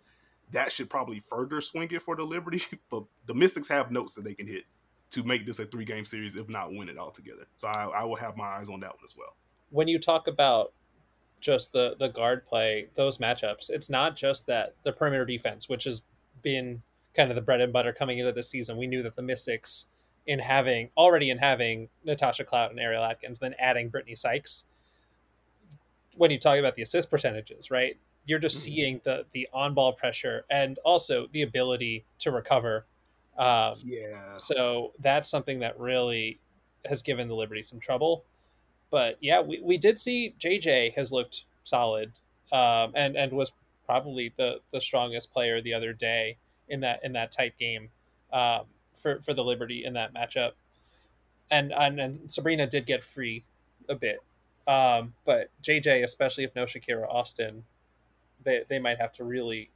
[0.52, 2.64] that should probably further swing it for the Liberty.
[2.90, 4.64] But the Mystics have notes that they can hit
[5.12, 7.48] to make this a three game series, if not win it altogether.
[7.56, 9.36] So I, I will have my eyes on that one as well.
[9.70, 10.74] When you talk about
[11.40, 13.70] just the the guard play, those matchups.
[13.70, 16.02] It's not just that the perimeter defense, which has
[16.42, 16.82] been
[17.16, 18.78] kind of the bread and butter coming into the season.
[18.78, 19.88] We knew that the Mystics,
[20.28, 24.66] in having already in having Natasha Cloud and Ariel Atkins, then adding Brittany Sykes.
[26.16, 27.98] When you talk about the assist percentages, right?
[28.30, 28.76] You're just mm-hmm.
[28.76, 32.86] seeing the the on ball pressure and also the ability to recover.
[33.40, 34.38] Um, yeah.
[34.38, 36.40] So that's something that really
[36.86, 38.24] has given the Liberty some trouble.
[38.92, 42.12] But yeah, we, we did see JJ has looked solid
[42.52, 43.52] um, and and was
[43.86, 46.38] probably the the strongest player the other day
[46.68, 47.90] in that in that tight game
[48.32, 48.62] um,
[48.94, 50.52] for for the Liberty in that matchup.
[51.52, 53.44] And, and and Sabrina did get free
[53.88, 54.20] a bit,
[54.68, 57.64] um, but JJ, especially if no Shakira Austin,
[58.44, 59.72] they they might have to really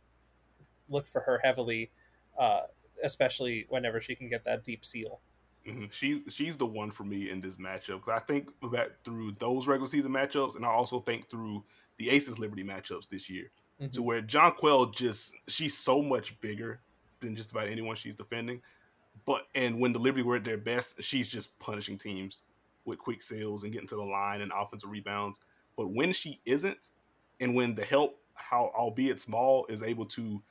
[0.89, 1.91] look for her heavily,
[2.39, 2.61] uh,
[3.03, 5.19] especially whenever she can get that deep seal.
[5.67, 5.85] Mm-hmm.
[5.91, 9.67] She's she's the one for me in this matchup because I think that through those
[9.67, 11.63] regular season matchups, and I also think through
[11.97, 13.49] the Aces Liberty matchups this year,
[13.81, 13.91] mm-hmm.
[13.91, 16.81] to where Jonquel just she's so much bigger
[17.21, 18.61] than just about anyone she's defending.
[19.25, 22.43] But and when the Liberty were at their best, she's just punishing teams
[22.85, 25.39] with quick sales and getting to the line and offensive rebounds.
[25.77, 26.89] But when she isn't,
[27.39, 30.41] and when the help, how albeit small, is able to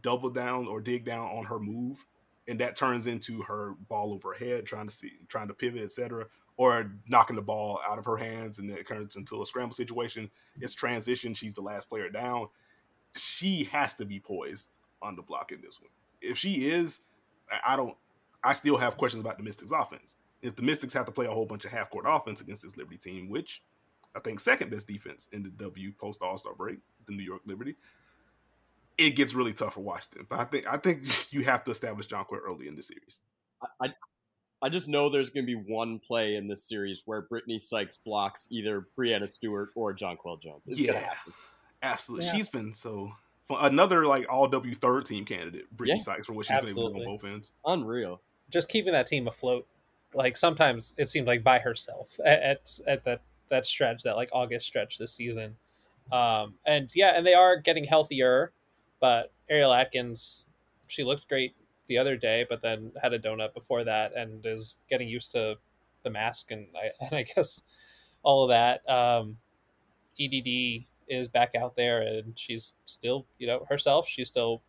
[0.00, 2.06] double down or dig down on her move,
[2.48, 5.82] and that turns into her ball over her head, trying to see, trying to pivot,
[5.82, 9.74] etc., or knocking the ball out of her hands, and it turns into a scramble
[9.74, 10.30] situation.
[10.60, 11.34] It's transition.
[11.34, 12.48] She's the last player down.
[13.16, 14.70] She has to be poised
[15.00, 15.90] on the block in this one.
[16.20, 17.00] If she is,
[17.64, 17.96] I don't.
[18.44, 20.16] I still have questions about the Mystics offense.
[20.42, 22.76] If the Mystics have to play a whole bunch of half court offense against this
[22.76, 23.62] Liberty team, which
[24.14, 27.42] I think second best defense in the W post All Star break, the New York
[27.46, 27.76] Liberty,
[28.98, 30.26] it gets really tough for Washington.
[30.28, 31.02] But I think I think
[31.32, 33.20] you have to establish Jonquel early in the series.
[33.80, 33.92] I,
[34.60, 37.96] I just know there's going to be one play in this series where Brittany Sykes
[37.96, 40.68] blocks either Breanna Stewart or Jonquel Jones.
[40.68, 41.10] It's yeah,
[41.82, 42.26] absolutely.
[42.26, 42.34] Yeah.
[42.34, 43.12] She's been so
[43.50, 47.00] another like all W third team candidate, Brittany yeah, Sykes, for what she's absolutely.
[47.00, 47.52] been able to on both ends.
[47.66, 48.20] Unreal.
[48.50, 49.66] Just keeping that team afloat.
[50.14, 53.22] Like sometimes it seemed like by herself at, at, at that
[53.52, 55.54] that stretch, that like August stretch this season.
[56.10, 58.52] Um, and yeah, and they are getting healthier
[59.02, 60.46] but Ariel Atkins,
[60.86, 61.56] she looked great
[61.88, 65.56] the other day, but then had a donut before that and is getting used to
[66.04, 67.62] the mask and I, and I guess
[68.22, 68.88] all of that.
[68.88, 69.36] Um,
[70.20, 74.06] EDD is back out there and she's still, you know, herself.
[74.06, 74.62] She's still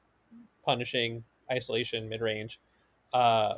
[0.65, 2.59] punishing isolation mid range.
[3.13, 3.55] Uh,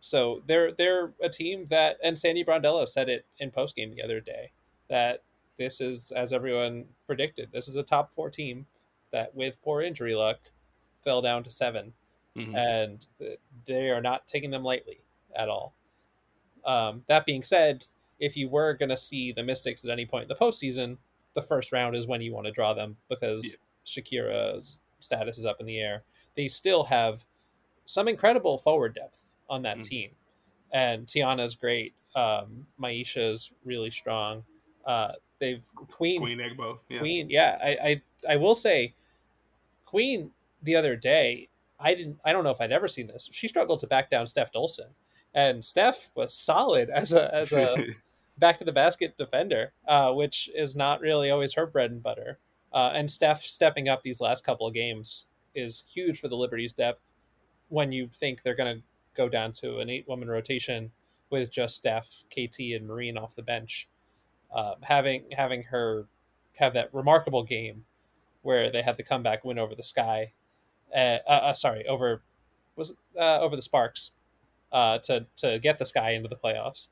[0.00, 4.02] so they're they're a team that and Sandy Brondello said it in post game the
[4.02, 4.50] other day
[4.88, 5.22] that
[5.58, 8.64] this is as everyone predicted this is a top four team
[9.12, 10.38] that with poor injury luck
[11.04, 11.92] fell down to 7
[12.36, 12.54] mm-hmm.
[12.54, 13.06] and
[13.66, 15.00] they are not taking them lightly
[15.36, 15.74] at all.
[16.64, 17.86] Um, that being said,
[18.20, 20.96] if you were going to see the Mystics at any point in the postseason,
[21.34, 23.56] the first round is when you want to draw them because
[23.86, 24.02] yeah.
[24.02, 26.02] Shakira's status is up in the air.
[26.36, 27.24] They still have
[27.84, 29.82] some incredible forward depth on that mm-hmm.
[29.82, 30.10] team,
[30.72, 31.94] and Tianna's great.
[32.14, 34.42] Um, Myisha's really strong.
[34.88, 36.98] Uh, they've Queen Queen Egbo, yeah.
[36.98, 37.58] Queen, yeah.
[37.62, 38.02] I, I
[38.32, 38.94] I will say,
[39.84, 40.30] Queen
[40.62, 41.48] the other day,
[41.78, 42.18] I didn't.
[42.24, 43.28] I don't know if I'd ever seen this.
[43.30, 44.88] She struggled to back down Stef Dolson,
[45.34, 47.88] and Steph was solid as a as a
[48.38, 52.38] back to the basket defender, uh, which is not really always her bread and butter.
[52.72, 56.72] Uh, and Steph stepping up these last couple of games is huge for the Liberty's
[56.72, 57.12] depth.
[57.68, 58.82] When you think they're going to
[59.14, 60.90] go down to an eight woman rotation
[61.30, 63.88] with just Steph, KT, and Marine off the bench,
[64.52, 66.06] uh, having having her
[66.56, 67.84] have that remarkable game
[68.42, 70.32] where they had the comeback win over the Sky,
[70.94, 72.22] uh, uh, uh sorry, over
[72.76, 74.12] was uh, over the Sparks,
[74.72, 76.88] uh, to to get the Sky into the playoffs,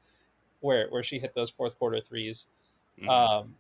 [0.61, 2.47] where where she hit those fourth quarter 3s
[3.01, 3.09] mm-hmm.
[3.09, 3.55] Um,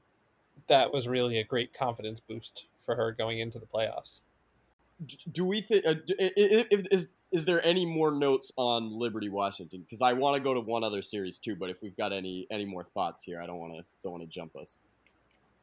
[0.68, 4.22] that was really a great confidence boost for her going into the playoffs.
[5.32, 9.80] Do we think uh, is is there any more notes on Liberty Washington?
[9.80, 12.46] Because I want to go to one other series too, but if we've got any
[12.50, 14.80] any more thoughts here, I don't want to don't want to jump us.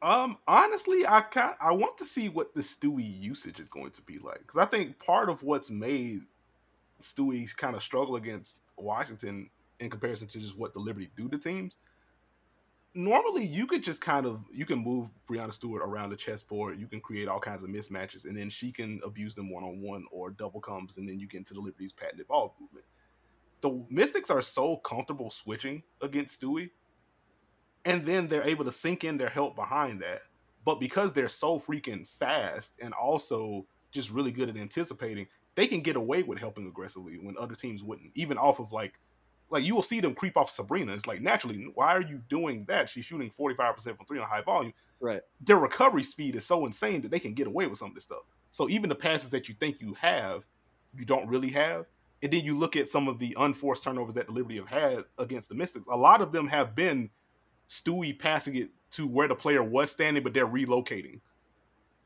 [0.02, 4.02] Um, honestly, I ca- I want to see what the Stewie usage is going to
[4.02, 6.22] be like because I think part of what's made
[7.00, 9.48] Stewie kind of struggle against Washington
[9.80, 11.78] in comparison to just what the Liberty do to teams.
[12.94, 16.78] Normally, you could just kind of you can move Breanna Stewart around the chessboard.
[16.78, 19.80] You can create all kinds of mismatches, and then she can abuse them one on
[19.80, 22.86] one or double comes, and then you get into the Liberty's patented ball movement.
[23.62, 26.70] The Mystics are so comfortable switching against Stewie
[27.84, 30.22] and then they're able to sink in their help behind that.
[30.64, 35.80] But because they're so freaking fast and also just really good at anticipating, they can
[35.80, 38.98] get away with helping aggressively when other teams wouldn't, even off of like
[39.50, 40.92] like you will see them creep off Sabrina.
[40.92, 42.88] It's like naturally, why are you doing that?
[42.88, 44.72] She's shooting 45% from three on high volume.
[45.00, 45.20] Right.
[45.40, 48.04] Their recovery speed is so insane that they can get away with some of this
[48.04, 48.22] stuff.
[48.50, 50.44] So even the passes that you think you have,
[50.96, 51.86] you don't really have.
[52.22, 55.04] And then you look at some of the unforced turnovers that the Liberty have had
[55.18, 55.86] against the Mystics.
[55.88, 57.10] A lot of them have been
[57.68, 61.20] Stewie passing it to where the player was standing, but they're relocating.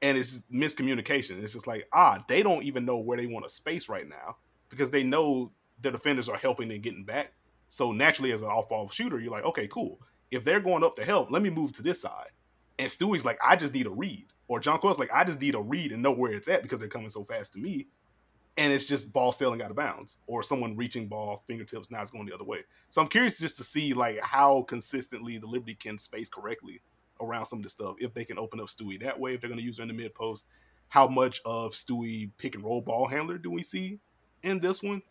[0.02, 1.42] And it's miscommunication.
[1.42, 4.36] It's just like, ah, they don't even know where they want to space right now
[4.70, 5.52] because they know
[5.82, 7.32] the defenders are helping and getting back.
[7.68, 10.00] So naturally, as an off-ball shooter, you're like, okay, cool.
[10.30, 12.30] If they're going up to help, let me move to this side.
[12.78, 14.26] And Stewie's like, I just need a read.
[14.46, 16.88] Or Jonquel's like, I just need a read and know where it's at because they're
[16.88, 17.86] coming so fast to me.
[18.56, 20.18] And it's just ball sailing out of bounds.
[20.26, 22.60] Or someone reaching ball fingertips, now it's going the other way.
[22.88, 26.80] So I'm curious just to see like how consistently the Liberty can space correctly
[27.20, 27.96] around some of this stuff.
[28.00, 29.88] If they can open up Stewie that way, if they're going to use her in
[29.88, 30.46] the mid post,
[30.88, 33.98] how much of Stewie pick and roll ball handler do we see
[34.42, 35.02] in this one?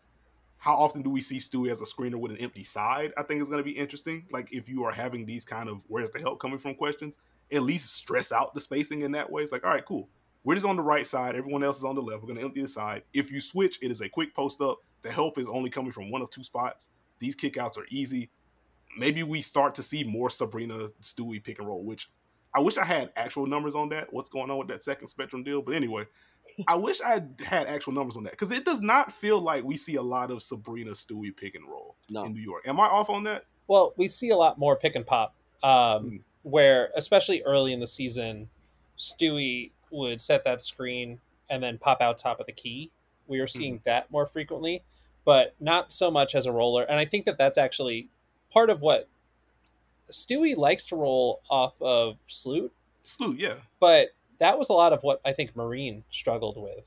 [0.58, 3.14] How often do we see Stewie as a screener with an empty side?
[3.18, 4.26] I think is going to be interesting.
[4.32, 7.20] Like if you are having these kind of where's the help coming from questions,
[7.52, 9.44] at least stress out the spacing in that way.
[9.44, 10.10] It's like, all right, cool.
[10.44, 11.36] We're just on the right side.
[11.36, 12.22] Everyone else is on the left.
[12.22, 13.04] We're going to empty the side.
[13.14, 14.80] If you switch, it is a quick post up.
[15.02, 16.90] The help is only coming from one of two spots.
[17.20, 18.30] These kickouts are easy.
[18.98, 22.10] Maybe we start to see more Sabrina Stewie pick and roll, which
[22.56, 24.12] I wish I had actual numbers on that.
[24.12, 25.62] What's going on with that second spectrum deal?
[25.62, 26.06] But anyway,
[26.68, 29.78] I wish I had actual numbers on that because it does not feel like we
[29.78, 32.24] see a lot of Sabrina Stewie pick and roll No.
[32.24, 32.68] in New York.
[32.68, 33.46] Am I off on that?
[33.68, 35.70] Well, we see a lot more pick and pop, um,
[36.12, 36.22] Mm.
[36.44, 38.50] where especially early in the season,
[38.98, 41.20] Stewie would set that screen
[41.50, 42.90] and then pop out top of the key.
[43.28, 44.84] We are seeing that more frequently,
[45.26, 46.84] but not so much as a roller.
[46.84, 48.10] And I think that that's actually
[48.50, 49.08] part of what
[50.10, 52.74] Stewie likes to roll off of Sloot,
[53.04, 53.56] Sloot, yeah.
[53.80, 54.10] but
[54.40, 56.86] that was a lot of what I think Marine struggled with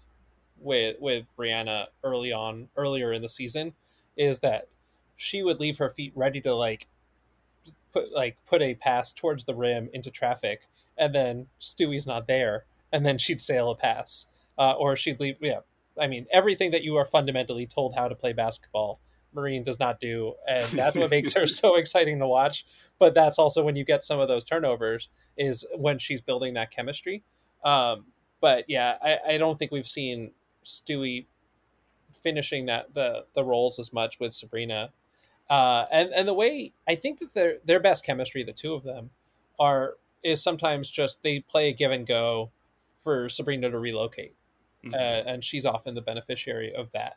[0.60, 3.72] with with Breanna early on earlier in the season
[4.16, 4.68] is that
[5.16, 6.86] she would leave her feet ready to like
[7.92, 10.66] put like put a pass towards the rim into traffic
[10.98, 14.26] and then Stewie's not there and then she'd sail a pass
[14.58, 15.60] uh, or she'd leave yeah
[15.98, 19.00] I mean everything that you are fundamentally told how to play basketball
[19.32, 22.66] Marine does not do and that's what makes her so exciting to watch
[22.98, 26.70] but that's also when you get some of those turnovers is when she's building that
[26.70, 27.22] chemistry
[27.64, 28.06] um,
[28.40, 30.30] but yeah, I, I don't think we've seen
[30.64, 31.26] Stewie
[32.22, 34.90] finishing that the the roles as much with Sabrina.
[35.48, 38.82] Uh, and and the way I think that their their best chemistry, the two of
[38.84, 39.10] them,
[39.58, 42.50] are is sometimes just they play a give and go
[43.02, 44.34] for Sabrina to relocate,
[44.84, 44.94] Mhm.
[44.94, 47.16] uh, and she's often the beneficiary of that.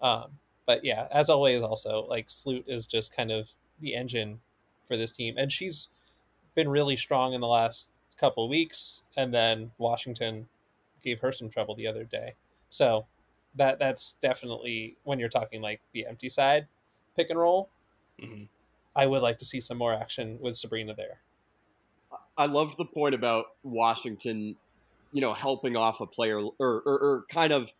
[0.00, 3.48] Um, but yeah, as always, also like Sloot is just kind of
[3.80, 4.40] the engine
[4.86, 5.88] for this team, and she's
[6.54, 7.88] been really strong in the last
[8.18, 10.46] couple weeks, and then Washington
[11.02, 12.34] gave her some trouble the other day.
[12.70, 13.06] So
[13.56, 16.66] that that's definitely when you're talking like the empty side
[17.16, 17.68] pick and roll.
[18.20, 18.48] Mhm.
[18.94, 21.20] I would like to see some more action with Sabrina there.
[22.36, 24.56] I loved the point about Washington,
[25.12, 27.72] you know, helping off a player or, or, or kind of,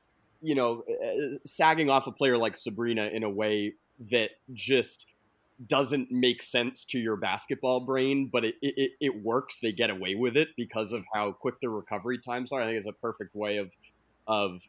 [0.42, 3.74] you know, uh, sagging off a player like Sabrina in a way
[4.10, 5.06] that just
[5.66, 9.58] doesn't make sense to your basketball brain, but it, it, it works.
[9.60, 12.60] They get away with it because of how quick the recovery times are.
[12.60, 13.72] I think it's a perfect way of
[14.26, 14.62] of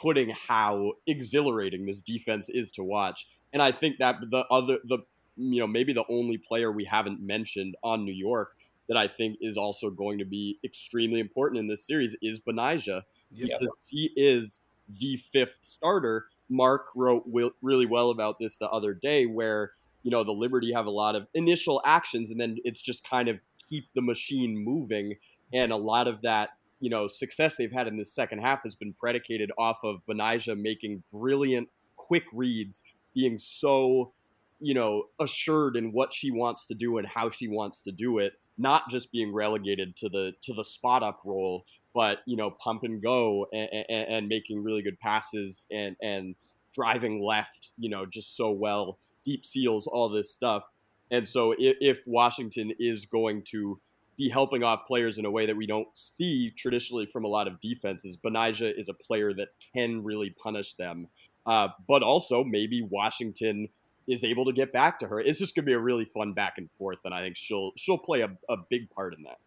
[0.00, 3.26] putting how exhilarating this defense is to watch.
[3.52, 4.98] And I think that the other the
[5.36, 8.56] you know maybe the only player we haven't mentioned on New York
[8.88, 13.02] that I think is also going to be extremely important in this series is Betnijah
[13.34, 13.48] Yep.
[13.48, 14.60] because he is
[15.00, 16.26] the fifth starter.
[16.50, 17.24] Mark wrote
[17.62, 19.70] really well about this the other day, where
[20.02, 23.28] you know the Liberty have a lot of initial actions, and then it's just kind
[23.28, 23.38] of
[23.68, 25.16] keep the machine moving,
[25.52, 26.50] and a lot of that
[26.80, 30.60] you know success they've had in this second half has been predicated off of Betnijah
[30.60, 32.82] making brilliant, quick reads,
[33.14, 34.12] being so
[34.60, 38.18] you know assured in what she wants to do and how she wants to do
[38.18, 41.64] it, not just being relegated to the to the spot up role
[41.94, 46.34] but you know pump and go and, and, and making really good passes and and
[46.74, 50.64] driving left you know just so well deep seals all this stuff.
[51.10, 53.78] And so if, if washington is going to
[54.16, 57.48] be helping off players in a way that we don't see traditionally from a lot
[57.48, 61.08] of defenses betnijah is a player that can really punish them.
[61.44, 63.68] Uh, but also maybe washington
[64.08, 65.20] is able to get back to her.
[65.20, 67.72] It's just going to be a really fun back and forth and i think she'll
[67.76, 69.38] she'll play a, a big part in that.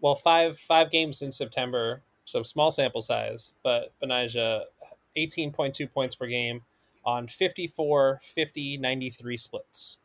[0.00, 4.64] Well, five five games in September, so small sample size, but Betnijah
[5.16, 6.62] 18.2 points per game
[7.06, 9.98] on 54, 50, 93 splits.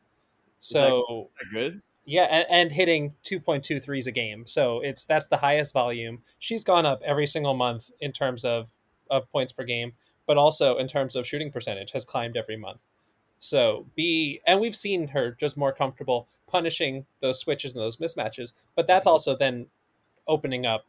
[0.60, 4.46] So is that good Yeah, and, and hitting 2.2 threes a game.
[4.48, 6.22] So it's that's the highest volume.
[6.40, 8.70] She's gone up every single month in terms of,
[9.10, 9.94] of points per game,
[10.28, 12.80] but also in terms of shooting percentage has climbed every month.
[13.40, 18.54] So B, and we've seen her just more comfortable punishing those switches and those mismatches,
[18.76, 19.12] but that's Mhm.
[19.12, 19.68] also then
[20.28, 20.86] opening up.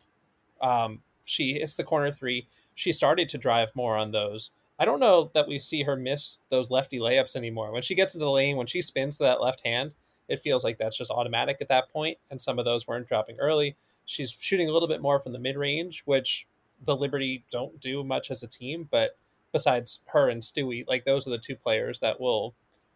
[0.60, 2.47] Um, she hits the corner three.
[2.74, 4.51] She started to drive more on those.
[4.82, 7.70] I don't know that we see her miss those lefty layups anymore.
[7.70, 9.92] When she gets into the lane, when she spins to that left hand,
[10.26, 13.38] it feels like that's just automatic at that point, and some of those weren't dropping
[13.38, 13.76] early.
[14.06, 16.48] She's shooting a little bit more from the mid range, which
[16.84, 19.16] the Liberty don't do much as a team, but
[19.52, 22.52] besides her and Stewie, like those are the two players that will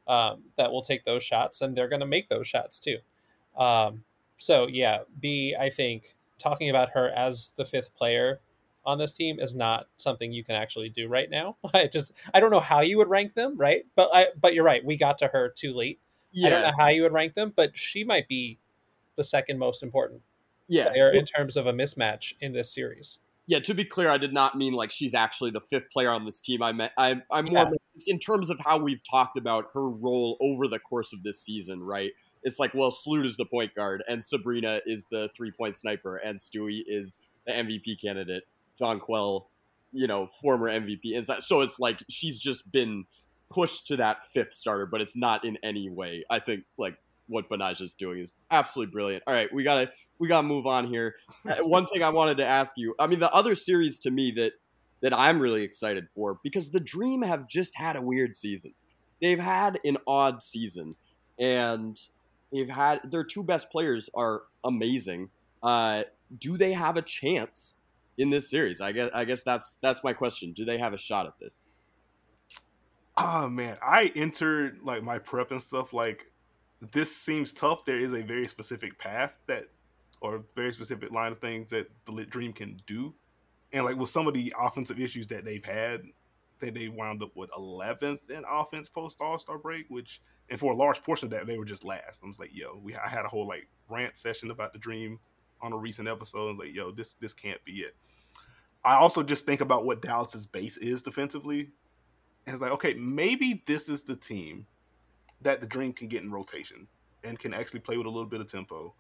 [0.09, 2.99] um, that will take those shots, and they're going to make those shots too.
[3.57, 4.03] Um,
[4.39, 8.41] so yeah, B, I think talking about her as the fifth player
[8.87, 11.57] on this team is not something you can actually do right now.
[11.75, 13.85] I just I don't know how you would rank them, right?
[13.95, 16.01] But I but you're right, we got to her too late.
[16.45, 18.59] I don't know how you would rank them, but she might be
[19.17, 20.21] the second most important
[20.69, 20.89] yeah.
[20.89, 23.19] player in terms of a mismatch in this series.
[23.49, 26.27] Yeah, to be clear, I did not mean like she's actually the fifth player on
[26.27, 26.63] this team.
[26.63, 27.71] I meant I, I'm more Yeah.
[28.07, 31.83] in terms of how we've talked about her role over the course of this season,
[31.83, 32.11] right?
[32.43, 36.17] It's like, well, Sloot is the point guard, and Sabrina is the three point sniper,
[36.17, 38.45] and Stewie is the MVP candidate.
[38.81, 39.47] Jonquel,
[39.93, 43.05] you know, former MVP, and so- so it's like she's just been
[43.51, 46.25] pushed to that fifth starter, but it's not in any way.
[46.29, 46.97] I think like
[47.29, 49.23] what Banaj is doing is absolutely brilliant.
[49.27, 51.15] All right, we gotta we gotta move on here.
[51.49, 52.95] Uh, one thing I wanted to ask you.
[52.99, 54.53] I mean, the other series to me that
[55.01, 58.75] that I'm really excited for because the Dream have just had a weird season.
[59.23, 60.97] They've had an odd season,
[61.39, 61.97] and
[62.53, 65.31] they've had their two best players are amazing.
[65.63, 66.03] Uh,
[66.39, 67.76] do they have a chance
[68.19, 68.81] in this series?
[68.81, 70.53] I guess I guess that's that's my question.
[70.53, 71.67] Do they have a shot at this?
[73.17, 76.31] Oh man, I entered like my prep and stuff like
[76.93, 77.85] this seems tough.
[77.85, 79.69] There is a very specific path that
[80.21, 83.15] or very specific line of things that the Dream can do.
[83.73, 86.03] And like with some of the offensive issues that they've had,
[86.61, 90.73] that they wound up with 11th in offense post All Star break, which and for
[90.73, 92.21] a large portion of that they were just last.
[92.23, 95.19] I was like, yo, we I had a whole like rant session about the Dream
[95.61, 96.59] on a recent episode.
[96.59, 97.97] Like, yo, this this can't be it.
[98.85, 101.71] I also just think about what Dallas's base is defensively.
[102.47, 104.67] And it's like, okay, maybe this is the team
[105.43, 106.87] that the Dream can get in rotation
[107.25, 108.95] and can actually play with a little bit of tempo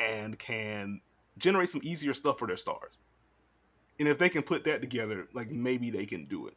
[0.00, 1.00] and can
[1.38, 2.98] generate some easier stuff for their stars.
[4.00, 6.56] And if they can put that together, like maybe they can do it.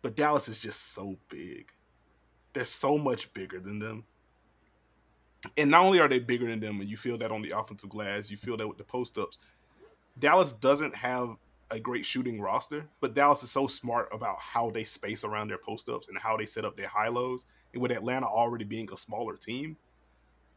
[0.00, 1.70] But Dallas is just so big.
[2.54, 4.04] They're so much bigger than them.
[5.56, 7.90] And not only are they bigger than them, and you feel that on the offensive
[7.90, 9.38] glass, you feel that with the post ups.
[10.18, 11.36] Dallas doesn't have
[11.70, 15.58] a great shooting roster, but Dallas is so smart about how they space around their
[15.58, 17.46] post ups and how they set up their high lows.
[17.72, 19.76] And with Atlanta already being a smaller team,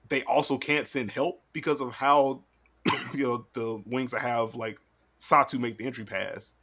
[0.09, 2.43] they also can't send help because of how
[3.13, 4.79] you know the wings have like
[5.19, 6.53] Satou make the entry pass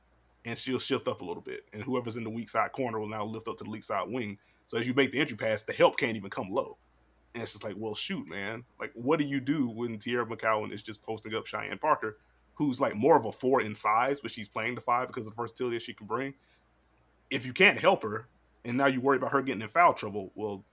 [0.45, 1.65] and she'll shift up a little bit.
[1.73, 4.09] And whoever's in the weak side corner will now lift up to the weak side
[4.09, 4.39] wing.
[4.67, 6.77] So as you make the entry pass, the help can't even come low.
[7.35, 8.65] And it's just like, well, shoot, man.
[8.79, 12.19] Like, what do you do when Teaira McCowan is just posting up Cheyenne Parker,
[12.55, 15.35] who's like more of a four in size, but she's playing the five because of
[15.35, 16.35] the versatility she can bring?
[17.31, 18.29] If you can't help her,
[18.65, 20.65] and now you worry about her getting in foul trouble, well,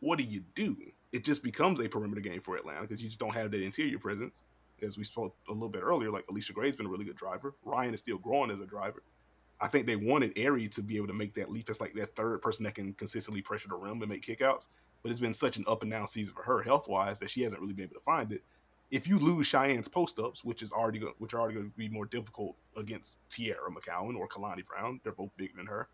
[0.00, 0.76] what do you do?
[1.12, 3.98] It just becomes a perimeter game for Atlanta because you just don't have that interior
[3.98, 4.42] presence.
[4.82, 7.54] As we spoke a little bit earlier, like Allisha Gray's been a really good driver.
[7.64, 9.02] Rhyne is still growing as a driver.
[9.60, 12.16] I think they wanted Aari to be able to make that leap as like that
[12.16, 14.66] third person that can consistently pressure the rim and make kickouts.
[15.04, 17.42] But it's been such an up and down season for her health wise that she
[17.42, 18.42] hasn't really been able to find it.
[18.90, 21.76] If you lose Cheyenne's post ups, which is already go- which are already going to
[21.76, 25.88] be more difficult against Teaira McCowan or Kalani Brown, they're both bigger than her.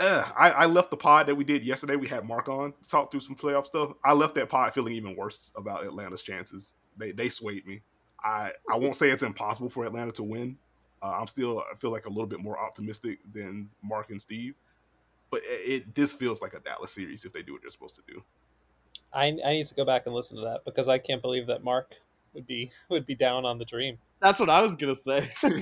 [0.00, 1.96] Uh, I, I left the pod that we did yesterday.
[1.96, 3.92] We had Mark on talk through some playoff stuff.
[4.04, 6.74] I left that pod feeling even worse about Atlanta's chances.
[6.98, 7.80] They they swayed me.
[8.22, 10.58] I I won't say it's impossible for Atlanta to win.
[11.00, 14.54] Uh, I'm still I feel like a little bit more optimistic than Mark and Steve,
[15.34, 17.96] but it, it this feels like a Dallas series if they do what they're supposed
[17.96, 18.22] to do.
[19.12, 21.64] I, I need to go back and listen to that because I can't believe that
[21.64, 21.96] Mark
[22.34, 23.98] would be would be down on the dream.
[24.20, 25.28] That's what I was gonna say.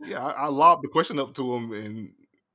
[0.00, 2.10] yeah, I, I lobbed the question up to him and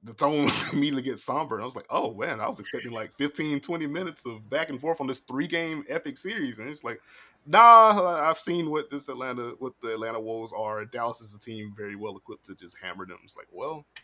[0.06, 1.56] the tone immediately gets somber.
[1.56, 4.70] And I was like, oh man, I was expecting like 15, 20 minutes of back
[4.70, 6.60] and forth on this three game epic series.
[6.60, 7.02] And it's like,
[7.48, 10.86] nah, I've seen what this Atlanta, what the Atlanta Wolves are.
[10.86, 13.18] Dallas is a team very well equipped to just hammer them.
[13.24, 14.02] It's like, well, I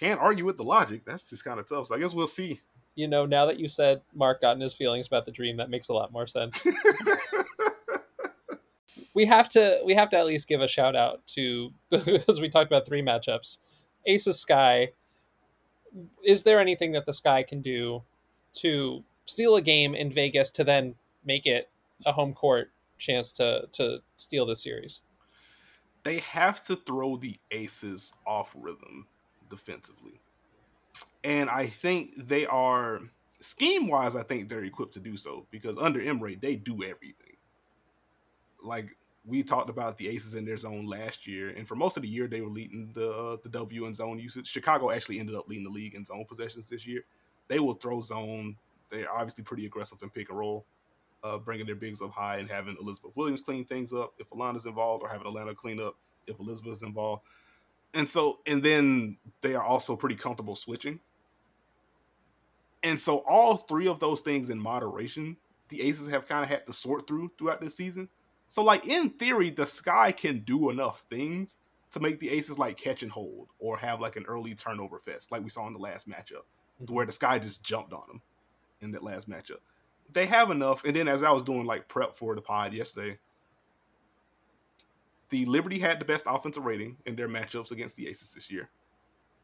[0.00, 1.04] can't argue with the logic.
[1.04, 1.88] That's just kind of tough.
[1.88, 2.60] So I guess we'll see.
[2.94, 5.70] You know, now that you said Mark got in his feelings about the dream, that
[5.70, 6.66] makes a lot more sense.
[9.14, 11.70] we have to we have to at least give a shout out to
[12.28, 13.58] as we talked about three matchups.
[14.06, 14.88] Aces Sky.
[16.24, 18.02] Is there anything that the Sky can do
[18.54, 20.94] to steal a game in Vegas to then
[21.24, 21.68] make it
[22.06, 25.02] a home court chance to to steal the series?
[26.02, 29.06] they have to throw the aces off rhythm.
[29.50, 30.20] Defensively.
[31.24, 33.00] And I think they are
[33.40, 37.36] scheme wise, I think they're equipped to do so because under Emre, they do everything.
[38.62, 38.96] Like
[39.26, 42.08] we talked about the Aces in their zone last year, and for most of the
[42.08, 44.46] year they were leading the uh, the W in zone usage.
[44.46, 47.02] Chicago actually ended up leading the league in zone possessions this year.
[47.48, 48.56] They will throw zone.
[48.90, 50.64] They're obviously pretty aggressive in pick and roll,
[51.22, 54.66] uh, bringing their bigs up high and having Elizabeth Williams clean things up if Alanna's
[54.66, 55.96] involved, or having Alanna clean up
[56.26, 57.22] if Elizabeth's involved.
[57.94, 61.00] And so, and then they are also pretty comfortable switching.
[62.82, 65.36] And so, all three of those things in moderation,
[65.68, 68.08] the Aces have kind of had to sort through throughout this season.
[68.48, 71.58] So, like in theory, the Sky can do enough things
[71.90, 75.32] to make the Aces like catch and hold or have like an early turnover fest,
[75.32, 76.44] like we saw in the last matchup,
[76.82, 76.94] mm-hmm.
[76.94, 78.22] where the Sky just jumped on them
[78.80, 79.58] in that last matchup.
[80.12, 80.84] They have enough.
[80.84, 83.18] And then as I was doing like prep for the pod yesterday,
[85.30, 88.68] the Liberty had the best offensive rating in their matchups against the Aces this year.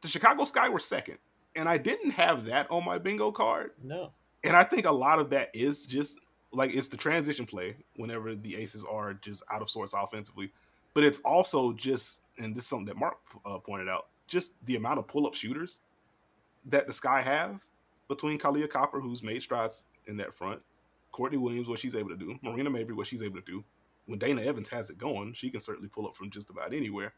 [0.01, 1.17] The Chicago Sky were second,
[1.55, 3.71] and I didn't have that on my bingo card.
[3.83, 4.11] No.
[4.43, 6.19] And I think a lot of that is just
[6.51, 10.51] like it's the transition play whenever the Aces are just out of sorts offensively,
[10.93, 14.75] but it's also just and this is something that Mark uh, pointed out, just the
[14.75, 15.79] amount of pull-up shooters
[16.67, 17.65] that the Sky have
[18.07, 20.61] between Kahleah Copper, who's made strides in that front,
[21.11, 23.63] Courtney Williams, what she's able to do, Marina Mabrey, what she's able to do.
[24.07, 27.13] When Dana Evans has it going, she can certainly pull up from just about anywhere.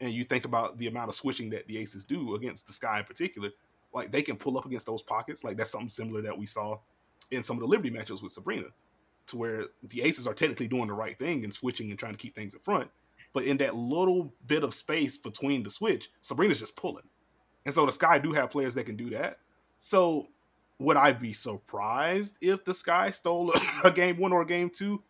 [0.00, 3.00] And you think about the amount of switching that the Aces do against the Sky
[3.00, 3.50] in particular,
[3.92, 5.44] like they can pull up against those pockets.
[5.44, 6.78] Like that's something similar that we saw
[7.30, 8.68] in some of the Liberty matchups with Sabrina,
[9.26, 12.18] to where the Aces are technically doing the right thing and switching and trying to
[12.18, 12.90] keep things in front.
[13.32, 17.04] But in that little bit of space between the switch, Sabrina's just pulling.
[17.64, 19.38] And so the Sky do have players that can do that.
[19.78, 20.28] So
[20.78, 23.52] would I be surprised if the Sky stole
[23.84, 25.02] a game one or a game two?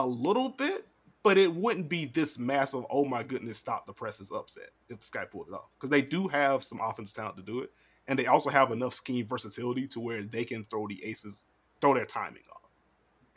[0.00, 0.86] A little bit,
[1.22, 5.04] but it wouldn't be this massive, oh my goodness, stop the presses upset if the
[5.04, 5.68] Sky pulled it off.
[5.76, 7.70] Because they do have some offense talent to do it
[8.10, 11.46] and they also have enough scheme versatility to where they can throw the aces,
[11.80, 12.68] throw their timing off.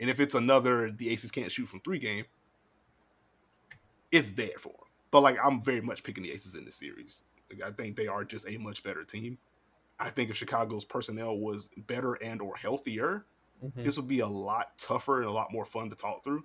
[0.00, 2.24] And if it's another the aces can't shoot from three game,
[4.10, 4.88] it's there for them.
[5.12, 7.22] But like I'm very much picking the aces in this series.
[7.48, 9.38] Like, I think they are just a much better team.
[10.00, 13.26] I think if Chicago's personnel was better and or healthier,
[13.64, 13.80] mm-hmm.
[13.80, 16.42] this would be a lot tougher and a lot more fun to talk through.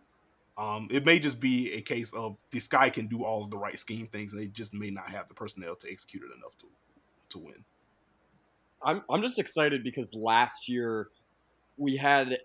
[0.59, 3.57] Um, it may just be a case of this guy can do all of the
[3.57, 6.57] right scheme things, and they just may not have the personnel to execute it enough
[6.57, 6.65] to
[7.29, 7.63] to win.
[8.83, 11.07] I'm I'm just excited because last year
[11.77, 12.39] we had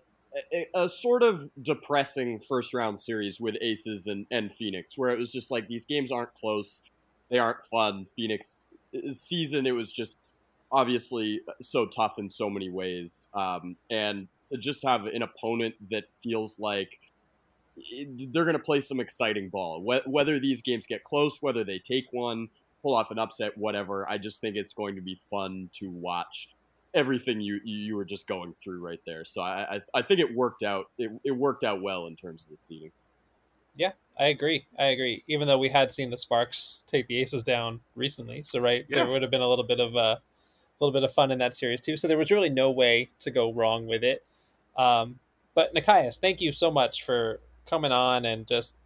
[0.53, 5.19] a, a, sort of depressing first round series with Aces and, and Phoenix, where it
[5.19, 6.81] was just like these games aren't close,
[7.29, 8.05] they aren't fun.
[8.15, 8.67] Phoenix
[9.09, 10.19] season, it was just
[10.71, 16.05] obviously so tough in so many ways, um, and to just have an opponent that
[16.23, 16.99] feels like
[18.31, 19.81] they're going to play some exciting ball.
[20.05, 22.49] Whether these games get close, whether they take one,
[22.81, 24.07] pull off an upset, whatever.
[24.07, 26.49] I just think it's going to be fun to watch
[26.93, 29.25] everything you you were just going through right there.
[29.25, 30.89] So I I, I think it worked out.
[30.97, 32.91] It, it worked out well in terms of the seeding.
[33.75, 34.65] Yeah, I agree.
[34.79, 35.23] I agree.
[35.27, 39.03] Even though we had seen the Sparks take the Aces down recently, so right yeah.
[39.03, 40.21] there would have been a little bit of a, a
[40.79, 41.97] little bit of fun in that series too.
[41.97, 44.23] So there was really no way to go wrong with it.
[44.77, 45.19] Um,
[45.53, 48.77] but Nekias, thank you so much for coming on and just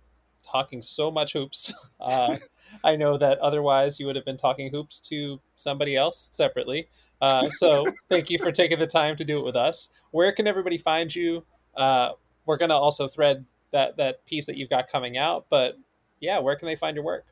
[0.43, 1.73] talking so much hoops.
[2.01, 2.37] Uh,
[2.81, 6.87] I know that otherwise you would have been talking hoops to somebody else separately.
[7.19, 9.89] Uh, so thank you for taking the time to do it with us.
[10.11, 11.43] Where can everybody find you?
[11.75, 12.11] Uh,
[12.45, 15.77] we're going to also thread that that piece that you've got coming out, but
[16.21, 17.25] yeah, where can they find your work?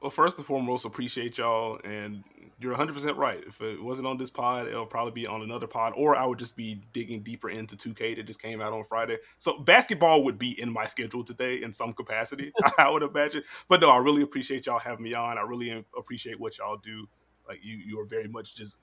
[0.00, 2.22] Well, first and foremost, appreciate y'all, and
[2.60, 3.42] you're 100 percent right.
[3.46, 6.38] If it wasn't on this pod, it'll probably be on another pod, or I would
[6.38, 9.18] just be digging deeper into 2K that just came out on Friday.
[9.38, 13.42] So basketball would be in my schedule today in some capacity, I would imagine.
[13.68, 15.38] But no, I really appreciate y'all having me on.
[15.38, 17.08] I really appreciate what y'all do.
[17.48, 18.78] Like you, you are very much just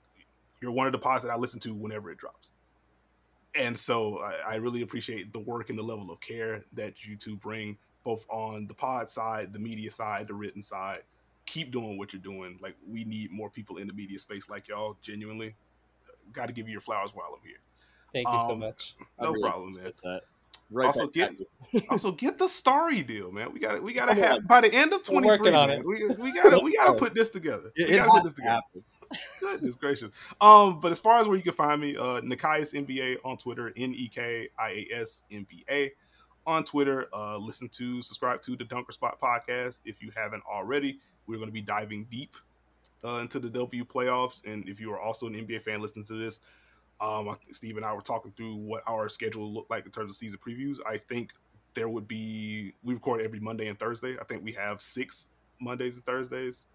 [0.62, 2.54] you're one of the pods that I listen to whenever it drops.
[3.56, 7.16] And so I, I really appreciate the work and the level of care that you
[7.16, 11.00] two bring both on the pod side, the media side, the written side.
[11.46, 12.58] Keep doing what you're doing.
[12.62, 14.98] Like we need more people in the media space like y'all.
[15.02, 15.56] Genuinely,
[16.32, 17.60] got to give you your flowers while I'm here.
[18.14, 18.96] Thank you um, so much.
[19.20, 19.92] No really problem, man.
[20.04, 21.32] Right also get
[21.90, 23.54] also get the starry deal, man.
[23.54, 25.84] We got to we got to have by the end of 23, man.
[25.86, 27.72] We, we got to we got to put this together.
[27.78, 28.62] We got to put this together.
[29.40, 30.10] Goodness gracious.
[30.42, 33.72] Um, but as far as where you can find me, uh, Nekias NBA on Twitter,
[33.78, 35.92] N E K I A S N B A
[36.46, 37.08] on Twitter.
[37.14, 41.00] Uh, listen to, subscribe to the Dunker Spot podcast if you haven't already.
[41.28, 42.36] We're going to be diving deep
[43.04, 44.46] uh, into the W playoffs.
[44.46, 46.40] And if you are also an NBA fan listening to this,
[47.02, 50.16] um, Steve and I were talking through what our schedule looked like in terms of
[50.16, 50.78] season previews.
[50.88, 51.32] I think
[51.74, 54.16] there would be, we record every Monday and Thursday.
[54.20, 55.30] I think we have six
[55.60, 56.68] Mondays and Thursdays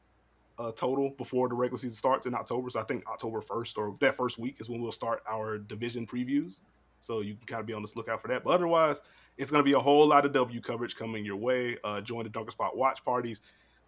[0.59, 2.69] uh, total before the regular season starts in October.
[2.71, 6.07] So I think October 1st or that first week is when we'll start our division
[6.07, 6.61] previews.
[7.01, 8.43] So you can kind of be on this lookout for that.
[8.43, 9.01] But otherwise,
[9.39, 11.79] it's going to be a whole lot of W coverage coming your way.
[11.85, 13.41] Uh, join the Dunker Spot watch parties.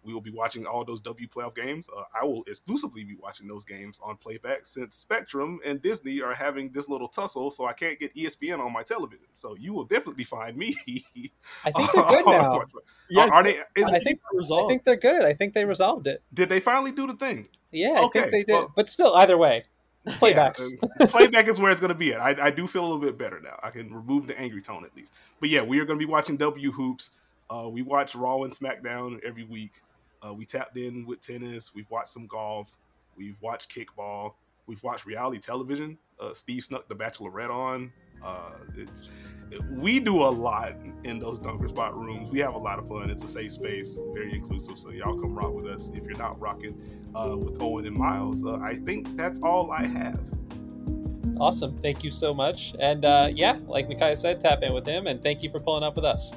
[0.03, 1.87] We will be watching all those W playoff games.
[1.95, 6.33] Uh, I will exclusively be watching those games on playback since Spectrum and Disney are
[6.33, 9.27] having this little tussle, so I can't get ESPN on my television.
[9.33, 10.75] So you will definitely find me.
[11.63, 12.63] I think they're good now.
[13.11, 13.59] yeah, are, are they?
[13.59, 14.19] I think
[14.51, 15.23] I think they're good.
[15.23, 16.23] I think they resolved it.
[16.33, 17.47] Did they finally do the thing?
[17.71, 18.19] Yeah, okay.
[18.19, 18.53] I think they did.
[18.53, 19.65] Well, but still, either way,
[20.07, 20.71] playbacks.
[20.99, 22.19] Yeah, playback is where it's going to be at.
[22.19, 23.59] I, I, do feel a little bit better now.
[23.61, 25.13] I can remove the angry tone at least.
[25.39, 27.11] But yeah, we are going to be watching W hoops.
[27.49, 29.81] Uh, we watch Raw and SmackDown every week.
[30.25, 31.73] Uh, we tapped in with tennis.
[31.75, 32.77] We've watched some golf.
[33.17, 34.33] We've watched kickball.
[34.67, 35.97] We've watched reality television.
[36.19, 37.91] Uh, Steve snuck The Bachelorette on.
[38.23, 39.07] Uh, it's
[39.69, 42.31] we do a lot in those dunker spot rooms.
[42.31, 43.09] We have a lot of fun.
[43.09, 44.77] It's a safe space, very inclusive.
[44.77, 45.89] So y'all come rock with us.
[45.93, 46.79] If you're not rocking
[47.13, 50.21] uh, with Owen and Myles, uh, I think that's all I have.
[51.37, 51.77] Awesome.
[51.81, 52.75] Thank you so much.
[52.79, 55.07] And uh, yeah, like Nekias said, tap in with him.
[55.07, 56.33] And thank you for pulling up with us.